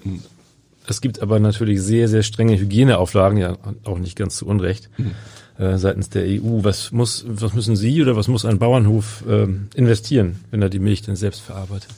Es 0.88 1.00
gibt 1.00 1.22
aber 1.22 1.38
natürlich 1.38 1.80
sehr, 1.80 2.08
sehr 2.08 2.24
strenge 2.24 2.58
Hygieneauflagen, 2.58 3.38
ja 3.38 3.56
auch 3.84 3.98
nicht 3.98 4.16
ganz 4.16 4.36
zu 4.36 4.46
Unrecht. 4.46 4.90
Mhm 4.98 5.12
äh, 5.58 5.78
seitens 5.78 6.10
der 6.10 6.24
EU. 6.24 6.62
Was 6.62 6.92
muss, 6.92 7.24
was 7.28 7.54
müssen 7.54 7.76
Sie 7.76 8.02
oder 8.02 8.16
was 8.16 8.28
muss 8.28 8.44
ein 8.44 8.58
Bauernhof 8.58 9.24
äh, 9.28 9.46
investieren, 9.74 10.44
wenn 10.50 10.62
er 10.62 10.68
die 10.68 10.78
Milch 10.78 11.02
denn 11.02 11.16
selbst 11.16 11.40
verarbeitet? 11.40 11.94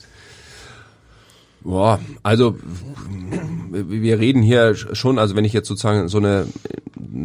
Boah, 1.60 1.98
also 2.22 2.56
wir 3.70 4.18
reden 4.18 4.42
hier 4.42 4.74
schon, 4.74 5.18
also 5.18 5.34
wenn 5.34 5.44
ich 5.44 5.52
jetzt 5.52 5.68
sozusagen 5.68 6.08
so 6.08 6.18
eine 6.18 6.46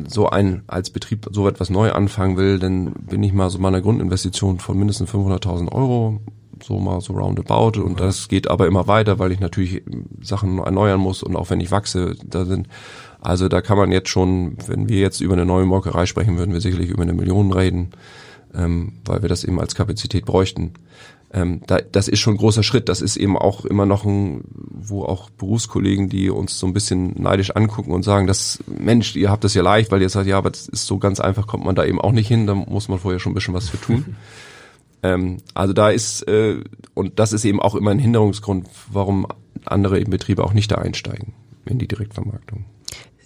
so 0.07 0.27
ein 0.27 0.63
als 0.67 0.89
Betrieb 0.89 1.27
so 1.31 1.47
etwas 1.47 1.69
neu 1.69 1.91
anfangen 1.91 2.35
will, 2.35 2.57
dann 2.59 2.93
bin 2.93 3.21
ich 3.23 3.31
mal 3.33 3.49
so 3.49 3.59
meiner 3.59 3.81
Grundinvestition 3.81 4.59
von 4.59 4.77
mindestens 4.77 5.11
500.000 5.11 5.71
Euro 5.71 6.19
so 6.63 6.79
mal 6.79 7.01
so 7.01 7.13
roundabout 7.13 7.79
und 7.81 7.99
das 7.99 8.27
geht 8.27 8.49
aber 8.49 8.67
immer 8.67 8.87
weiter, 8.87 9.19
weil 9.19 9.31
ich 9.31 9.39
natürlich 9.39 9.83
Sachen 10.21 10.59
erneuern 10.59 10.99
muss 10.99 11.23
und 11.23 11.35
auch 11.35 11.49
wenn 11.49 11.61
ich 11.61 11.71
wachse, 11.71 12.15
da 12.25 12.45
sind 12.45 12.67
also 13.23 13.47
da 13.47 13.61
kann 13.61 13.77
man 13.77 13.91
jetzt 13.93 14.09
schon, 14.09 14.57
wenn 14.67 14.89
wir 14.89 14.99
jetzt 14.99 15.21
über 15.21 15.33
eine 15.33 15.45
neue 15.45 15.65
Molkerei 15.65 16.05
sprechen, 16.05 16.37
würden 16.37 16.53
wir 16.53 16.59
sicherlich 16.59 16.89
über 16.89 17.03
eine 17.03 17.13
Million 17.13 17.53
reden, 17.53 17.91
ähm, 18.53 18.93
weil 19.05 19.21
wir 19.21 19.29
das 19.29 19.45
eben 19.45 19.61
als 19.61 19.75
Kapazität 19.75 20.25
bräuchten. 20.25 20.73
Ähm, 21.31 21.61
da, 21.65 21.79
das 21.79 22.09
ist 22.09 22.19
schon 22.19 22.33
ein 22.33 22.37
großer 22.37 22.63
Schritt. 22.63 22.89
Das 22.89 23.01
ist 23.01 23.15
eben 23.15 23.37
auch 23.37 23.63
immer 23.63 23.85
noch 23.85 24.03
ein, 24.03 24.43
wo 24.53 25.05
auch 25.05 25.29
Berufskollegen, 25.29 26.09
die 26.09 26.29
uns 26.29 26.59
so 26.59 26.67
ein 26.67 26.73
bisschen 26.73 27.13
neidisch 27.19 27.51
angucken 27.51 27.91
und 27.91 28.03
sagen, 28.03 28.27
das 28.27 28.59
Mensch, 28.67 29.15
ihr 29.15 29.31
habt 29.31 29.45
das 29.45 29.53
ja 29.53 29.63
leicht, 29.63 29.89
weil 29.91 30.01
ihr 30.01 30.09
sagt, 30.09 30.27
ja, 30.27 30.37
aber 30.37 30.51
das 30.51 30.67
ist 30.67 30.85
so 30.85 30.97
ganz 30.97 31.21
einfach, 31.21 31.47
kommt 31.47 31.63
man 31.63 31.75
da 31.75 31.85
eben 31.85 32.01
auch 32.01 32.11
nicht 32.11 32.27
hin. 32.27 32.45
Da 32.45 32.53
muss 32.53 32.89
man 32.89 32.99
vorher 32.99 33.19
schon 33.19 33.31
ein 33.31 33.35
bisschen 33.35 33.53
was 33.53 33.69
für 33.69 33.79
tun. 33.79 34.17
Ähm, 35.03 35.37
also 35.53 35.73
da 35.73 35.89
ist, 35.89 36.27
äh, 36.27 36.63
und 36.93 37.19
das 37.19 37.33
ist 37.33 37.45
eben 37.45 37.61
auch 37.61 37.75
immer 37.75 37.91
ein 37.91 37.99
Hinderungsgrund, 37.99 38.67
warum 38.91 39.27
andere 39.65 40.01
Betriebe 40.01 40.43
auch 40.43 40.53
nicht 40.53 40.71
da 40.71 40.75
einsteigen 40.75 41.33
in 41.65 41.77
die 41.77 41.87
Direktvermarktung. 41.87 42.65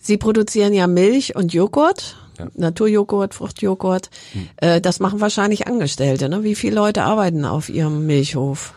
Sie 0.01 0.17
produzieren 0.17 0.73
ja 0.73 0.87
Milch 0.87 1.35
und 1.35 1.53
Joghurt. 1.53 2.17
Ja. 2.39 2.47
Naturjoghurt, 2.55 3.33
Fruchtjoghurt. 3.33 4.09
Hm. 4.33 4.49
Äh, 4.57 4.81
das 4.81 4.99
machen 4.99 5.21
wahrscheinlich 5.21 5.67
Angestellte. 5.67 6.29
Ne? 6.29 6.43
Wie 6.43 6.55
viele 6.55 6.75
Leute 6.75 7.03
arbeiten 7.03 7.45
auf 7.45 7.69
Ihrem 7.69 8.05
Milchhof? 8.05 8.73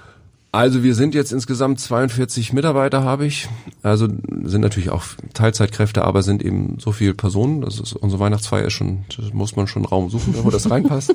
Also 0.53 0.83
wir 0.83 0.97
sind 0.97 1.15
jetzt 1.15 1.33
insgesamt 1.33 1.79
42 1.79 2.53
Mitarbeiter 2.53 3.05
habe 3.05 3.25
ich. 3.25 3.49
Also 3.83 4.09
sind 4.43 4.61
natürlich 4.63 4.91
auch 4.91 5.05
Teilzeitkräfte, 5.33 6.03
aber 6.03 6.23
sind 6.23 6.43
eben 6.43 6.79
so 6.81 6.91
viele 6.91 7.15
Personen. 7.15 7.61
Das 7.61 7.79
ist 7.79 7.93
unsere 7.93 8.21
Weihnachtsfeier 8.21 8.65
ist 8.65 8.73
schon, 8.73 9.05
muss 9.33 9.55
man 9.55 9.69
schon 9.69 9.85
Raum 9.85 10.11
suchen, 10.11 10.35
wo 10.43 10.51
das 10.51 10.69
reinpasst. 10.69 11.15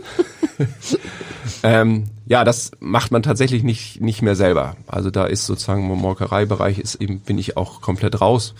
ähm, 1.63 2.05
ja, 2.27 2.45
das 2.45 2.71
macht 2.79 3.11
man 3.11 3.23
tatsächlich 3.23 3.63
nicht 3.63 3.99
nicht 3.99 4.21
mehr 4.21 4.37
selber. 4.37 4.77
Also 4.87 5.11
da 5.11 5.25
ist 5.25 5.45
sozusagen 5.45 5.91
im 5.91 5.97
Molkereibereich 5.97 6.79
ist 6.79 6.95
eben 6.95 7.19
bin 7.19 7.37
ich 7.37 7.57
auch 7.57 7.81
komplett 7.81 8.21
raus. 8.21 8.53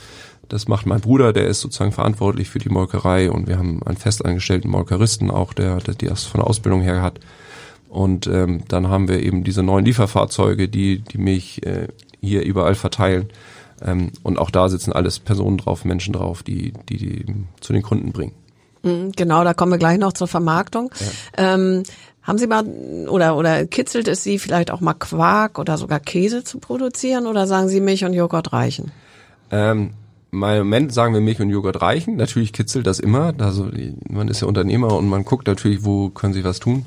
Das 0.50 0.68
macht 0.68 0.86
mein 0.86 1.00
Bruder, 1.00 1.32
der 1.32 1.48
ist 1.48 1.62
sozusagen 1.62 1.94
verantwortlich 1.94 2.50
für 2.50 2.60
die 2.60 2.70
Molkerei 2.70 3.32
und 3.32 3.48
wir 3.48 3.58
haben 3.58 3.82
einen 3.84 3.98
festangestellten 3.98 4.70
Molkeristen 4.70 5.32
auch, 5.32 5.54
der, 5.54 5.78
der 5.78 6.10
das 6.10 6.26
von 6.26 6.42
der 6.42 6.48
Ausbildung 6.48 6.82
her 6.82 7.02
hat. 7.02 7.20
Und 7.96 8.28
ähm, 8.28 8.64
dann 8.68 8.90
haben 8.90 9.08
wir 9.08 9.24
eben 9.24 9.46
diese 9.46 9.64
neuen 9.64 9.86
Lieferfahrzeuge, 9.86 10.68
die 10.68 11.00
die 11.00 11.18
Milch 11.18 11.62
äh, 11.64 11.88
hier 12.20 12.44
überall 12.44 12.76
verteilen. 12.76 13.30
Ähm, 13.82 14.12
und 14.22 14.38
auch 14.38 14.52
da 14.52 14.68
sitzen 14.68 14.92
alles 14.92 15.20
Personen 15.20 15.58
drauf, 15.58 15.86
Menschen 15.86 16.12
drauf, 16.12 16.44
die 16.44 16.74
die, 16.90 16.98
die 16.98 17.26
zu 17.62 17.72
den 17.72 17.84
Kunden 17.84 18.12
bringen. 18.12 18.34
Mhm, 18.84 19.14
genau, 19.14 19.46
da 19.46 19.54
kommen 19.54 19.72
wir 19.72 19.78
gleich 19.78 19.98
noch 19.98 20.12
zur 20.12 20.28
Vermarktung. 20.28 20.92
Ja. 21.38 21.54
Ähm, 21.54 21.84
haben 22.22 22.38
Sie 22.38 22.48
mal 22.48 22.66
oder 23.08 23.38
oder 23.38 23.66
kitzelt 23.66 24.10
es 24.10 24.24
Sie 24.24 24.40
vielleicht 24.40 24.72
auch 24.72 24.82
mal 24.82 24.94
Quark 24.94 25.58
oder 25.58 25.78
sogar 25.78 26.02
Käse 26.02 26.44
zu 26.44 26.60
produzieren 26.60 27.28
oder 27.28 27.48
sagen 27.48 27.70
Sie 27.70 27.80
Milch 27.80 28.04
und 28.04 28.12
Joghurt 28.12 28.52
reichen? 28.52 28.92
Ähm, 29.52 29.92
im 30.34 30.40
Moment 30.40 30.94
sagen 30.94 31.14
wir 31.14 31.22
Milch 31.22 31.40
und 31.40 31.50
Joghurt 31.50 31.82
reichen. 31.82 32.18
Natürlich 32.18 32.52
kitzelt 32.52 32.88
das 32.88 33.00
immer. 33.00 33.34
Also 33.38 33.70
man 34.10 34.28
ist 34.28 34.42
ja 34.42 34.50
Unternehmer 34.50 34.98
und 34.98 35.08
man 35.08 35.24
guckt 35.24 35.48
natürlich, 35.48 35.86
wo 35.86 36.10
können 36.10 36.34
Sie 36.34 36.44
was 36.44 36.60
tun. 36.60 36.86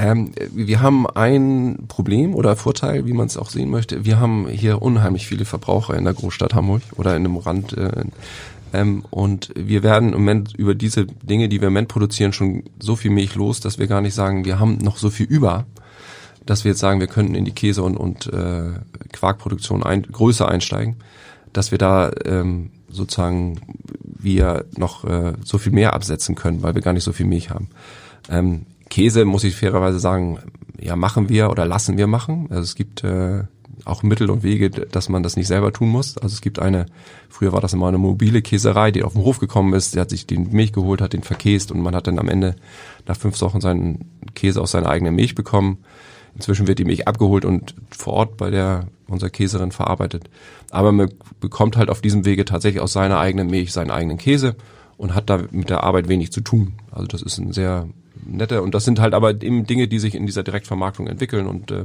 Ähm, 0.00 0.32
wir 0.50 0.80
haben 0.80 1.06
ein 1.06 1.84
Problem 1.88 2.34
oder 2.34 2.56
Vorteil, 2.56 3.04
wie 3.04 3.12
man 3.12 3.26
es 3.26 3.36
auch 3.36 3.50
sehen 3.50 3.68
möchte. 3.68 4.02
Wir 4.06 4.18
haben 4.18 4.48
hier 4.48 4.80
unheimlich 4.80 5.26
viele 5.26 5.44
Verbraucher 5.44 5.94
in 5.94 6.04
der 6.04 6.14
Großstadt 6.14 6.54
Hamburg 6.54 6.80
oder 6.96 7.14
in 7.14 7.26
einem 7.26 7.36
Rand. 7.36 7.76
Äh, 7.76 8.04
ähm, 8.72 9.04
und 9.10 9.50
wir 9.54 9.82
werden 9.82 10.14
im 10.14 10.20
Moment 10.20 10.54
über 10.54 10.74
diese 10.74 11.04
Dinge, 11.04 11.50
die 11.50 11.60
wir 11.60 11.68
im 11.68 11.74
Moment 11.74 11.88
produzieren, 11.88 12.32
schon 12.32 12.62
so 12.78 12.96
viel 12.96 13.10
Milch 13.10 13.34
los, 13.34 13.60
dass 13.60 13.78
wir 13.78 13.88
gar 13.88 14.00
nicht 14.00 14.14
sagen, 14.14 14.46
wir 14.46 14.58
haben 14.58 14.78
noch 14.78 14.96
so 14.96 15.10
viel 15.10 15.26
über, 15.26 15.66
dass 16.46 16.64
wir 16.64 16.70
jetzt 16.70 16.80
sagen, 16.80 17.00
wir 17.00 17.06
könnten 17.06 17.34
in 17.34 17.44
die 17.44 17.52
Käse- 17.52 17.82
und, 17.82 17.98
und 17.98 18.26
äh, 18.32 18.70
Quarkproduktion 19.12 19.82
ein, 19.82 20.04
größer 20.04 20.48
einsteigen, 20.48 20.96
dass 21.52 21.72
wir 21.72 21.78
da 21.78 22.10
ähm, 22.24 22.70
sozusagen 22.88 23.60
wir 24.02 24.64
noch 24.78 25.04
äh, 25.04 25.34
so 25.44 25.58
viel 25.58 25.72
mehr 25.72 25.92
absetzen 25.92 26.36
können, 26.36 26.62
weil 26.62 26.74
wir 26.74 26.80
gar 26.80 26.94
nicht 26.94 27.04
so 27.04 27.12
viel 27.12 27.26
Milch 27.26 27.50
haben. 27.50 27.68
Ähm, 28.30 28.64
Käse, 28.90 29.24
muss 29.24 29.44
ich 29.44 29.56
fairerweise 29.56 29.98
sagen, 29.98 30.38
ja, 30.78 30.96
machen 30.96 31.28
wir 31.28 31.50
oder 31.50 31.64
lassen 31.64 31.96
wir 31.96 32.06
machen. 32.06 32.48
Also 32.50 32.62
es 32.62 32.74
gibt 32.74 33.04
äh, 33.04 33.44
auch 33.84 34.02
Mittel 34.02 34.30
und 34.30 34.42
Wege, 34.42 34.70
dass 34.70 35.08
man 35.08 35.22
das 35.22 35.36
nicht 35.36 35.46
selber 35.46 35.72
tun 35.72 35.88
muss. 35.88 36.18
Also 36.18 36.34
es 36.34 36.40
gibt 36.40 36.58
eine, 36.58 36.86
früher 37.28 37.52
war 37.52 37.60
das 37.60 37.72
immer 37.72 37.88
eine 37.88 37.98
mobile 37.98 38.42
Käserei, 38.42 38.90
die 38.90 39.02
auf 39.02 39.14
den 39.14 39.22
Hof 39.22 39.38
gekommen 39.38 39.72
ist, 39.74 39.94
die 39.94 40.00
hat 40.00 40.10
sich 40.10 40.26
den 40.26 40.52
Milch 40.52 40.72
geholt, 40.72 41.00
hat 41.00 41.12
den 41.12 41.22
verkäst 41.22 41.72
und 41.72 41.80
man 41.80 41.94
hat 41.94 42.06
dann 42.06 42.18
am 42.18 42.28
Ende 42.28 42.56
nach 43.06 43.16
fünf 43.16 43.40
Wochen 43.40 43.60
seinen 43.60 44.10
Käse 44.34 44.60
aus 44.60 44.72
seiner 44.72 44.88
eigenen 44.88 45.14
Milch 45.14 45.34
bekommen. 45.34 45.78
Inzwischen 46.34 46.66
wird 46.66 46.78
die 46.78 46.84
Milch 46.84 47.08
abgeholt 47.08 47.44
und 47.44 47.74
vor 47.90 48.14
Ort 48.14 48.36
bei 48.36 48.50
der 48.50 48.86
unserer 49.08 49.30
Käserin 49.30 49.72
verarbeitet. 49.72 50.30
Aber 50.70 50.92
man 50.92 51.10
bekommt 51.40 51.76
halt 51.76 51.90
auf 51.90 52.00
diesem 52.00 52.24
Wege 52.24 52.44
tatsächlich 52.44 52.80
aus 52.80 52.92
seiner 52.92 53.18
eigenen 53.18 53.48
Milch 53.48 53.72
seinen 53.72 53.90
eigenen 53.90 54.18
Käse 54.18 54.56
und 54.96 55.14
hat 55.14 55.28
da 55.28 55.40
mit 55.50 55.70
der 55.70 55.82
Arbeit 55.82 56.08
wenig 56.08 56.30
zu 56.30 56.40
tun. 56.40 56.74
Also 56.92 57.06
das 57.06 57.22
ist 57.22 57.38
ein 57.38 57.52
sehr 57.52 57.88
netter 58.24 58.62
und 58.62 58.74
das 58.74 58.84
sind 58.84 59.00
halt 59.00 59.14
aber 59.14 59.30
eben 59.42 59.66
Dinge, 59.66 59.88
die 59.88 59.98
sich 59.98 60.14
in 60.14 60.26
dieser 60.26 60.42
Direktvermarktung 60.42 61.06
entwickeln 61.06 61.46
und 61.46 61.70
äh, 61.70 61.84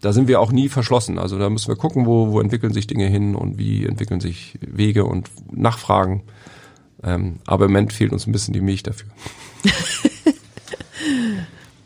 da 0.00 0.12
sind 0.12 0.28
wir 0.28 0.40
auch 0.40 0.50
nie 0.50 0.68
verschlossen. 0.68 1.18
Also 1.18 1.38
da 1.38 1.50
müssen 1.50 1.68
wir 1.68 1.76
gucken, 1.76 2.06
wo, 2.06 2.30
wo 2.30 2.40
entwickeln 2.40 2.72
sich 2.72 2.86
Dinge 2.86 3.06
hin 3.06 3.34
und 3.34 3.58
wie 3.58 3.84
entwickeln 3.84 4.20
sich 4.20 4.58
Wege 4.60 5.04
und 5.04 5.28
Nachfragen. 5.52 6.22
Ähm, 7.02 7.40
aber 7.46 7.66
im 7.66 7.72
Moment 7.72 7.92
fehlt 7.92 8.12
uns 8.12 8.26
ein 8.26 8.32
bisschen 8.32 8.54
die 8.54 8.60
Milch 8.60 8.82
dafür. 8.82 9.10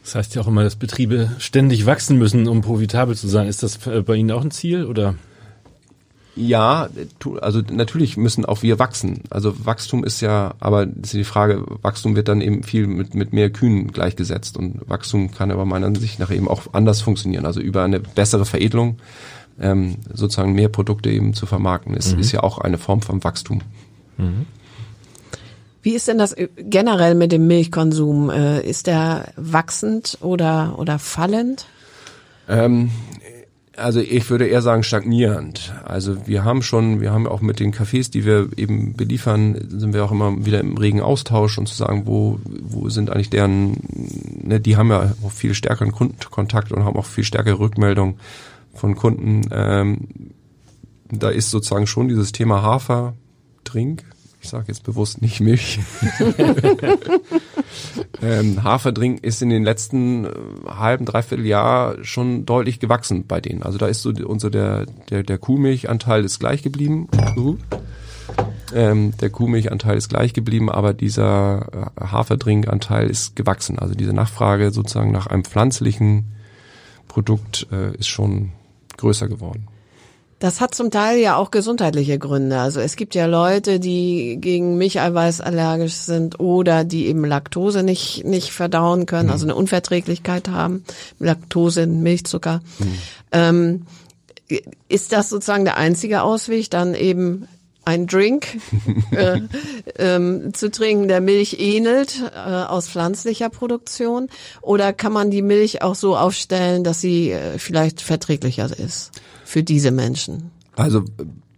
Das 0.05 0.15
heißt 0.15 0.35
ja 0.35 0.43
auch 0.43 0.47
immer, 0.47 0.63
dass 0.63 0.77
Betriebe 0.77 1.33
ständig 1.39 1.87
wachsen 1.87 2.19
müssen, 2.19 2.47
um 2.47 2.61
profitabel 2.61 3.17
zu 3.17 3.27
sein. 3.27 3.49
Ist 3.49 3.63
das 3.63 3.87
äh, 3.87 4.03
bei 4.03 4.17
Ihnen 4.17 4.31
auch 4.33 4.45
ein 4.45 4.51
Ziel 4.51 4.85
oder? 4.85 5.15
Ja, 6.37 6.89
also 7.41 7.61
natürlich 7.71 8.17
müssen 8.17 8.45
auch 8.45 8.63
wir 8.63 8.81
wachsen. 8.81 9.23
Also 9.31 9.55
Wachstum 9.65 10.03
ist 10.03 10.21
ja, 10.21 10.55
aber 10.59 10.85
das 10.85 11.15
ist 11.15 11.15
die 11.15 11.25
Frage, 11.25 11.65
Wachstum 11.83 12.17
wird 12.17 12.27
dann 12.27 12.41
eben 12.41 12.65
viel 12.65 12.89
mit, 12.89 13.15
mit 13.15 13.33
mehr 13.33 13.51
Kühen 13.51 13.93
gleichgesetzt 13.93 14.57
und 14.57 14.81
Wachstum 14.89 15.31
kann 15.31 15.53
aber 15.53 15.65
meiner 15.65 15.87
Ansicht 15.87 16.19
nach 16.19 16.33
eben 16.33 16.49
auch 16.49 16.63
anders 16.73 17.03
funktionieren. 17.03 17.47
Also 17.47 17.61
über 17.61 17.85
eine 17.85 18.01
bessere 18.01 18.47
Veredelung 18.47 18.99
ähm, 19.61 19.97
sozusagen 20.13 20.55
mehr 20.55 20.69
Produkte 20.69 21.11
eben 21.11 21.35
zu 21.35 21.47
vermarkten, 21.47 21.95
ist, 21.95 22.15
mhm. 22.15 22.21
ist 22.21 22.33
ja 22.33 22.43
auch 22.43 22.59
eine 22.59 22.79
Form 22.79 23.01
von 23.01 23.23
Wachstum. 23.23 23.61
Mhm. 24.17 24.47
Wie 25.83 25.95
ist 25.95 26.09
denn 26.09 26.19
das 26.19 26.35
generell 26.57 27.15
mit 27.15 27.31
dem 27.31 27.47
Milchkonsum? 27.47 28.31
Äh, 28.31 28.67
ist 28.67 28.87
der 28.87 29.33
wachsend 29.37 30.19
oder, 30.23 30.79
oder 30.79 30.99
fallend? 30.99 31.67
Ähm, 32.49 32.91
also 33.77 34.01
ich 34.01 34.29
würde 34.31 34.47
eher 34.47 34.63
sagen 34.63 34.83
stagnierend. 34.83 35.75
Also 35.85 36.27
wir 36.27 36.45
haben 36.45 36.63
schon, 36.63 37.01
wir 37.01 37.13
haben 37.13 37.27
auch 37.27 37.41
mit 37.41 37.61
den 37.61 37.73
Cafés, 37.73 38.11
die 38.11 38.25
wir 38.25 38.49
eben 38.57 38.95
beliefern, 38.95 39.57
sind 39.69 39.93
wir 39.93 40.05
auch 40.05 40.13
immer 40.13 40.45
wieder 40.45 40.61
im 40.61 40.77
regen 40.77 41.01
Austausch 41.01 41.59
und 41.59 41.67
zu 41.67 41.75
sagen, 41.75 42.07
wo, 42.07 42.39
wo 42.45 42.89
sind 42.89 43.11
eigentlich 43.11 43.31
deren, 43.31 43.79
ne, 44.43 44.61
die 44.61 44.77
haben 44.77 44.91
ja 44.91 45.15
auch 45.25 45.33
viel 45.33 45.55
stärkeren 45.55 45.93
Kundenkontakt 45.93 46.73
und 46.73 46.85
haben 46.85 46.97
auch 46.97 47.07
viel 47.07 47.25
stärkere 47.25 47.59
Rückmeldung 47.59 48.19
von 48.75 48.95
Kunden. 48.95 49.43
Ähm, 49.51 49.99
da 51.11 51.29
ist 51.29 51.51
sozusagen 51.51 51.87
schon 51.87 52.09
dieses 52.09 52.33
Thema 52.33 52.63
Hafer-Trink 52.63 54.05
ich 54.45 54.51
sage 54.51 54.67
jetzt 54.69 54.83
bewusst 54.83 55.23
nicht 55.23 55.41
Milch. 55.41 55.81
ähm, 58.23 58.63
Haferdrink 58.63 59.23
ist 59.23 59.43
in 59.43 59.51
den 59.51 59.65
letzten 59.65 60.25
äh, 60.25 60.31
halben, 60.67 61.05
dreiviertel 61.05 61.47
Jahr 61.47 61.97
schon 62.03 62.47
deutlich 62.47 62.81
gewachsen 62.81 63.27
bei 63.27 63.41
denen. 63.41 63.63
Also 63.63 63.79
da 63.79 63.87
ist 63.87 64.03
so 64.03 64.11
unser 64.25 64.51
der, 64.51 64.87
der, 65.11 65.23
der 65.23 65.39
Kuhmilchanteil 65.39 66.25
ist 66.25 66.39
gleich 66.39 66.63
geblieben. 66.63 67.09
Uh. 67.37 67.57
Ähm, 68.75 69.13
der 69.21 69.31
Kuhmilchanteil 69.31 69.97
ist 69.97 70.09
gleich 70.09 70.33
geblieben, 70.33 70.71
aber 70.71 70.95
dieser 70.95 71.91
äh, 71.97 72.05
Haferdrinkanteil 72.05 73.09
ist 73.09 73.37
gewachsen. 73.37 73.79
Also 73.79 73.95
diese 73.95 74.13
Nachfrage 74.13 74.71
sozusagen 74.71 75.13
nach 75.13 75.27
einem 75.27 75.45
pflanzlichen 75.45 76.33
Produkt 77.07 77.69
äh, 77.71 77.97
ist 77.97 78.09
schon 78.09 78.53
größer 78.97 79.29
geworden. 79.29 79.69
Das 80.39 80.61
hat 80.61 80.75
zum 80.75 80.91
Teil 80.91 81.19
ja 81.19 81.37
auch 81.37 81.51
gesundheitliche 81.51 82.19
Gründe. 82.19 82.59
Also 82.59 82.81
es 82.81 82.97
gibt 82.97 83.15
ja 83.15 83.27
Leute, 83.27 83.81
die 83.81 84.37
gegen 84.41 84.77
Milcheiweiß 84.77 85.41
allergisch 85.41 85.95
sind 85.95 86.41
oder 86.41 86.85
die 86.85 87.07
eben 87.07 87.25
Laktose 87.25 87.83
nicht, 87.83 88.25
nicht 88.25 88.51
verdauen 88.51 89.07
können, 89.07 89.27
mhm. 89.27 89.33
also 89.33 89.47
eine 89.47 89.55
Unverträglichkeit 89.55 90.49
haben. 90.49 90.85
Laktose, 91.19 91.87
Milchzucker. 91.87 92.61
Mhm. 92.79 92.99
Ähm, 93.33 93.87
ist 94.89 95.13
das 95.13 95.31
sozusagen 95.31 95.65
der 95.65 95.77
einzige 95.77 96.23
Ausweg, 96.23 96.71
dann 96.71 96.95
eben 96.95 97.49
ein 97.85 98.07
Drink 98.07 98.59
äh, 99.11 99.41
ähm, 99.99 100.55
zu 100.55 100.71
trinken, 100.71 101.09
der 101.09 101.21
Milch 101.21 101.59
ähnelt, 101.59 102.23
äh, 102.35 102.39
aus 102.39 102.89
pflanzlicher 102.89 103.51
Produktion? 103.51 104.29
Oder 104.63 104.93
kann 104.93 105.13
man 105.13 105.31
die 105.31 105.43
Milch 105.43 105.83
auch 105.83 105.95
so 105.95 106.17
aufstellen, 106.17 106.85
dass 106.85 107.01
sie 107.01 107.31
äh, 107.31 107.59
vielleicht 107.59 108.01
verträglicher 108.01 108.71
ist? 108.79 109.13
für 109.55 109.63
diese 109.63 109.93
Menschen? 109.93 110.51
Also 110.75 111.05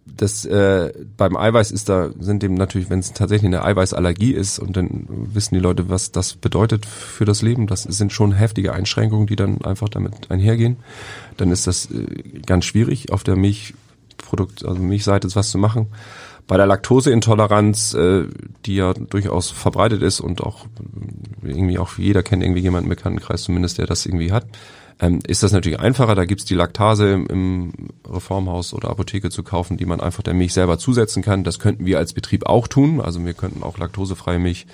das 0.05 0.45
äh, 0.45 0.93
beim 1.15 1.35
Eiweiß 1.35 1.71
ist 1.71 1.89
da 1.89 2.11
sind 2.19 2.43
dem 2.43 2.53
natürlich, 2.53 2.91
wenn 2.91 2.99
es 2.99 3.13
tatsächlich 3.13 3.47
eine 3.47 3.63
Eiweißallergie 3.63 4.33
ist 4.33 4.59
und 4.59 4.77
dann 4.77 5.05
wissen 5.09 5.55
die 5.55 5.59
Leute, 5.59 5.89
was 5.89 6.11
das 6.11 6.33
bedeutet 6.33 6.85
für 6.85 7.25
das 7.25 7.41
Leben. 7.41 7.65
Das 7.65 7.83
sind 7.83 8.13
schon 8.13 8.33
heftige 8.33 8.73
Einschränkungen, 8.73 9.25
die 9.25 9.35
dann 9.35 9.61
einfach 9.63 9.89
damit 9.89 10.29
einhergehen. 10.29 10.77
Dann 11.37 11.51
ist 11.51 11.65
das 11.65 11.89
äh, 11.89 12.39
ganz 12.45 12.65
schwierig 12.65 13.11
auf 13.11 13.23
der 13.23 13.35
Milchprodukt, 14.17 14.65
also 14.65 14.81
Milchseite 14.81 15.33
was 15.35 15.51
zu 15.51 15.57
machen. 15.57 15.87
Bei 16.47 16.57
der 16.57 16.65
Laktoseintoleranz, 16.65 17.93
äh, 17.93 18.25
die 18.65 18.75
ja 18.75 18.93
durchaus 18.93 19.51
verbreitet 19.51 20.01
ist 20.01 20.21
und 20.21 20.41
auch 20.41 20.65
irgendwie 21.43 21.77
auch 21.77 21.97
jeder 21.97 22.23
kennt 22.23 22.43
irgendwie 22.43 22.61
jemanden 22.61 22.89
im 22.89 22.95
Bekanntenkreis 22.95 23.43
zumindest, 23.43 23.77
der 23.77 23.85
das 23.85 24.05
irgendwie 24.05 24.31
hat, 24.31 24.45
ähm, 24.99 25.19
ist 25.27 25.43
das 25.43 25.51
natürlich 25.51 25.79
einfacher. 25.79 26.15
Da 26.15 26.25
gibt's 26.25 26.45
die 26.45 26.55
Laktase 26.55 27.11
im, 27.11 27.27
im 27.27 27.73
Reformhaus 28.07 28.73
oder 28.73 28.89
Apotheke 28.89 29.29
zu 29.29 29.43
kaufen, 29.43 29.77
die 29.77 29.85
man 29.85 29.99
einfach 29.99 30.23
der 30.23 30.33
Milch 30.33 30.53
selber 30.53 30.77
zusetzen 30.79 31.21
kann. 31.21 31.43
Das 31.43 31.59
könnten 31.59 31.85
wir 31.85 31.97
als 31.97 32.13
Betrieb 32.13 32.45
auch 32.45 32.67
tun. 32.67 33.01
Also 33.01 33.23
wir 33.25 33.33
könnten 33.33 33.63
auch 33.63 33.77
laktosefreie 33.77 34.39
Milch 34.39 34.67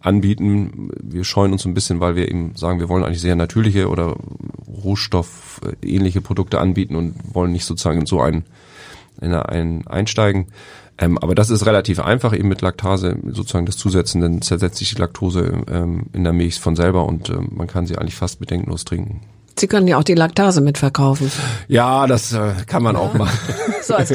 anbieten. 0.00 0.90
Wir 1.00 1.22
scheuen 1.22 1.52
uns 1.52 1.64
ein 1.64 1.74
bisschen, 1.74 2.00
weil 2.00 2.16
wir 2.16 2.28
eben 2.28 2.56
sagen, 2.56 2.80
wir 2.80 2.88
wollen 2.88 3.04
eigentlich 3.04 3.20
sehr 3.20 3.36
natürliche 3.36 3.88
oder 3.88 4.16
Rohstoff 4.84 5.60
äh, 5.80 6.20
Produkte 6.20 6.60
anbieten 6.60 6.96
und 6.96 7.14
wollen 7.32 7.52
nicht 7.52 7.64
sozusagen 7.64 8.00
in 8.00 8.06
so 8.06 8.20
ein, 8.20 8.44
in 9.22 9.34
ein 9.34 9.86
einsteigen. 9.86 10.48
Ähm, 10.98 11.18
aber 11.18 11.34
das 11.34 11.50
ist 11.50 11.66
relativ 11.66 12.00
einfach, 12.00 12.36
eben 12.36 12.48
mit 12.48 12.60
Laktase 12.60 13.16
sozusagen 13.30 13.66
das 13.66 13.76
Zusetzen, 13.76 14.20
dann 14.20 14.42
zersetzt 14.42 14.76
sich 14.76 14.94
die 14.94 15.00
Laktose 15.00 15.64
ähm, 15.70 16.06
in 16.12 16.22
der 16.24 16.32
Milch 16.32 16.60
von 16.60 16.76
selber 16.76 17.06
und 17.06 17.30
ähm, 17.30 17.48
man 17.52 17.66
kann 17.66 17.86
sie 17.86 17.96
eigentlich 17.96 18.14
fast 18.14 18.38
bedenkenlos 18.40 18.84
trinken. 18.84 19.22
Sie 19.58 19.66
können 19.66 19.86
ja 19.86 19.98
auch 19.98 20.04
die 20.04 20.14
Laktase 20.14 20.60
mitverkaufen. 20.60 21.30
Ja, 21.68 22.06
das 22.06 22.32
äh, 22.32 22.54
kann 22.66 22.82
man 22.82 22.96
ja. 22.96 23.02
auch 23.02 23.14
machen. 23.14 23.38
So 23.82 23.94
als 23.94 24.14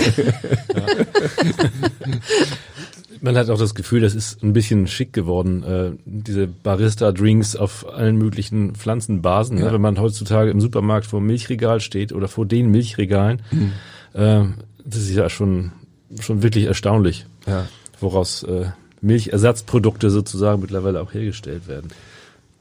Man 3.19 3.35
hat 3.35 3.49
auch 3.49 3.57
das 3.57 3.75
Gefühl, 3.75 3.99
das 3.99 4.15
ist 4.15 4.41
ein 4.41 4.53
bisschen 4.53 4.87
schick 4.87 5.11
geworden, 5.11 5.63
äh, 5.63 5.91
diese 6.05 6.47
Barista-Drinks 6.47 7.57
auf 7.57 7.85
allen 7.85 8.15
möglichen 8.15 8.75
Pflanzenbasen. 8.75 9.55
Ne? 9.55 9.63
Ja. 9.63 9.67
Ne? 9.67 9.73
Wenn 9.73 9.81
man 9.81 9.99
heutzutage 9.99 10.51
im 10.51 10.61
Supermarkt 10.61 11.05
vor 11.05 11.19
dem 11.19 11.27
Milchregal 11.27 11.81
steht 11.81 12.13
oder 12.13 12.29
vor 12.29 12.45
den 12.45 12.71
Milchregalen, 12.71 13.41
mhm. 13.51 13.73
äh, 14.13 14.45
das 14.87 15.01
ist 15.01 15.15
ja 15.15 15.29
schon, 15.29 15.71
schon 16.19 16.41
wirklich 16.41 16.65
erstaunlich, 16.65 17.25
ja. 17.45 17.67
woraus 17.99 18.43
äh, 18.43 18.67
Milchersatzprodukte 19.01 20.09
sozusagen 20.09 20.61
mittlerweile 20.61 21.01
auch 21.01 21.13
hergestellt 21.13 21.67
werden. 21.67 21.89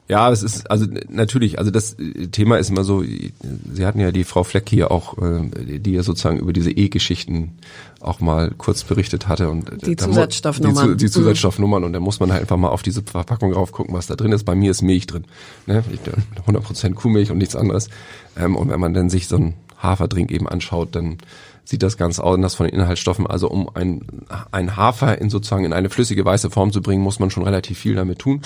Ja, 0.09 0.31
es 0.31 0.45
ist 0.45 0.71
also 0.71 0.87
natürlich, 1.09 1.59
also 1.59 1.73
das 1.73 1.97
Thema 2.31 2.59
ist 2.59 2.71
immer 2.71 2.85
so, 2.85 3.03
Sie 3.03 3.85
hatten 3.85 3.99
ja 3.99 4.13
die 4.13 4.23
Frau 4.23 4.45
Fleck 4.45 4.69
hier 4.69 4.93
auch, 4.93 5.19
äh, 5.19 5.81
die 5.81 5.93
ja 5.93 6.05
sozusagen 6.05 6.39
über 6.39 6.53
diese 6.53 6.71
E-Geschichten 6.71 7.59
auch 8.01 8.21
mal 8.21 8.53
kurz 8.57 8.85
berichtet 8.85 9.27
hatte 9.27 9.51
und 9.51 9.85
die 9.85 9.97
Zusatzstoffnummern. 9.97 10.91
Die, 10.91 11.07
die, 11.07 11.11
Zusatzstoffnummern 11.11 11.83
und 11.83 11.93
da 11.93 11.99
muss 11.99 12.21
man 12.21 12.31
halt 12.31 12.43
einfach 12.43 12.57
mal 12.57 12.69
auf 12.69 12.83
diese 12.83 13.03
Verpackung 13.03 13.53
drauf 13.53 13.73
gucken, 13.73 13.95
was 13.95 14.07
da 14.07 14.15
drin 14.15 14.31
ist. 14.31 14.45
Bei 14.45 14.55
mir 14.55 14.71
ist 14.71 14.83
Milch 14.83 15.09
drin, 15.09 15.25
ne? 15.67 15.83
100% 16.47 16.95
Kuhmilch 16.95 17.33
und 17.33 17.39
nichts 17.39 17.57
anderes. 17.57 17.89
Ähm, 18.37 18.55
und 18.55 18.71
wenn 18.71 18.79
man 18.79 18.95
dann 18.95 19.11
sich 19.11 19.27
so 19.27 19.37
einen 19.37 19.55
Haferdrink 19.77 20.31
eben 20.31 20.49
anschaut, 20.49 20.95
dann 20.95 21.19
sieht 21.67 21.83
das 21.83 21.97
ganz 21.97 22.21
anders 22.21 22.55
von 22.55 22.67
den 22.67 22.81
Inhaltsstoffen. 22.81 23.27
Also 23.27 23.49
um 23.49 23.69
ein, 23.75 24.07
ein 24.53 24.77
Hafer 24.77 25.21
in 25.21 25.31
sozusagen 25.31 25.65
in 25.65 25.73
eine 25.73 25.91
flüssige 25.91 26.25
weiße 26.25 26.49
Form 26.49 26.73
zu 26.73 26.81
bringen, 26.81 27.03
muss 27.03 27.19
man 27.19 27.31
schon 27.31 27.43
relativ 27.43 27.79
viel 27.79 27.97
damit 27.97 28.21
tun. 28.21 28.41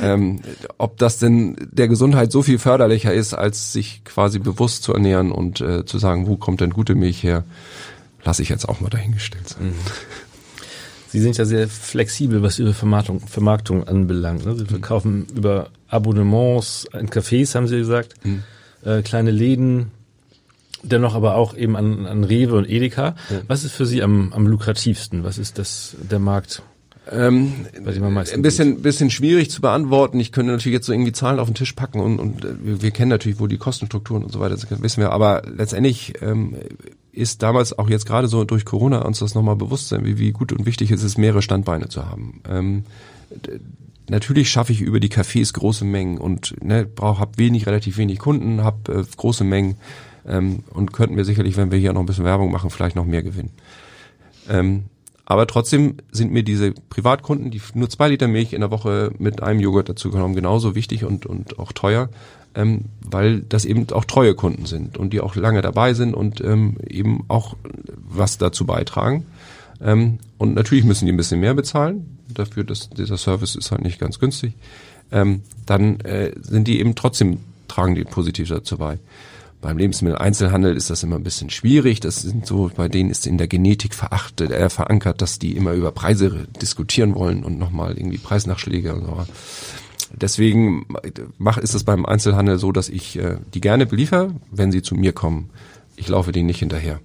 Ähm, 0.00 0.40
ob 0.78 0.98
das 0.98 1.18
denn 1.18 1.56
der 1.70 1.86
Gesundheit 1.86 2.32
so 2.32 2.42
viel 2.42 2.58
förderlicher 2.58 3.12
ist, 3.12 3.34
als 3.34 3.72
sich 3.72 4.04
quasi 4.04 4.38
bewusst 4.38 4.82
zu 4.82 4.92
ernähren 4.92 5.30
und 5.30 5.60
äh, 5.60 5.84
zu 5.84 5.98
sagen, 5.98 6.26
wo 6.26 6.36
kommt 6.36 6.60
denn 6.60 6.70
gute 6.70 6.94
Milch 6.94 7.22
her, 7.22 7.44
lasse 8.24 8.42
ich 8.42 8.48
jetzt 8.48 8.68
auch 8.68 8.80
mal 8.80 8.88
dahingestellt 8.88 9.48
sein. 9.48 9.66
Mhm. 9.66 9.74
Sie 11.08 11.20
sind 11.20 11.36
ja 11.36 11.44
sehr 11.44 11.68
flexibel, 11.68 12.42
was 12.42 12.58
Ihre 12.58 12.72
Vermarktung, 12.72 13.20
Vermarktung 13.20 13.86
anbelangt. 13.86 14.46
Ne? 14.46 14.56
Sie 14.56 14.64
verkaufen 14.64 15.26
mhm. 15.30 15.36
über 15.36 15.68
Abonnements 15.88 16.88
in 16.98 17.10
Cafés, 17.10 17.54
haben 17.54 17.68
Sie 17.68 17.76
gesagt, 17.76 18.14
mhm. 18.24 18.42
äh, 18.82 19.02
kleine 19.02 19.30
Läden, 19.30 19.90
dennoch 20.82 21.14
aber 21.14 21.36
auch 21.36 21.56
eben 21.56 21.76
an, 21.76 22.06
an 22.06 22.24
Rewe 22.24 22.56
und 22.56 22.68
Edeka. 22.68 23.14
Ja. 23.30 23.40
Was 23.48 23.64
ist 23.64 23.72
für 23.72 23.86
Sie 23.86 24.02
am, 24.02 24.32
am 24.32 24.46
lukrativsten? 24.46 25.24
Was 25.24 25.38
ist 25.38 25.58
das 25.58 25.96
der 26.10 26.18
Markt? 26.18 26.62
Ähm, 27.10 27.66
ein 27.74 28.42
bisschen, 28.42 28.80
bisschen 28.80 29.10
schwierig 29.10 29.50
zu 29.50 29.60
beantworten. 29.60 30.20
Ich 30.20 30.30
könnte 30.30 30.52
natürlich 30.52 30.74
jetzt 30.74 30.86
so 30.86 30.92
irgendwie 30.92 31.12
Zahlen 31.12 31.40
auf 31.40 31.48
den 31.48 31.54
Tisch 31.54 31.72
packen 31.72 31.98
und, 31.98 32.20
und 32.20 32.44
äh, 32.44 32.54
wir, 32.62 32.82
wir 32.82 32.90
kennen 32.92 33.08
natürlich 33.08 33.40
wohl 33.40 33.48
die 33.48 33.58
Kostenstrukturen 33.58 34.22
und 34.22 34.30
so 34.30 34.38
weiter, 34.38 34.54
das 34.54 34.82
wissen 34.82 35.00
wir. 35.00 35.10
Aber 35.10 35.42
letztendlich 35.44 36.14
ähm, 36.22 36.56
ist 37.10 37.42
damals 37.42 37.76
auch 37.76 37.90
jetzt 37.90 38.06
gerade 38.06 38.28
so 38.28 38.44
durch 38.44 38.64
Corona 38.64 39.02
uns 39.04 39.18
das 39.18 39.34
nochmal 39.34 39.56
bewusst 39.56 39.88
sein, 39.88 40.04
wie, 40.04 40.18
wie 40.18 40.30
gut 40.30 40.52
und 40.52 40.64
wichtig 40.64 40.92
es 40.92 41.02
ist, 41.02 41.18
mehrere 41.18 41.42
Standbeine 41.42 41.88
zu 41.88 42.06
haben. 42.06 42.40
Ähm, 42.48 42.84
natürlich 44.08 44.48
schaffe 44.48 44.72
ich 44.72 44.80
über 44.80 45.00
die 45.00 45.10
Cafés 45.10 45.52
große 45.52 45.84
Mengen 45.84 46.18
und 46.18 46.54
ne, 46.62 46.86
brauch, 46.86 47.18
hab 47.18 47.36
wenig, 47.36 47.66
relativ 47.66 47.96
wenig 47.96 48.20
Kunden, 48.20 48.62
hab 48.62 48.88
äh, 48.88 49.02
große 49.16 49.42
Mengen 49.42 49.76
ähm, 50.26 50.64
und 50.70 50.92
könnten 50.92 51.16
wir 51.16 51.24
sicherlich, 51.24 51.56
wenn 51.56 51.70
wir 51.70 51.78
hier 51.78 51.92
noch 51.92 52.00
ein 52.00 52.06
bisschen 52.06 52.24
Werbung 52.24 52.50
machen, 52.50 52.70
vielleicht 52.70 52.96
noch 52.96 53.06
mehr 53.06 53.22
gewinnen. 53.22 53.50
Ähm, 54.48 54.84
aber 55.24 55.46
trotzdem 55.46 55.96
sind 56.10 56.32
mir 56.32 56.42
diese 56.42 56.72
Privatkunden, 56.90 57.50
die 57.50 57.60
nur 57.74 57.88
zwei 57.88 58.08
Liter 58.08 58.28
Milch 58.28 58.52
in 58.52 58.60
der 58.60 58.70
Woche 58.70 59.12
mit 59.18 59.42
einem 59.42 59.60
Joghurt 59.60 59.88
dazu 59.88 60.10
genommen, 60.10 60.34
genauso 60.34 60.74
wichtig 60.74 61.04
und, 61.04 61.26
und 61.26 61.58
auch 61.58 61.72
teuer, 61.72 62.08
ähm, 62.54 62.86
weil 63.00 63.40
das 63.40 63.64
eben 63.64 63.90
auch 63.92 64.04
treue 64.04 64.34
Kunden 64.34 64.66
sind 64.66 64.98
und 64.98 65.12
die 65.12 65.20
auch 65.20 65.36
lange 65.36 65.62
dabei 65.62 65.94
sind 65.94 66.14
und 66.14 66.40
ähm, 66.42 66.76
eben 66.86 67.24
auch 67.28 67.56
was 67.96 68.38
dazu 68.38 68.66
beitragen. 68.66 69.24
Ähm, 69.80 70.18
und 70.38 70.54
natürlich 70.54 70.84
müssen 70.84 71.06
die 71.06 71.12
ein 71.12 71.16
bisschen 71.16 71.40
mehr 71.40 71.54
bezahlen, 71.54 72.18
dafür, 72.28 72.64
dass 72.64 72.90
dieser 72.90 73.16
Service 73.16 73.54
ist 73.54 73.70
halt 73.70 73.82
nicht 73.82 73.98
ganz 73.98 74.18
günstig. 74.18 74.54
Ähm, 75.10 75.42
dann 75.66 76.00
äh, 76.00 76.32
sind 76.40 76.68
die 76.68 76.80
eben 76.80 76.94
trotzdem, 76.94 77.38
tragen 77.68 77.94
die 77.94 78.04
positiv 78.04 78.48
dazu 78.48 78.76
bei. 78.76 78.98
Beim 79.62 79.78
Lebensmitteleinzelhandel 79.78 80.76
ist 80.76 80.90
das 80.90 81.04
immer 81.04 81.16
ein 81.16 81.22
bisschen 81.22 81.48
schwierig. 81.48 82.00
Das 82.00 82.20
sind 82.20 82.44
so, 82.46 82.70
bei 82.74 82.88
denen 82.88 83.10
ist 83.10 83.28
in 83.28 83.38
der 83.38 83.46
Genetik 83.46 83.94
verachtet, 83.94 84.50
äh, 84.50 84.68
verankert, 84.68 85.22
dass 85.22 85.38
die 85.38 85.56
immer 85.56 85.72
über 85.72 85.92
Preise 85.92 86.48
diskutieren 86.60 87.14
wollen 87.14 87.44
und 87.44 87.58
nochmal 87.58 87.96
irgendwie 87.96 88.18
Preisnachschläge 88.18 88.92
und 88.92 89.04
so. 89.04 89.24
Deswegen 90.14 90.84
mach, 91.38 91.58
ist 91.58 91.74
es 91.74 91.84
beim 91.84 92.04
Einzelhandel 92.04 92.58
so, 92.58 92.72
dass 92.72 92.88
ich 92.88 93.16
äh, 93.16 93.36
die 93.54 93.60
gerne 93.60 93.86
beliefer, 93.86 94.34
wenn 94.50 94.72
sie 94.72 94.82
zu 94.82 94.96
mir 94.96 95.12
kommen. 95.12 95.50
Ich 95.94 96.08
laufe 96.08 96.32
denen 96.32 96.46
nicht 96.46 96.58
hinterher. 96.58 96.98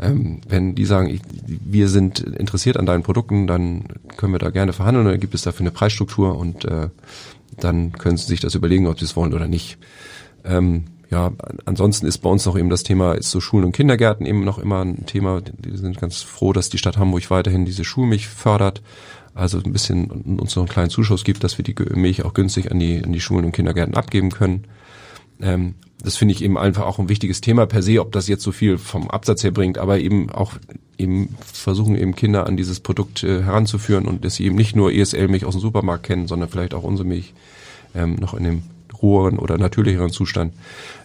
Ähm, 0.00 0.40
wenn 0.48 0.74
die 0.74 0.86
sagen, 0.86 1.08
ich, 1.08 1.20
wir 1.46 1.88
sind 1.88 2.18
interessiert 2.18 2.76
an 2.76 2.86
deinen 2.86 3.04
Produkten, 3.04 3.46
dann 3.46 3.84
können 4.16 4.32
wir 4.32 4.40
da 4.40 4.50
gerne 4.50 4.72
verhandeln. 4.72 5.06
Dann 5.06 5.20
gibt 5.20 5.34
es 5.34 5.42
dafür 5.42 5.60
eine 5.60 5.70
Preisstruktur 5.70 6.36
und 6.36 6.64
äh, 6.64 6.88
dann 7.60 7.92
können 7.92 8.16
sie 8.16 8.26
sich 8.26 8.40
das 8.40 8.56
überlegen, 8.56 8.88
ob 8.88 8.98
sie 8.98 9.04
es 9.04 9.14
wollen 9.14 9.32
oder 9.32 9.46
nicht. 9.46 9.78
Ähm, 10.44 10.86
ja, 11.10 11.32
ansonsten 11.64 12.06
ist 12.06 12.18
bei 12.18 12.30
uns 12.30 12.46
noch 12.46 12.58
eben 12.58 12.70
das 12.70 12.82
Thema, 12.82 13.12
ist 13.12 13.30
so 13.30 13.40
Schulen 13.40 13.66
und 13.66 13.72
Kindergärten 13.72 14.26
eben 14.26 14.44
noch 14.44 14.58
immer 14.58 14.84
ein 14.84 15.06
Thema. 15.06 15.42
Wir 15.62 15.78
sind 15.78 16.00
ganz 16.00 16.22
froh, 16.22 16.52
dass 16.52 16.70
die 16.70 16.78
Stadt 16.78 16.96
Hamburg 16.96 17.30
weiterhin 17.30 17.64
diese 17.64 17.84
Schulmilch 17.84 18.28
fördert. 18.28 18.82
Also 19.34 19.58
ein 19.58 19.72
bisschen 19.72 20.10
uns 20.10 20.54
noch 20.54 20.62
einen 20.62 20.72
kleinen 20.72 20.90
Zuschuss 20.90 21.24
gibt, 21.24 21.42
dass 21.42 21.58
wir 21.58 21.64
die 21.64 21.74
Milch 21.94 22.24
auch 22.24 22.34
günstig 22.34 22.70
an 22.70 22.78
die, 22.78 23.02
an 23.02 23.12
die 23.12 23.20
Schulen 23.20 23.44
und 23.44 23.52
Kindergärten 23.52 23.94
abgeben 23.94 24.30
können. 24.30 24.64
Ähm, 25.40 25.74
das 26.02 26.16
finde 26.16 26.34
ich 26.34 26.44
eben 26.44 26.58
einfach 26.58 26.84
auch 26.84 26.98
ein 26.98 27.08
wichtiges 27.08 27.40
Thema 27.40 27.66
per 27.66 27.82
se, 27.82 28.00
ob 28.00 28.12
das 28.12 28.28
jetzt 28.28 28.42
so 28.42 28.52
viel 28.52 28.78
vom 28.78 29.10
Absatz 29.10 29.42
her 29.42 29.50
bringt, 29.50 29.78
aber 29.78 29.98
eben 29.98 30.30
auch 30.30 30.52
eben 30.98 31.34
versuchen 31.40 31.96
eben 31.96 32.14
Kinder 32.14 32.46
an 32.46 32.56
dieses 32.56 32.80
Produkt 32.80 33.24
äh, 33.24 33.42
heranzuführen 33.42 34.06
und 34.06 34.24
dass 34.24 34.36
sie 34.36 34.44
eben 34.44 34.54
nicht 34.54 34.76
nur 34.76 34.92
ESL-Milch 34.92 35.44
aus 35.44 35.54
dem 35.54 35.60
Supermarkt 35.60 36.04
kennen, 36.04 36.28
sondern 36.28 36.48
vielleicht 36.48 36.74
auch 36.74 36.84
unsere 36.84 37.08
Milch 37.08 37.32
ähm, 37.94 38.16
noch 38.16 38.34
in 38.34 38.44
dem 38.44 38.62
roheren 39.02 39.38
oder 39.38 39.58
natürlicheren 39.58 40.10
Zustand. 40.10 40.54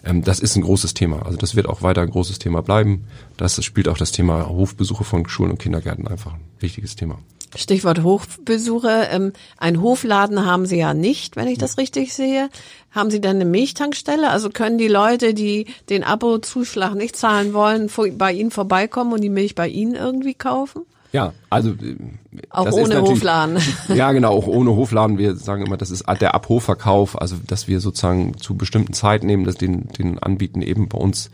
Ähm, 0.04 0.22
das 0.22 0.40
ist 0.40 0.56
ein 0.56 0.62
großes 0.62 0.94
Thema. 0.94 1.24
Also 1.24 1.38
das 1.38 1.54
wird 1.54 1.68
auch 1.68 1.82
weiter 1.82 2.02
ein 2.02 2.10
großes 2.10 2.38
Thema 2.38 2.62
bleiben. 2.62 3.04
Das 3.36 3.62
spielt 3.64 3.88
auch 3.88 3.98
das 3.98 4.12
Thema 4.12 4.48
Hofbesuche 4.48 5.04
von 5.04 5.28
Schulen 5.28 5.52
und 5.52 5.58
Kindergärten 5.58 6.08
einfach 6.08 6.34
ein 6.34 6.40
wichtiges 6.58 6.96
Thema. 6.96 7.18
Stichwort 7.56 8.02
Hofbesuche. 8.02 9.08
Ähm, 9.10 9.32
ein 9.56 9.82
Hofladen 9.82 10.46
haben 10.46 10.66
Sie 10.66 10.78
ja 10.78 10.94
nicht, 10.94 11.36
wenn 11.36 11.48
ich 11.48 11.58
das 11.58 11.78
richtig 11.78 12.14
sehe. 12.14 12.48
Haben 12.90 13.10
Sie 13.10 13.20
denn 13.20 13.36
eine 13.36 13.44
Milchtankstelle? 13.44 14.30
Also 14.30 14.50
können 14.50 14.78
die 14.78 14.88
Leute, 14.88 15.34
die 15.34 15.66
den 15.88 16.04
Abo-Zuschlag 16.04 16.94
nicht 16.94 17.16
zahlen 17.16 17.52
wollen, 17.52 17.90
bei 18.16 18.32
Ihnen 18.32 18.50
vorbeikommen 18.50 19.12
und 19.12 19.20
die 19.20 19.28
Milch 19.28 19.54
bei 19.54 19.68
Ihnen 19.68 19.94
irgendwie 19.94 20.34
kaufen? 20.34 20.82
Ja, 21.12 21.32
also 21.48 21.70
äh, 21.70 21.96
auch 22.50 22.70
ohne 22.70 23.00
Hofladen. 23.02 23.58
Ja, 23.88 24.12
genau, 24.12 24.32
auch 24.32 24.46
ohne 24.46 24.70
Hofladen. 24.70 25.18
Wir 25.18 25.34
sagen 25.36 25.66
immer, 25.66 25.76
das 25.76 25.90
ist 25.90 26.04
der 26.20 26.34
Abhofverkauf, 26.34 27.20
also 27.20 27.36
dass 27.46 27.68
wir 27.68 27.80
sozusagen 27.80 28.36
zu 28.36 28.56
bestimmten 28.56 28.92
Zeiten 28.92 29.26
nehmen, 29.26 29.44
dass 29.44 29.56
den, 29.56 29.88
den 29.88 30.18
anbieten 30.18 30.62
eben 30.62 30.88
bei 30.88 30.98
uns 30.98 31.30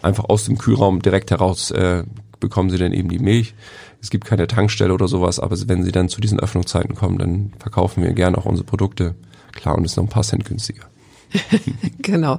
einfach 0.00 0.24
aus 0.24 0.44
dem 0.44 0.58
Kühlraum 0.58 1.02
direkt 1.02 1.30
heraus 1.30 1.70
äh, 1.70 2.04
bekommen 2.40 2.70
sie 2.70 2.78
dann 2.78 2.92
eben 2.92 3.08
die 3.08 3.18
Milch. 3.18 3.54
Es 4.00 4.10
gibt 4.10 4.24
keine 4.24 4.46
Tankstelle 4.46 4.94
oder 4.94 5.08
sowas, 5.08 5.40
aber 5.40 5.56
wenn 5.66 5.82
sie 5.82 5.92
dann 5.92 6.08
zu 6.08 6.20
diesen 6.20 6.38
Öffnungszeiten 6.38 6.94
kommen, 6.94 7.18
dann 7.18 7.52
verkaufen 7.58 8.02
wir 8.02 8.12
gerne 8.12 8.38
auch 8.38 8.44
unsere 8.44 8.66
Produkte. 8.66 9.16
Klar, 9.52 9.76
und 9.76 9.84
ist 9.84 9.96
noch 9.96 10.04
ein 10.04 10.10
paar 10.10 10.22
Cent 10.22 10.44
günstiger. 10.44 10.84
genau. 12.02 12.38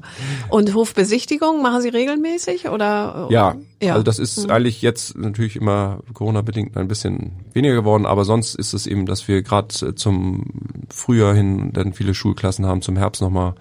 Und 0.50 0.74
Hofbesichtigung 0.74 1.62
machen 1.62 1.82
Sie 1.82 1.90
regelmäßig 1.90 2.70
oder? 2.70 3.28
Ja, 3.30 3.56
ja. 3.82 3.94
also 3.94 4.04
das 4.04 4.20
ist 4.20 4.46
mhm. 4.46 4.52
eigentlich 4.52 4.82
jetzt 4.82 5.18
natürlich 5.18 5.56
immer 5.56 6.00
Corona-bedingt 6.14 6.76
ein 6.78 6.88
bisschen 6.88 7.32
weniger 7.54 7.76
geworden, 7.76 8.06
aber 8.06 8.26
sonst 8.26 8.56
ist 8.56 8.74
es 8.74 8.88
eben, 8.88 9.06
dass 9.06 9.28
wir 9.28 9.42
gerade 9.42 9.96
zum 9.96 10.46
Frühjahr 10.90 11.34
hin 11.34 11.72
dann 11.74 11.94
viele 11.94 12.14
Schulklassen 12.14 12.66
haben, 12.66 12.82
zum 12.82 12.98
Herbst 12.98 13.22
nochmal. 13.22 13.56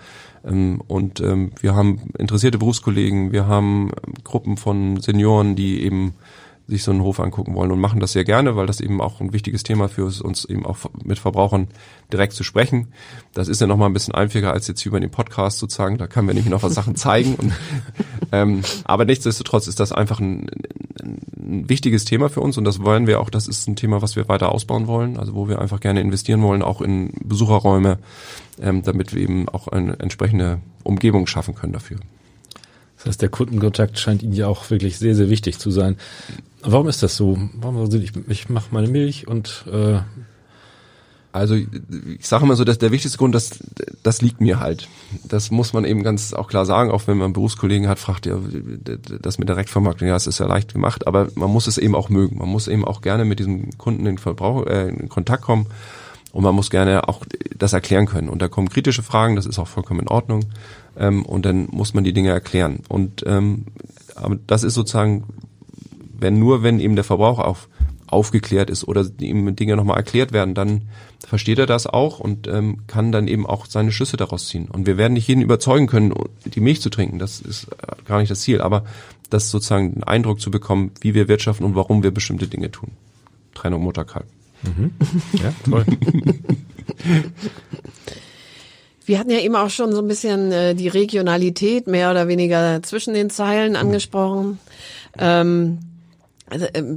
Ähm, 0.45 0.81
und 0.87 1.21
ähm, 1.21 1.53
wir 1.61 1.75
haben 1.75 2.11
interessierte 2.19 2.59
Berufskollegen, 2.59 3.33
wir 3.33 3.47
haben 3.47 3.91
Gruppen 4.25 4.57
von 4.57 5.01
Senioren, 5.01 5.57
die 5.57 5.83
eben 5.83 6.15
sich 6.69 6.83
so 6.83 6.91
einen 6.91 7.03
Hof 7.03 7.19
angucken 7.19 7.55
wollen 7.55 7.73
und 7.73 7.81
machen 7.81 7.99
das 7.99 8.13
sehr 8.13 8.25
gerne, 8.25 8.55
weil 8.55 8.67
das 8.67 8.81
eben 8.81 9.01
auch 9.01 9.21
ein 9.21 9.33
wichtiges 9.33 9.63
Thema 9.63 9.89
für 9.89 10.05
uns 10.05 10.45
eben 10.45 10.67
auch 10.67 10.77
mit 11.03 11.19
Verbrauchern 11.19 11.69
direkt 12.13 12.35
zu 12.35 12.45
sprechen. 12.45 12.89
Das 13.33 13.49
ist 13.49 13.61
ja 13.63 13.67
noch 13.67 13.79
mal 13.79 13.87
ein 13.87 13.95
bisschen 13.95 14.15
einfacher 14.15 14.53
als 14.53 14.69
jetzt 14.69 14.85
über 14.85 15.01
den 15.01 15.11
Podcast 15.11 15.59
sozusagen. 15.59 15.97
Da 15.97 16.07
können 16.07 16.29
wir 16.29 16.35
nämlich 16.35 16.51
noch 16.51 16.63
was 16.63 16.75
Sachen 16.75 16.95
zeigen. 16.95 17.37
Und, 17.37 17.53
ähm, 18.33 18.61
aber 18.85 19.07
nichtsdestotrotz 19.07 19.67
ist 19.67 19.81
das 19.81 19.93
einfach 19.93 20.21
ein, 20.21 20.47
ein 21.03 21.69
wichtiges 21.71 22.05
Thema 22.05 22.29
für 22.29 22.43
uns 22.43 22.59
und 22.59 22.65
das 22.65 22.83
wollen 22.83 23.07
wir 23.07 23.21
auch. 23.21 23.31
Das 23.31 23.49
ist 23.49 23.67
ein 23.67 23.77
Thema, 23.77 24.03
was 24.03 24.15
wir 24.15 24.29
weiter 24.29 24.53
ausbauen 24.53 24.87
wollen. 24.87 25.17
Also 25.17 25.35
wo 25.35 25.49
wir 25.49 25.61
einfach 25.61 25.81
gerne 25.81 26.03
investieren 26.03 26.43
wollen, 26.43 26.61
auch 26.61 26.83
in 26.83 27.13
Besucherräume, 27.25 27.99
ähm, 28.61 28.83
damit 28.83 29.15
wir 29.15 29.23
eben 29.23 29.49
auch 29.49 29.69
eine 29.69 29.99
entsprechende 30.01 30.61
Umgebung 30.85 31.27
schaffen 31.27 31.55
können 31.55 31.73
dafür. 31.73 31.97
Das 32.99 33.07
heißt, 33.07 33.23
der 33.23 33.29
Kundenkontakt 33.29 33.99
scheint 33.99 34.23
Ihnen 34.23 34.33
ja 34.33 34.49
auch 34.49 34.69
wirklich 34.71 34.99
sehr, 34.99 35.15
sehr 35.15 35.31
wichtig 35.31 35.59
zu 35.59 35.71
sein. 35.71 35.97
Warum 36.63 36.89
ist 36.89 37.03
das 37.03 37.17
so? 37.17 37.39
Warum 37.55 37.89
ich, 37.95 38.13
ich 38.29 38.49
mache 38.49 38.69
meine 38.73 38.89
Milch 38.89 39.29
und 39.29 39.65
äh, 39.73 40.01
also 41.31 41.55
ich 41.55 42.27
sage 42.27 42.45
immer 42.45 42.57
so, 42.57 42.65
dass 42.65 42.79
der 42.79 42.91
wichtigste 42.91 43.19
Grund, 43.19 43.35
das, 43.35 43.51
das 44.03 44.23
liegt 44.23 44.41
mir 44.41 44.59
halt. 44.59 44.89
Das 45.25 45.51
muss 45.51 45.73
man 45.73 45.85
eben 45.85 46.03
ganz 46.03 46.33
auch 46.33 46.49
klar 46.49 46.67
sagen, 46.67 46.91
auch 46.91 47.07
wenn 47.07 47.19
man 47.19 47.33
Berufskollegen 47.33 47.87
hat, 47.87 47.99
fragt 47.99 48.27
ja, 48.27 48.39
das 49.21 49.39
mit 49.39 49.49
Direktvermarktung, 49.49 50.09
ja, 50.09 50.17
es 50.17 50.27
ist 50.27 50.41
ja 50.41 50.47
leicht 50.47 50.73
gemacht, 50.73 51.07
aber 51.07 51.29
man 51.35 51.51
muss 51.51 51.67
es 51.67 51.79
eben 51.79 51.95
auch 51.95 52.09
mögen. 52.09 52.39
Man 52.39 52.49
muss 52.49 52.67
eben 52.67 52.85
auch 52.85 53.03
gerne 53.03 53.25
mit 53.25 53.39
diesem 53.39 53.77
Kunden 53.79 54.07
in, 54.07 54.19
Verbrauch, 54.19 54.67
äh, 54.67 54.89
in 54.89 55.09
Kontakt 55.09 55.45
kommen 55.45 55.67
und 56.33 56.43
man 56.43 56.55
muss 56.55 56.71
gerne 56.71 57.09
auch 57.09 57.25
das 57.57 57.73
erklären 57.73 58.07
können. 58.07 58.29
Und 58.29 58.43
da 58.43 58.49
kommen 58.49 58.69
kritische 58.69 59.03
Fragen, 59.03 59.37
das 59.37 59.47
ist 59.47 59.59
auch 59.59 59.69
vollkommen 59.69 60.01
in 60.01 60.09
Ordnung. 60.09 60.45
Ähm, 60.97 61.25
und 61.25 61.45
dann 61.45 61.69
muss 61.71 61.95
man 61.95 62.05
die 62.05 62.13
Dinge 62.13 62.31
erklären. 62.31 62.81
Und 62.89 63.25
ähm, 63.27 63.67
aber 64.15 64.37
das 64.47 64.65
ist 64.65 64.75
sozusagen, 64.75 65.25
wenn 66.19 66.39
nur 66.39 66.63
wenn 66.63 66.81
eben 66.81 66.97
der 66.97 67.05
Verbraucher 67.05 67.47
auf 67.47 67.69
aufgeklärt 68.09 68.71
ist 68.71 68.87
oder 68.89 69.05
ihm 69.21 69.55
Dinge 69.55 69.77
nochmal 69.77 69.99
erklärt 69.99 70.33
werden, 70.33 70.55
dann 70.55 70.89
versteht 71.27 71.59
er 71.59 71.67
das 71.67 71.87
auch 71.87 72.21
und 72.21 72.49
ähm, 72.49 72.79
kann 72.87 73.13
dann 73.13 73.29
eben 73.29 73.47
auch 73.47 73.67
seine 73.67 73.93
Schlüsse 73.93 74.17
daraus 74.17 74.49
ziehen. 74.49 74.69
Und 74.69 74.87
wir 74.87 74.97
werden 74.97 75.13
nicht 75.13 75.29
jeden 75.29 75.43
überzeugen 75.43 75.87
können, 75.87 76.15
die 76.45 76.61
Milch 76.61 76.81
zu 76.81 76.91
trinken, 76.91 77.19
das 77.19 77.41
ist 77.41 77.67
gar 78.07 78.19
nicht 78.19 78.31
das 78.31 78.41
Ziel, 78.41 78.63
aber 78.63 78.85
das 79.31 79.51
sozusagen 79.51 79.93
einen 79.93 80.05
Eindruck 80.05 80.41
zu 80.41 80.51
bekommen, 80.51 80.93
wie 81.01 81.15
wir 81.15 81.29
wirtschaften 81.29 81.65
und 81.65 81.75
warum 81.75 82.03
wir 82.03 82.11
bestimmte 82.11 82.49
Dinge 82.49 82.71
tun. 82.71 82.93
Trennung 83.55 83.83
Mutterkalb. 83.83 84.27
Mhm. 84.63 84.91
Ja, 85.35 85.53
toll. 85.69 85.85
Wir 89.05 89.19
hatten 89.19 89.31
ja 89.31 89.39
eben 89.39 89.57
auch 89.57 89.71
schon 89.71 89.93
so 89.93 90.03
ein 90.03 90.09
bisschen 90.09 90.53
äh, 90.53 90.75
die 90.75 90.89
Regionalität 90.89 91.87
mehr 91.87 92.11
oder 92.11 92.29
weniger 92.29 92.83
zwischen 92.83 93.15
den 93.15 93.31
Zeilen 93.31 93.75
angesprochen. 93.75 94.59
Ähm, 95.17 95.79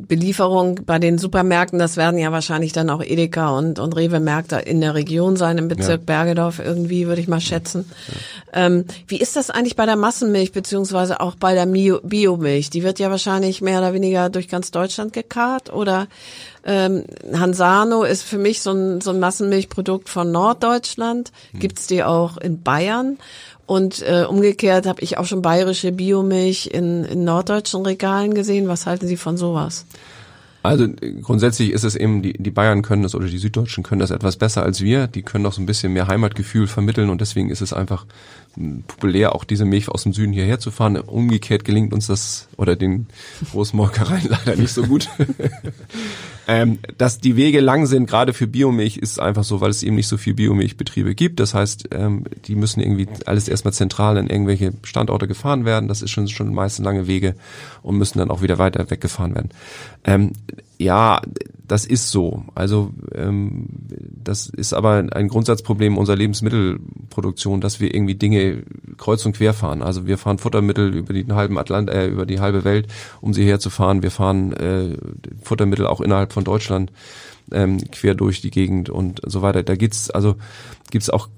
Belieferung 0.08 0.82
bei 0.86 1.00
den 1.00 1.18
Supermärkten, 1.18 1.78
das 1.78 1.98
werden 1.98 2.18
ja 2.18 2.32
wahrscheinlich 2.32 2.72
dann 2.72 2.90
auch 2.90 3.04
Edeka 3.04 3.58
und, 3.58 3.80
und 3.80 3.96
Rewe-Märkte 3.96 4.58
in 4.58 4.80
der 4.80 4.96
Region 4.96 5.36
sein, 5.36 5.58
im 5.58 5.68
Bezirk 5.68 6.02
ja. 6.02 6.06
Bergedorf 6.06 6.60
irgendwie, 6.60 7.08
würde 7.08 7.22
ich 7.22 7.28
mal 7.28 7.42
schätzen. 7.42 7.90
Ja. 8.08 8.66
Ähm, 8.66 8.86
wie 9.08 9.18
ist 9.18 9.36
das 9.36 9.50
eigentlich 9.50 9.76
bei 9.76 9.86
der 9.86 9.98
Massenmilch, 9.98 10.52
beziehungsweise 10.52 11.20
auch 11.20 11.36
bei 11.36 11.54
der 11.54 11.66
Biomilch? 11.66 12.70
Die 12.70 12.84
wird 12.84 13.00
ja 13.00 13.10
wahrscheinlich 13.10 13.62
mehr 13.62 13.80
oder 13.80 13.94
weniger 13.94 14.30
durch 14.30 14.48
ganz 14.48 14.72
Deutschland 14.72 15.14
gekarrt 15.14 15.72
oder 15.74 16.08
ähm, 16.64 17.06
Hansano 17.34 18.04
ist 18.04 18.24
für 18.24 18.38
mich 18.38 18.62
so 18.62 18.72
ein, 18.72 19.02
so 19.02 19.10
ein 19.10 19.20
Massenmilchprodukt 19.20 20.10
von 20.10 20.32
Norddeutschland. 20.32 21.32
Hm. 21.52 21.60
Gibt's 21.60 21.88
die 21.88 22.04
auch 22.04 22.38
in 22.38 22.62
Bayern? 22.62 23.18
Und 23.72 24.02
äh, 24.02 24.26
umgekehrt 24.26 24.86
habe 24.86 25.00
ich 25.02 25.18
auch 25.18 25.24
schon 25.24 25.42
bayerische 25.42 25.94
Biomilch 25.94 26.68
in, 26.74 27.06
in 27.06 27.24
norddeutschen 27.24 27.86
Regalen 27.86 28.34
gesehen. 28.34 28.68
Was 28.68 28.86
halten 28.86 29.08
Sie 29.08 29.16
von 29.16 29.38
sowas? 29.38 29.86
Also 30.62 30.90
grundsätzlich 31.22 31.72
ist 31.72 31.86
es 31.86 31.96
eben, 31.96 32.22
die, 32.22 32.34
die 32.34 32.52
Bayern 32.52 32.82
können 32.82 33.04
das 33.04 33.16
oder 33.16 33.28
die 33.28 33.38
Süddeutschen 33.38 33.86
können 33.86 34.00
das 34.00 34.12
etwas 34.12 34.36
besser 34.36 34.64
als 34.64 34.82
wir. 34.82 35.08
Die 35.08 35.22
können 35.22 35.46
auch 35.46 35.54
so 35.54 35.62
ein 35.62 35.68
bisschen 35.68 35.94
mehr 35.94 36.08
Heimatgefühl 36.08 36.68
vermitteln 36.68 37.10
und 37.10 37.22
deswegen 37.22 37.50
ist 37.50 37.62
es 37.62 37.72
einfach 37.72 38.06
populär, 38.88 39.34
auch 39.34 39.44
diese 39.44 39.66
Milch 39.66 39.90
aus 39.90 40.04
dem 40.04 40.14
Süden 40.14 40.34
hierher 40.34 40.60
zu 40.60 40.72
fahren. 40.72 40.98
Umgekehrt 40.98 41.64
gelingt 41.64 41.94
uns 41.94 42.08
das 42.08 42.48
oder 42.58 42.76
den 42.76 43.08
Großmolkereien 43.52 44.28
leider 44.30 44.56
nicht 44.56 44.74
so 44.74 44.84
gut. 44.84 45.10
ähm, 46.48 46.80
dass 46.98 47.20
die 47.20 47.36
Wege 47.36 47.62
lang 47.62 47.86
sind, 47.86 48.08
gerade 48.08 48.34
für 48.34 48.48
Biomilch, 48.48 48.98
ist 48.98 49.20
einfach 49.20 49.44
so, 49.44 49.62
weil 49.62 49.70
es 49.70 49.84
eben 49.84 49.96
nicht 49.96 50.08
so 50.08 50.18
viel 50.18 50.34
Biomilchbetriebe 50.34 51.16
gibt. 51.16 51.40
Das 51.40 51.54
heißt, 51.54 51.90
ähm, 51.92 52.26
die 52.46 52.56
müssen 52.56 52.82
irgendwie 52.82 53.08
alles 53.26 53.48
erstmal 53.48 53.74
zentral 53.74 54.18
in 54.18 54.28
irgendwelche 54.28 54.74
Standorte 54.84 55.28
gefahren 55.28 55.66
werden. 55.66 55.88
Das 55.88 56.02
ist 56.02 56.12
schon, 56.12 56.28
schon 56.28 56.54
meistens 56.54 56.84
lange 56.86 57.08
Wege 57.08 57.36
und 57.84 57.98
müssen 57.98 58.20
dann 58.20 58.32
auch 58.32 58.42
wieder 58.42 58.58
weiter 58.58 58.90
weggefahren 58.90 59.34
werden. 59.34 59.50
Ähm, 60.04 60.34
ja, 60.78 61.22
das 61.72 61.86
ist 61.86 62.12
so. 62.12 62.44
Also 62.54 62.92
ähm, 63.16 63.66
das 64.22 64.48
ist 64.50 64.74
aber 64.74 65.06
ein 65.10 65.30
Grundsatzproblem 65.30 65.98
unserer 65.98 66.18
Lebensmittelproduktion, 66.18 67.62
dass 67.62 67.80
wir 67.80 67.96
irgendwie 67.96 68.16
Dinge 68.16 68.64
kreuz 68.98 69.26
und 69.26 69.38
quer 69.38 69.54
fahren. 69.54 69.82
Also 69.82 70.06
wir 70.06 70.18
fahren 70.18 70.38
Futtermittel 70.38 70.94
über 70.94 71.14
die 71.14 71.26
halben 71.32 71.58
Atlant 71.58 71.90
äh, 71.90 72.08
über 72.08 72.26
die 72.26 72.42
halbe 72.42 72.66
Welt, 72.66 72.88
um 73.22 73.34
sie 73.34 73.46
herzufahren. 73.46 74.04
Wir 74.04 74.12
fahren 74.12 74.52
äh, 74.52 74.98
Futtermittel 75.44 75.88
auch 75.88 76.02
innerhalb 76.02 76.34
von 76.34 76.44
Deutschland 76.44 76.92
ähm, 77.54 77.78
quer 77.90 78.16
durch 78.16 78.42
die 78.42 78.52
Gegend 78.52 78.90
und 78.90 79.22
so 79.26 79.42
weiter. 79.42 79.64
Da 79.64 79.78
gibt's 79.78 80.12
also 80.12 80.36
gibt's 80.90 81.10
auch 81.10 81.30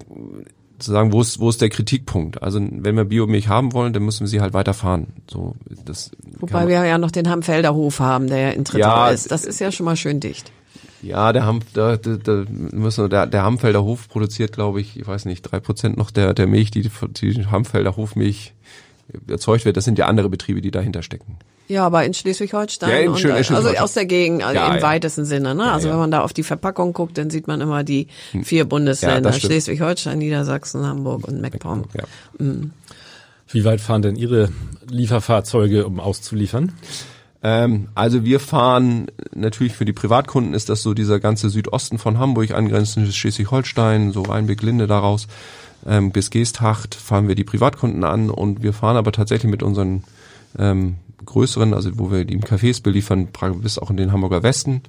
zu 0.84 0.92
sagen, 0.92 1.12
wo 1.12 1.20
ist, 1.20 1.40
wo 1.40 1.48
ist 1.48 1.60
der 1.60 1.68
Kritikpunkt? 1.68 2.42
Also 2.42 2.60
wenn 2.60 2.96
wir 2.96 3.04
Biomilch 3.04 3.48
haben 3.48 3.72
wollen, 3.72 3.92
dann 3.92 4.04
müssen 4.04 4.20
wir 4.20 4.28
sie 4.28 4.40
halt 4.40 4.54
weiterfahren. 4.54 5.08
So, 5.30 5.54
das 5.84 6.10
Wobei 6.38 6.68
wir 6.68 6.84
ja 6.84 6.98
noch 6.98 7.10
den 7.10 7.28
Hamfelder 7.28 7.74
Hof 7.74 8.00
haben, 8.00 8.28
der 8.28 8.38
ja 8.38 8.50
in 8.50 8.64
Trittau 8.64 8.88
ja, 8.88 9.10
ist. 9.10 9.30
Das 9.30 9.44
ist 9.44 9.60
ja 9.60 9.72
schon 9.72 9.84
mal 9.84 9.96
schön 9.96 10.20
dicht. 10.20 10.52
Ja, 11.02 11.32
der 11.32 11.44
Ham, 11.44 11.60
der, 11.76 11.98
der, 11.98 12.16
der, 12.16 12.46
müssen, 12.48 13.10
der, 13.10 13.26
der 13.26 13.42
Hamfelder 13.42 13.84
Hof 13.84 14.08
produziert, 14.08 14.52
glaube 14.52 14.80
ich, 14.80 14.98
ich 14.98 15.06
weiß 15.06 15.26
nicht, 15.26 15.42
drei 15.42 15.60
Prozent 15.60 15.98
noch 15.98 16.10
der, 16.10 16.32
der 16.32 16.46
Milch, 16.46 16.70
die 16.70 16.80
die 16.80 17.46
Hamfelder 17.46 17.96
Hofmilch 17.96 18.54
erzeugt 19.28 19.64
wird. 19.64 19.76
Das 19.76 19.84
sind 19.84 19.98
ja 19.98 20.06
andere 20.06 20.30
Betriebe, 20.30 20.62
die 20.62 20.70
dahinter 20.70 21.02
stecken. 21.02 21.36
Ja, 21.66 21.86
aber 21.86 22.04
in 22.04 22.12
Schleswig-Holstein 22.12 22.90
ja, 22.90 22.98
in 22.98 23.16
Schleswig 23.16 23.56
also 23.56 23.70
aus 23.70 23.94
der 23.94 24.04
Gegend 24.04 24.42
also 24.42 24.54
ja, 24.54 24.68
im 24.68 24.76
ja. 24.76 24.82
weitesten 24.82 25.24
Sinne. 25.24 25.54
Ne? 25.54 25.72
Also 25.72 25.88
wenn 25.88 25.96
man 25.96 26.10
da 26.10 26.20
auf 26.20 26.32
die 26.32 26.42
Verpackung 26.42 26.92
guckt, 26.92 27.16
dann 27.16 27.30
sieht 27.30 27.46
man 27.46 27.60
immer 27.60 27.84
die 27.84 28.08
hm. 28.32 28.44
vier 28.44 28.64
Bundesländer: 28.66 29.32
Schleswig-Holstein, 29.32 30.18
Niedersachsen, 30.18 30.84
Hamburg 30.84 31.26
und 31.26 31.40
MacPom. 31.40 31.84
Mhm. 32.38 32.72
Wie 33.48 33.64
weit 33.64 33.80
fahren 33.80 34.02
denn 34.02 34.16
Ihre 34.16 34.50
Lieferfahrzeuge, 34.88 35.86
um 35.86 36.00
auszuliefern? 36.00 36.72
Ähm, 37.42 37.88
also 37.94 38.24
wir 38.24 38.40
fahren 38.40 39.06
natürlich 39.34 39.74
für 39.74 39.84
die 39.84 39.92
Privatkunden 39.92 40.54
ist 40.54 40.68
das 40.68 40.82
so 40.82 40.94
dieser 40.94 41.20
ganze 41.20 41.50
Südosten 41.50 41.98
von 41.98 42.18
Hamburg, 42.18 42.50
angrenzendes 42.52 43.16
Schleswig-Holstein, 43.16 44.12
so 44.12 44.22
Rheinbeck-Linde 44.22 44.86
daraus 44.86 45.28
ähm, 45.86 46.10
bis 46.10 46.30
Geesthacht 46.30 46.94
fahren 46.94 47.28
wir 47.28 47.34
die 47.34 47.44
Privatkunden 47.44 48.04
an 48.04 48.30
und 48.30 48.62
wir 48.62 48.72
fahren 48.72 48.96
aber 48.96 49.12
tatsächlich 49.12 49.50
mit 49.50 49.62
unseren 49.62 50.04
ähm, 50.58 50.96
größeren, 51.24 51.74
also 51.74 51.98
wo 51.98 52.10
wir 52.10 52.24
die 52.24 52.34
im 52.34 52.42
Cafés 52.42 52.82
beliefern, 52.82 53.28
bis 53.62 53.78
auch 53.78 53.90
in 53.90 53.96
den 53.96 54.12
Hamburger 54.12 54.42
Westen, 54.42 54.82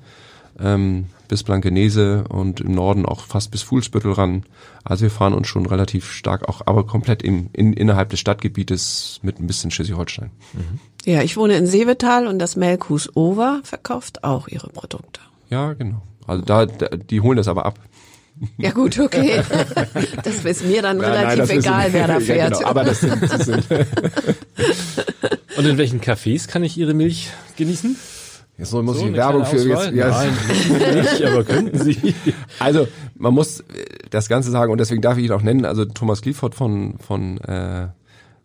ähm, 0.60 1.08
bis 1.28 1.44
Blankenese 1.44 2.26
und 2.30 2.62
im 2.62 2.74
Norden 2.74 3.06
auch 3.06 3.22
fast 3.26 3.52
bis 3.52 3.64
Fuhlsbüttel 3.64 4.12
ran. 4.12 4.44
Also 4.84 5.04
wir 5.04 5.12
fahren 5.12 5.34
uns 5.34 5.48
schon 5.48 5.66
relativ 5.66 6.12
stark 6.12 6.48
auch, 6.48 6.62
aber 6.66 6.86
komplett 6.86 7.24
im, 7.24 7.50
in, 7.54 7.74
innerhalb 7.74 8.10
des 8.10 8.20
Stadtgebietes 8.20 9.20
mit 9.24 9.40
ein 9.40 9.48
bisschen 9.48 9.72
Schleswig-Holstein. 9.72 10.32
Mhm. 10.54 10.80
Ja, 11.06 11.22
ich 11.22 11.38
wohne 11.38 11.56
in 11.56 11.68
Seevetal 11.68 12.28
und 12.28 12.40
das 12.40 12.56
Melkhus 12.56 13.16
Over 13.16 13.62
verkauft 13.64 14.24
auch 14.24 14.48
ihre 14.48 14.70
Produkte. 14.70 15.22
Ja, 15.50 15.74
genau. 15.74 16.02
Also 16.26 16.44
da, 16.44 16.66
da 16.66 16.88
die 16.88 17.22
holen 17.22 17.38
das 17.38 17.48
aber 17.48 17.66
ab. 17.66 17.80
Ja 18.58 18.72
gut, 18.72 19.00
okay. 19.00 19.42
Das 20.24 20.44
ist 20.44 20.66
mir 20.66 20.82
dann 20.82 21.00
ja, 21.00 21.08
relativ 21.08 21.50
nein, 21.50 21.60
egal, 21.60 21.94
wer 21.94 22.08
da 22.08 22.20
fährt. 22.20 22.52
Ja, 22.52 22.58
genau, 22.58 22.70
aber 22.70 22.84
das 22.84 23.00
sind, 23.00 23.22
das 23.22 23.46
sind 23.46 23.66
Und 25.58 25.66
in 25.66 25.78
welchen 25.78 26.02
Cafés 26.02 26.48
kann 26.48 26.64
ich 26.64 26.78
Ihre 26.78 26.94
Milch 26.94 27.30
genießen? 27.58 27.96
Jetzt 28.58 28.72
muss 28.72 29.00
so, 29.00 29.08
ich 29.08 29.14
Werbung 29.14 29.46
für 29.46 29.58
jetzt. 29.58 29.92
Ja. 29.92 30.10
Nein, 30.10 30.34
nicht, 30.96 31.24
aber 31.24 31.44
könnten 31.44 31.78
Sie. 31.80 32.16
Also 32.60 32.88
man 33.16 33.34
muss 33.34 33.64
das 34.12 34.30
Ganze 34.30 34.50
sagen 34.50 34.72
und 34.72 34.78
deswegen 34.78 35.02
darf 35.02 35.18
ich 35.18 35.26
ihn 35.26 35.32
auch 35.32 35.42
nennen. 35.42 35.66
Also 35.66 35.84
Thomas 35.84 36.22
Clifford 36.22 36.56
von 36.56 36.98
von 37.00 37.38
äh, 37.42 37.88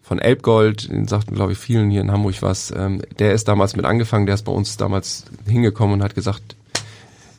von 0.02 0.18
Elbgold, 0.18 0.90
den 0.90 1.06
sagten 1.06 1.36
glaube 1.36 1.52
ich 1.52 1.58
vielen 1.58 1.90
hier 1.90 2.00
in 2.00 2.10
Hamburg 2.10 2.42
was. 2.42 2.72
Ähm, 2.76 3.02
der 3.20 3.34
ist 3.34 3.46
damals 3.46 3.76
mit 3.76 3.84
angefangen. 3.84 4.26
Der 4.26 4.34
ist 4.34 4.44
bei 4.44 4.52
uns 4.52 4.76
damals 4.76 5.26
hingekommen 5.46 5.94
und 5.94 6.02
hat 6.02 6.16
gesagt, 6.16 6.56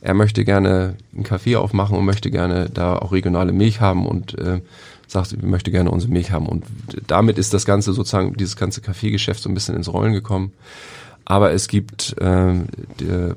er 0.00 0.14
möchte 0.14 0.44
gerne 0.44 0.96
einen 1.14 1.24
Kaffee 1.24 1.56
aufmachen 1.56 1.96
und 1.96 2.06
möchte 2.06 2.30
gerne 2.30 2.70
da 2.72 2.96
auch 2.96 3.12
regionale 3.12 3.52
Milch 3.52 3.80
haben 3.82 4.06
und 4.06 4.38
äh, 4.38 4.60
sagt, 5.12 5.32
ich 5.32 5.42
möchte 5.42 5.70
gerne 5.70 5.90
unsere 5.90 6.12
Milch 6.12 6.32
haben. 6.32 6.46
Und 6.46 6.64
damit 7.06 7.38
ist 7.38 7.54
das 7.54 7.64
Ganze 7.64 7.92
sozusagen, 7.92 8.34
dieses 8.34 8.56
ganze 8.56 8.80
Kaffeegeschäft 8.80 9.42
so 9.42 9.48
ein 9.48 9.54
bisschen 9.54 9.76
ins 9.76 9.92
Rollen 9.92 10.12
gekommen. 10.12 10.52
Aber 11.24 11.52
es 11.52 11.68
gibt 11.68 12.16
äh, 12.20 12.54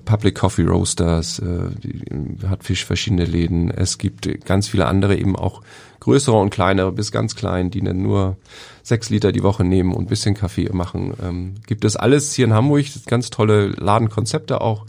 Public 0.06 0.36
Coffee 0.36 0.64
Roasters, 0.64 1.40
äh, 1.40 1.70
die, 1.84 2.48
hat 2.48 2.64
Fisch 2.64 2.84
verschiedene 2.84 3.26
Läden. 3.26 3.70
Es 3.70 4.00
gibt 4.00 4.28
ganz 4.46 4.68
viele 4.68 4.88
andere, 4.88 5.16
eben 5.16 5.36
auch 5.36 5.62
größere 6.00 6.36
und 6.36 6.50
kleinere 6.50 6.92
bis 6.92 7.12
ganz 7.12 7.36
klein, 7.36 7.70
die 7.70 7.82
dann 7.82 8.02
nur 8.02 8.38
sechs 8.82 9.10
Liter 9.10 9.32
die 9.32 9.44
Woche 9.44 9.64
nehmen 9.64 9.94
und 9.94 10.10
bisschen 10.10 10.34
Kaffee 10.34 10.70
machen. 10.72 11.14
Ähm, 11.22 11.56
gibt 11.68 11.86
es 11.86 11.96
alles 11.96 12.34
hier 12.34 12.46
in 12.46 12.54
Hamburg, 12.54 12.86
ganz 13.06 13.30
tolle 13.30 13.68
Ladenkonzepte 13.68 14.62
auch. 14.62 14.86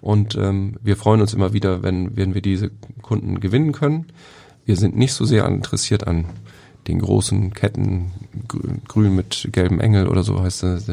Und 0.00 0.34
ähm, 0.36 0.76
wir 0.82 0.96
freuen 0.96 1.20
uns 1.20 1.34
immer 1.34 1.52
wieder, 1.52 1.82
wenn, 1.82 2.16
wenn 2.16 2.34
wir 2.34 2.42
diese 2.42 2.70
Kunden 3.02 3.40
gewinnen 3.40 3.72
können. 3.72 4.06
Wir 4.70 4.76
sind 4.76 4.96
nicht 4.96 5.14
so 5.14 5.24
sehr 5.24 5.46
interessiert 5.46 6.06
an 6.06 6.26
den 6.86 7.00
großen 7.00 7.52
Ketten, 7.54 8.12
grün 8.86 9.16
mit 9.16 9.48
gelbem 9.50 9.80
Engel 9.80 10.06
oder 10.06 10.22
so 10.22 10.40
heißt 10.40 10.62
das. 10.62 10.88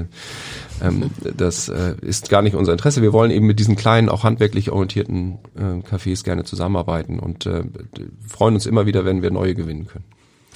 Ähm, 0.82 1.12
das 1.22 1.70
äh, 1.70 1.94
ist 2.02 2.30
gar 2.30 2.42
nicht 2.42 2.56
unser 2.56 2.72
Interesse. 2.72 3.04
Wir 3.04 3.14
wollen 3.14 3.30
eben 3.30 3.46
mit 3.46 3.60
diesen 3.60 3.76
kleinen, 3.76 4.10
auch 4.10 4.24
handwerklich 4.24 4.72
orientierten 4.72 5.38
äh, 5.56 5.88
Cafés 5.88 6.24
gerne 6.24 6.44
zusammenarbeiten 6.44 7.20
und 7.20 7.46
äh, 7.46 7.66
freuen 8.28 8.56
uns 8.56 8.66
immer 8.66 8.88
wieder, 8.88 9.06
wenn 9.06 9.22
wir 9.22 9.30
neue 9.30 9.54
gewinnen 9.54 9.86
können. 9.86 10.06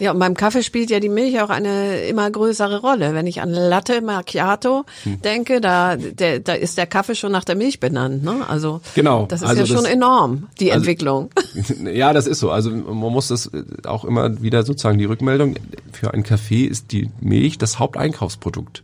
Ja, 0.02 0.12
und 0.12 0.20
beim 0.20 0.34
Kaffee 0.36 0.64
spielt 0.64 0.90
ja 0.90 1.00
die 1.00 1.10
Milch 1.10 1.40
auch 1.42 1.50
eine 1.52 2.02
immer 2.06 2.30
größere 2.32 2.82
Rolle. 2.82 3.14
Wenn 3.14 3.28
ich 3.28 3.40
an 3.42 3.52
Latte 3.52 4.02
Macchiato 4.02 4.84
Hm. 5.04 5.22
denke, 5.22 5.62
da, 5.62 5.96
der, 5.96 6.40
da 6.40 6.54
ist 6.54 6.78
der 6.78 6.88
Kaffee 6.88 7.14
schon 7.16 7.32
nach 7.32 7.44
der 7.44 7.56
Milch 7.56 7.80
benannt. 7.80 8.24
Ne? 8.24 8.38
Also 8.50 8.82
Genau, 8.96 9.28
das 9.28 9.42
ist 9.44 9.48
also 9.48 9.62
ja 9.62 9.68
schon 9.68 9.84
das- 9.84 9.94
enorm, 9.94 10.48
die 10.60 10.72
also- 10.72 10.82
Entwicklung. 10.82 11.30
Ja, 11.94 12.14
das 12.14 12.26
ist 12.26 12.40
so. 12.40 12.50
Also 12.52 12.72
man 12.72 12.98
muss 12.98 13.28
das 13.28 13.52
auch 13.86 14.04
immer 14.04 14.42
wieder 14.42 14.64
sozusagen 14.64 14.98
die 14.98 15.06
Rückmeldung. 15.06 15.56
Für 15.92 16.14
einen 16.14 16.24
Kaffee 16.24 16.66
ist 16.66 16.92
die 16.92 17.12
Milch 17.22 17.58
das 17.60 17.78
Haupteinkaufsprodukt. 17.80 18.82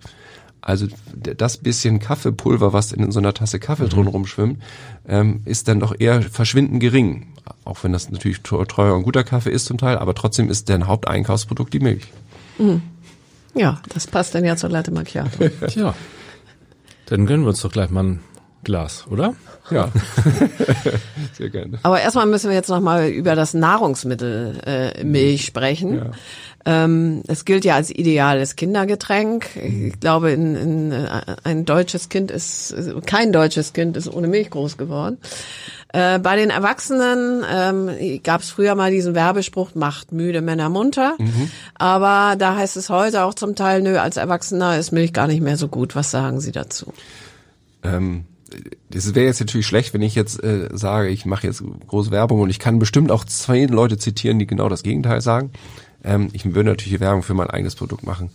Also 0.67 0.85
das 1.13 1.59
bisschen 1.59 1.99
Kaffeepulver, 1.99 2.73
was 2.73 2.91
in 2.91 3.09
so 3.09 3.19
einer 3.19 3.33
Tasse 3.33 3.57
Kaffee 3.57 3.87
drin 3.87 4.05
rumschwimmt, 4.05 4.61
ähm, 5.07 5.39
ist 5.45 5.69
dann 5.69 5.79
doch 5.79 5.95
eher 5.97 6.21
verschwindend 6.21 6.81
gering. 6.81 7.27
Auch 7.63 7.85
wenn 7.85 7.93
das 7.93 8.11
natürlich 8.11 8.41
teuer 8.41 8.93
und 8.93 9.03
guter 9.03 9.23
Kaffee 9.23 9.49
ist 9.49 9.63
zum 9.63 9.77
Teil, 9.77 9.97
aber 9.97 10.13
trotzdem 10.13 10.49
ist 10.49 10.67
dein 10.67 10.85
Haupteinkaufsprodukt 10.85 11.73
die 11.73 11.79
Milch. 11.79 12.03
Ja, 13.55 13.81
das 13.93 14.07
passt 14.07 14.35
dann 14.35 14.43
ja 14.43 14.57
zur 14.57 14.69
Latte 14.69 14.91
Macchiato. 14.91 15.47
Tja. 15.67 15.95
Dann 17.05 17.25
gönnen 17.25 17.45
wir 17.45 17.49
uns 17.49 17.61
doch 17.61 17.71
gleich 17.71 17.89
mal 17.89 18.03
ein 18.03 18.19
Glas, 18.67 19.05
oder? 19.09 19.33
Ja, 19.71 19.89
sehr 21.37 21.49
gerne. 21.49 21.79
Aber 21.83 22.01
erstmal 22.01 22.25
müssen 22.25 22.49
wir 22.49 22.55
jetzt 22.57 22.67
nochmal 22.67 23.07
über 23.07 23.33
das 23.33 23.53
Nahrungsmittel 23.53 24.59
äh, 24.65 25.03
Milch 25.05 25.45
sprechen. 25.45 25.95
Ja. 25.95 26.83
Ähm, 26.83 27.23
es 27.27 27.45
gilt 27.45 27.63
ja 27.63 27.75
als 27.75 27.89
ideales 27.91 28.57
Kindergetränk. 28.57 29.55
Ich 29.55 29.97
glaube, 30.01 30.31
in, 30.31 30.57
in, 30.57 30.91
äh, 30.91 31.21
ein 31.45 31.63
deutsches 31.63 32.09
Kind 32.09 32.29
ist, 32.29 32.75
kein 33.05 33.31
deutsches 33.31 33.71
Kind 33.71 33.95
ist 33.95 34.13
ohne 34.13 34.27
Milch 34.27 34.49
groß 34.49 34.75
geworden. 34.75 35.17
Äh, 35.93 36.19
bei 36.19 36.35
den 36.35 36.49
Erwachsenen 36.49 37.45
ähm, 37.49 38.19
gab 38.21 38.41
es 38.41 38.49
früher 38.49 38.75
mal 38.75 38.91
diesen 38.91 39.15
Werbespruch, 39.15 39.75
macht 39.75 40.11
müde 40.11 40.41
Männer 40.41 40.67
munter. 40.67 41.15
Aber 41.75 42.35
da 42.35 42.57
heißt 42.57 42.75
es 42.75 42.89
heute 42.89 43.23
auch 43.23 43.33
zum 43.33 43.55
Teil, 43.55 43.81
nö, 43.81 43.97
als 43.97 44.17
Erwachsener 44.17 44.77
ist 44.77 44.91
Milch 44.91 45.13
gar 45.13 45.27
nicht 45.27 45.41
mehr 45.41 45.55
so 45.55 45.69
gut. 45.69 45.95
Was 45.95 46.11
sagen 46.11 46.41
Sie 46.41 46.51
dazu? 46.51 46.91
Ähm, 47.83 48.25
das 48.89 49.15
wäre 49.15 49.25
jetzt 49.25 49.39
natürlich 49.39 49.67
schlecht, 49.67 49.93
wenn 49.93 50.01
ich 50.01 50.15
jetzt 50.15 50.43
äh, 50.43 50.69
sage, 50.71 51.09
ich 51.09 51.25
mache 51.25 51.47
jetzt 51.47 51.63
große 51.87 52.11
Werbung 52.11 52.41
und 52.41 52.49
ich 52.49 52.59
kann 52.59 52.79
bestimmt 52.79 53.11
auch 53.11 53.25
zwei 53.25 53.65
Leute 53.65 53.97
zitieren, 53.97 54.39
die 54.39 54.47
genau 54.47 54.69
das 54.69 54.83
Gegenteil 54.83 55.21
sagen. 55.21 55.51
Ähm, 56.03 56.29
ich 56.33 56.45
würde 56.45 56.69
natürlich 56.69 56.99
Werbung 56.99 57.23
für 57.23 57.33
mein 57.33 57.49
eigenes 57.49 57.75
Produkt 57.75 58.03
machen. 58.03 58.29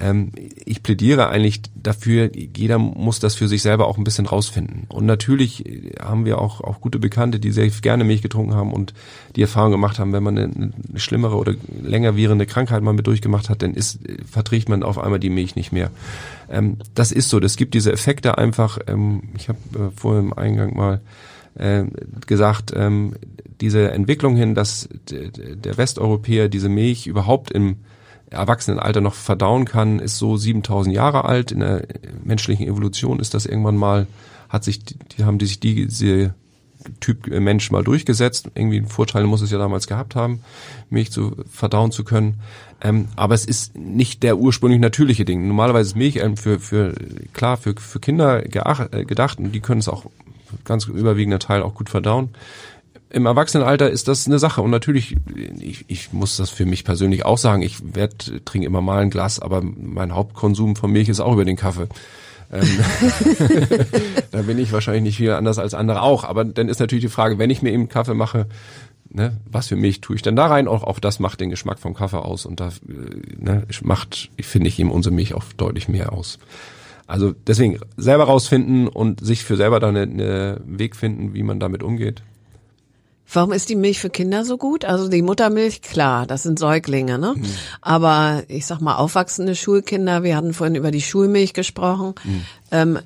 Ähm, 0.00 0.32
ich 0.64 0.82
plädiere 0.82 1.28
eigentlich 1.28 1.62
dafür, 1.74 2.30
jeder 2.34 2.78
muss 2.78 3.20
das 3.20 3.34
für 3.34 3.48
sich 3.48 3.62
selber 3.62 3.86
auch 3.86 3.98
ein 3.98 4.04
bisschen 4.04 4.26
rausfinden. 4.26 4.86
Und 4.88 5.06
natürlich 5.06 5.66
äh, 5.66 5.92
haben 6.00 6.24
wir 6.24 6.38
auch, 6.38 6.60
auch 6.62 6.80
gute 6.80 6.98
Bekannte, 6.98 7.38
die 7.38 7.50
sehr 7.50 7.68
gerne 7.68 8.04
Milch 8.04 8.22
getrunken 8.22 8.54
haben 8.54 8.72
und 8.72 8.94
die 9.36 9.42
Erfahrung 9.42 9.72
gemacht 9.72 9.98
haben, 9.98 10.12
wenn 10.12 10.22
man 10.22 10.38
eine, 10.38 10.52
eine 10.54 11.00
schlimmere 11.00 11.36
oder 11.36 11.54
länger 11.82 12.16
währende 12.16 12.46
Krankheit 12.46 12.82
mal 12.82 12.94
mit 12.94 13.06
durchgemacht 13.06 13.50
hat, 13.50 13.62
dann 13.62 13.74
ist, 13.74 14.06
äh, 14.08 14.18
verträgt 14.24 14.68
man 14.68 14.82
auf 14.82 14.98
einmal 14.98 15.20
die 15.20 15.30
Milch 15.30 15.54
nicht 15.54 15.72
mehr. 15.72 15.90
Ähm, 16.50 16.78
das 16.94 17.12
ist 17.12 17.28
so, 17.28 17.38
das 17.38 17.56
gibt 17.56 17.74
diese 17.74 17.92
Effekte 17.92 18.38
einfach. 18.38 18.78
Ähm, 18.86 19.24
ich 19.36 19.48
habe 19.48 19.58
äh, 19.74 19.90
vorher 19.94 20.20
im 20.20 20.32
Eingang 20.32 20.76
mal 20.76 21.00
äh, 21.54 21.84
gesagt, 22.26 22.72
ähm, 22.74 23.14
diese 23.60 23.90
Entwicklung 23.90 24.36
hin, 24.36 24.54
dass 24.54 24.88
der 25.10 25.76
Westeuropäer 25.76 26.48
diese 26.48 26.70
Milch 26.70 27.06
überhaupt 27.06 27.50
im 27.50 27.76
Erwachsenenalter 28.30 29.00
noch 29.00 29.14
verdauen 29.14 29.64
kann, 29.64 29.98
ist 29.98 30.18
so 30.18 30.36
7000 30.36 30.94
Jahre 30.94 31.24
alt. 31.24 31.52
In 31.52 31.60
der 31.60 31.86
menschlichen 32.24 32.66
Evolution 32.66 33.18
ist 33.18 33.34
das 33.34 33.46
irgendwann 33.46 33.76
mal, 33.76 34.06
hat 34.48 34.64
sich, 34.64 34.84
die, 34.84 35.24
haben 35.24 35.38
die 35.38 35.46
sich 35.46 35.60
diese 35.60 36.34
Typ 37.00 37.26
äh, 37.26 37.40
Mensch 37.40 37.70
mal 37.70 37.84
durchgesetzt. 37.84 38.50
Irgendwie 38.54 38.78
einen 38.78 38.88
Vorteil 38.88 39.24
muss 39.24 39.42
es 39.42 39.50
ja 39.50 39.58
damals 39.58 39.86
gehabt 39.86 40.14
haben, 40.14 40.40
Milch 40.88 41.10
zu 41.10 41.36
verdauen 41.50 41.92
zu 41.92 42.04
können. 42.04 42.40
Ähm, 42.80 43.08
aber 43.16 43.34
es 43.34 43.44
ist 43.44 43.76
nicht 43.76 44.22
der 44.22 44.38
ursprünglich 44.38 44.80
natürliche 44.80 45.24
Ding. 45.24 45.46
Normalerweise 45.46 45.90
ist 45.90 45.96
Milch 45.96 46.16
ähm, 46.16 46.36
für, 46.36 46.58
für 46.58 46.94
klar 47.32 47.56
für, 47.56 47.74
für 47.76 48.00
Kinder 48.00 48.44
äh, 48.44 49.04
gedacht 49.04 49.38
und 49.38 49.52
die 49.52 49.60
können 49.60 49.80
es 49.80 49.88
auch 49.88 50.06
ganz 50.64 50.86
überwiegender 50.86 51.38
Teil 51.38 51.62
auch 51.62 51.74
gut 51.74 51.90
verdauen. 51.90 52.30
Im 53.12 53.26
Erwachsenenalter 53.26 53.90
ist 53.90 54.06
das 54.06 54.26
eine 54.26 54.38
Sache 54.38 54.62
und 54.62 54.70
natürlich, 54.70 55.16
ich, 55.58 55.84
ich 55.88 56.12
muss 56.12 56.36
das 56.36 56.50
für 56.50 56.64
mich 56.64 56.84
persönlich 56.84 57.24
auch 57.24 57.38
sagen, 57.38 57.62
ich 57.62 57.94
werd, 57.94 58.44
trinke 58.44 58.66
immer 58.66 58.80
mal 58.80 59.02
ein 59.02 59.10
Glas, 59.10 59.40
aber 59.40 59.62
mein 59.62 60.14
Hauptkonsum 60.14 60.76
von 60.76 60.92
Milch 60.92 61.08
ist 61.08 61.18
auch 61.18 61.32
über 61.32 61.44
den 61.44 61.56
Kaffee. 61.56 61.88
Ähm, 62.52 62.68
da 64.30 64.42
bin 64.42 64.58
ich 64.58 64.72
wahrscheinlich 64.72 65.02
nicht 65.02 65.16
viel 65.16 65.32
anders 65.32 65.58
als 65.58 65.74
andere 65.74 66.02
auch. 66.02 66.24
Aber 66.24 66.44
dann 66.44 66.68
ist 66.68 66.80
natürlich 66.80 67.04
die 67.04 67.10
Frage, 67.10 67.38
wenn 67.38 67.50
ich 67.50 67.62
mir 67.62 67.72
eben 67.72 67.88
Kaffee 67.88 68.14
mache, 68.14 68.46
ne, 69.08 69.36
was 69.50 69.68
für 69.68 69.76
Milch 69.76 70.00
tue 70.00 70.16
ich 70.16 70.22
denn 70.22 70.36
da 70.36 70.46
rein? 70.46 70.68
Auch, 70.68 70.82
auch 70.82 70.98
das 70.98 71.20
macht 71.20 71.40
den 71.40 71.50
Geschmack 71.50 71.78
vom 71.78 71.94
Kaffee 71.94 72.24
aus 72.24 72.46
und 72.46 72.60
da 72.60 72.68
äh, 72.68 73.42
ne, 73.44 73.66
macht, 73.82 74.30
finde 74.40 74.68
ich, 74.68 74.78
eben 74.78 74.90
unsere 74.90 75.14
Milch 75.14 75.34
auch 75.34 75.44
deutlich 75.56 75.88
mehr 75.88 76.12
aus. 76.12 76.38
Also 77.06 77.34
deswegen 77.46 77.80
selber 77.96 78.24
rausfinden 78.24 78.86
und 78.86 79.24
sich 79.24 79.42
für 79.42 79.56
selber 79.56 79.80
dann 79.80 79.96
einen 79.96 80.20
eine 80.20 80.60
Weg 80.64 80.94
finden, 80.94 81.34
wie 81.34 81.42
man 81.42 81.58
damit 81.58 81.82
umgeht. 81.82 82.22
Warum 83.32 83.52
ist 83.52 83.68
die 83.68 83.76
Milch 83.76 84.00
für 84.00 84.10
Kinder 84.10 84.44
so 84.44 84.58
gut? 84.58 84.84
Also 84.84 85.08
die 85.08 85.22
Muttermilch, 85.22 85.82
klar, 85.82 86.26
das 86.26 86.42
sind 86.42 86.58
Säuglinge, 86.58 87.18
ne? 87.18 87.34
Aber 87.80 88.42
ich 88.48 88.66
sag 88.66 88.80
mal, 88.80 88.96
aufwachsende 88.96 89.54
Schulkinder, 89.54 90.22
wir 90.22 90.36
hatten 90.36 90.52
vorhin 90.52 90.74
über 90.74 90.90
die 90.90 91.02
Schulmilch 91.02 91.54
gesprochen. 91.54 92.14
Ähm, 92.70 92.98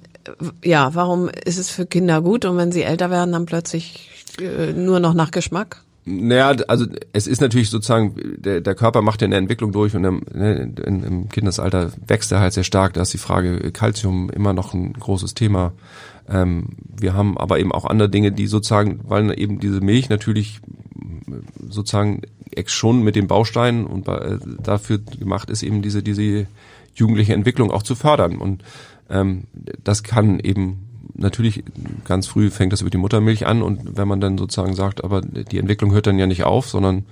ja, 0.63 0.95
warum 0.95 1.29
ist 1.29 1.59
es 1.59 1.71
für 1.71 1.87
Kinder 1.87 2.23
gut 2.23 2.45
und 2.45 2.57
wenn 2.57 2.73
sie 2.73 2.83
älter 2.83 3.11
werden, 3.11 3.33
dann 3.33 3.47
plötzlich 3.47 4.11
äh, 4.41 4.73
nur 4.73 5.01
noch 5.01 5.15
nach 5.15 5.31
Geschmack? 5.31 5.83
Naja, 6.07 6.55
also 6.69 6.85
es 7.15 7.27
ist 7.27 7.41
natürlich 7.41 7.71
sozusagen, 7.71 8.15
der, 8.37 8.61
der 8.61 8.75
Körper 8.75 9.01
macht 9.01 9.23
ja 9.23 9.27
eine 9.27 9.37
Entwicklung 9.37 9.73
durch 9.73 9.97
und 9.97 10.05
im, 10.05 10.23
ne, 10.33 10.71
im 10.85 11.31
Kindesalter 11.31 11.93
wächst 12.07 12.31
er 12.31 12.41
halt 12.41 12.53
sehr 12.53 12.65
stark. 12.65 12.93
Da 12.93 13.03
ist 13.03 13.15
die 13.15 13.19
Frage 13.19 13.73
Calcium 13.73 14.29
immer 14.29 14.53
noch 14.53 14.75
ein 14.75 14.93
großes 14.93 15.33
Thema. 15.33 15.73
Ähm, 16.29 16.69
wir 16.79 17.15
haben 17.15 17.37
aber 17.37 17.59
eben 17.59 17.73
auch 17.73 17.85
andere 17.85 18.09
Dinge, 18.09 18.33
die 18.33 18.47
sozusagen, 18.47 19.01
weil 19.05 19.39
eben 19.39 19.61
diese 19.61 19.81
Milch 19.81 20.09
natürlich 20.09 20.61
sozusagen 21.69 22.23
ex 22.51 22.73
schon 22.73 23.03
mit 23.03 23.17
den 23.17 23.27
Bausteinen 23.27 23.87
und 23.87 24.09
äh, 24.09 24.39
dafür 24.63 24.99
gemacht 24.99 25.51
ist, 25.51 25.63
eben 25.63 25.83
diese, 25.83 26.03
diese 26.03 26.47
jugendliche 26.95 27.35
Entwicklung 27.35 27.71
auch 27.71 27.83
zu 27.83 27.95
fördern. 27.95 28.37
Und 28.37 28.63
ähm, 29.11 29.45
das 29.83 30.03
kann 30.03 30.39
eben 30.41 30.89
natürlich 31.15 31.65
ganz 32.05 32.27
früh 32.27 32.51
fängt 32.51 32.73
das 32.73 32.81
über 32.81 32.91
die 32.91 32.99
Muttermilch 32.99 33.47
an 33.47 33.63
und 33.63 33.97
wenn 33.97 34.09
man 34.09 34.21
dann 34.21 34.37
sozusagen 34.37 34.75
sagt, 34.75 35.05
aber 35.05 35.21
die 35.21 35.59
Entwicklung 35.59 35.93
hört 35.93 36.07
dann 36.07 36.19
ja 36.19 36.27
nicht 36.27 36.45
auf, 36.45 36.69
sondern 36.69 37.05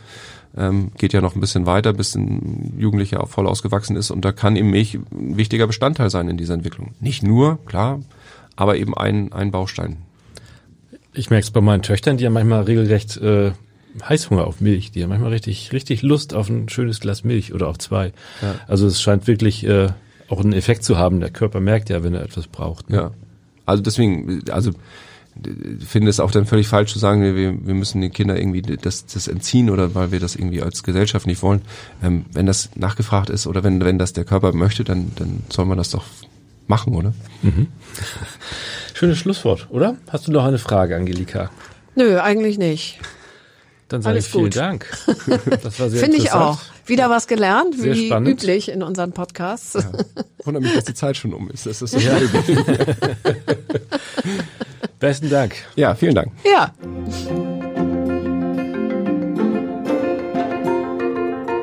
ähm, 0.57 0.91
geht 0.99 1.13
ja 1.13 1.21
noch 1.21 1.37
ein 1.37 1.41
bisschen 1.41 1.67
weiter, 1.67 1.93
bis 1.93 2.15
ein 2.15 2.75
Jugendlicher 2.79 3.25
voll 3.27 3.47
ausgewachsen 3.47 3.97
ist 3.97 4.11
und 4.11 4.25
da 4.25 4.33
kann 4.33 4.57
eben 4.57 4.71
Milch 4.71 4.95
ein 4.95 5.37
wichtiger 5.37 5.67
Bestandteil 5.67 6.11
sein 6.11 6.29
in 6.29 6.37
dieser 6.37 6.55
Entwicklung. 6.55 6.95
Nicht 7.01 7.23
nur, 7.23 7.59
klar, 7.65 8.01
aber 8.57 8.77
eben 8.77 8.97
ein, 8.97 9.33
ein 9.33 9.51
Baustein. 9.51 9.99
Ich 11.15 11.31
merke 11.31 11.45
es 11.45 11.51
bei 11.51 11.61
meinen 11.61 11.83
Töchtern, 11.83 12.17
die 12.17 12.27
haben 12.27 12.33
manchmal 12.33 12.63
regelrecht 12.63 13.19
äh, 13.19 13.53
Heißhunger 14.09 14.47
auf 14.47 14.61
Milch. 14.61 14.91
Die 14.93 15.03
haben 15.03 15.11
manchmal 15.11 15.31
richtig, 15.31 15.73
richtig 15.73 16.03
Lust 16.03 16.35
auf 16.35 16.49
ein 16.49 16.69
schönes 16.69 17.01
Glas 17.01 17.25
Milch 17.25 17.53
oder 17.53 17.69
auf 17.69 17.79
zwei. 17.79 18.13
Ja. 18.41 18.55
Also 18.67 18.87
es 18.87 19.01
scheint 19.03 19.27
wirklich 19.27 19.67
äh, 19.67 19.89
auch 20.29 20.41
einen 20.41 20.53
Effekt 20.53 20.85
zu 20.85 20.97
haben. 20.97 21.21
Der 21.21 21.31
Körper 21.31 21.61
merkt 21.61 21.91
ja, 21.91 22.03
wenn 22.03 22.15
er 22.15 22.23
etwas 22.23 22.47
braucht. 22.47 22.91
Ne? 22.91 22.97
Ja. 22.97 23.11
Also 23.67 23.83
deswegen, 23.83 24.43
also 24.51 24.71
ich 25.81 25.87
finde 25.87 26.11
es 26.11 26.21
auch 26.21 26.31
dann 26.31 26.47
völlig 26.47 26.69
falsch 26.69 26.93
zu 26.93 26.99
sagen, 26.99 27.23
wir, 27.23 27.35
wir 27.35 27.75
müssen 27.75 28.01
den 28.01 28.13
Kindern 28.13 28.37
irgendwie 28.37 28.61
das, 28.63 29.07
das 29.07 29.29
entziehen 29.29 29.71
oder 29.71 29.95
weil 29.95 30.13
wir 30.13 30.21
das 30.21 30.37
irgendwie 30.37 30.63
als 30.63 30.83
Gesellschaft 30.83 31.27
nicht 31.27 31.43
wollen. 31.43 31.63
Ähm, 32.03 32.27
wenn 32.33 32.47
das 32.47 32.71
nachgefragt 32.75 33.31
ist 33.31 33.47
oder 33.47 33.65
wenn, 33.65 33.83
wenn 33.83 33.99
das 33.99 34.13
der 34.13 34.25
Körper 34.25 34.53
möchte, 34.53 34.85
dann, 34.85 35.13
dann 35.17 35.43
soll 35.49 35.65
man 35.65 35.79
das 35.79 35.91
doch 35.91 36.05
machen, 36.67 36.95
oder? 36.95 37.13
Schönes 38.95 39.19
Schlusswort, 39.19 39.67
oder? 39.71 39.97
Hast 40.11 40.27
du 40.29 40.33
noch 40.33 40.45
eine 40.45 40.59
Frage, 40.59 40.97
Angelika? 40.97 41.51
Nö, 41.95 42.19
eigentlich 42.21 42.59
nicht. 42.59 42.99
Dann 43.89 44.01
sage 44.01 44.15
Alles 44.15 44.27
ich 44.27 44.33
vielen 44.33 44.45
gut. 44.45 44.57
Dank. 44.57 44.87
Das 45.63 45.79
war 45.79 45.91
sehr 45.91 46.01
Finde 46.01 46.17
ich 46.17 46.33
auch. 46.33 46.59
Wieder 46.87 47.11
was 47.11 47.27
gelernt, 47.29 47.77
Sehr 47.77 47.95
wie 47.95 48.07
spannend. 48.07 48.29
üblich 48.29 48.69
in 48.71 48.83
unseren 48.83 49.13
Podcasts. 49.13 49.75
Ja. 49.75 49.85
Wundert 50.45 50.63
mich, 50.65 50.75
dass 50.75 50.85
die 50.85 50.95
Zeit 50.95 51.17
schon 51.17 51.33
um 51.35 51.49
ist. 51.51 51.67
Das 51.67 51.81
ist 51.83 51.91
so 51.93 51.99
Ja. 51.99 52.13
Besten 54.99 55.31
Dank. 55.31 55.55
ja, 55.77 55.95
vielen 55.95 56.15
Dank. 56.15 56.33
ja. 56.45 56.73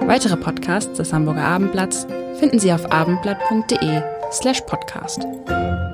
Weitere 0.07 0.37
Podcasts 0.37 0.97
des 0.97 1.13
Hamburger 1.13 1.43
Abendblatts 1.43 2.07
finden 2.39 2.59
Sie 2.59 2.71
auf 2.73 2.91
abendblatt.de 2.91 4.01
slash 4.31 4.61
podcast. 4.63 5.88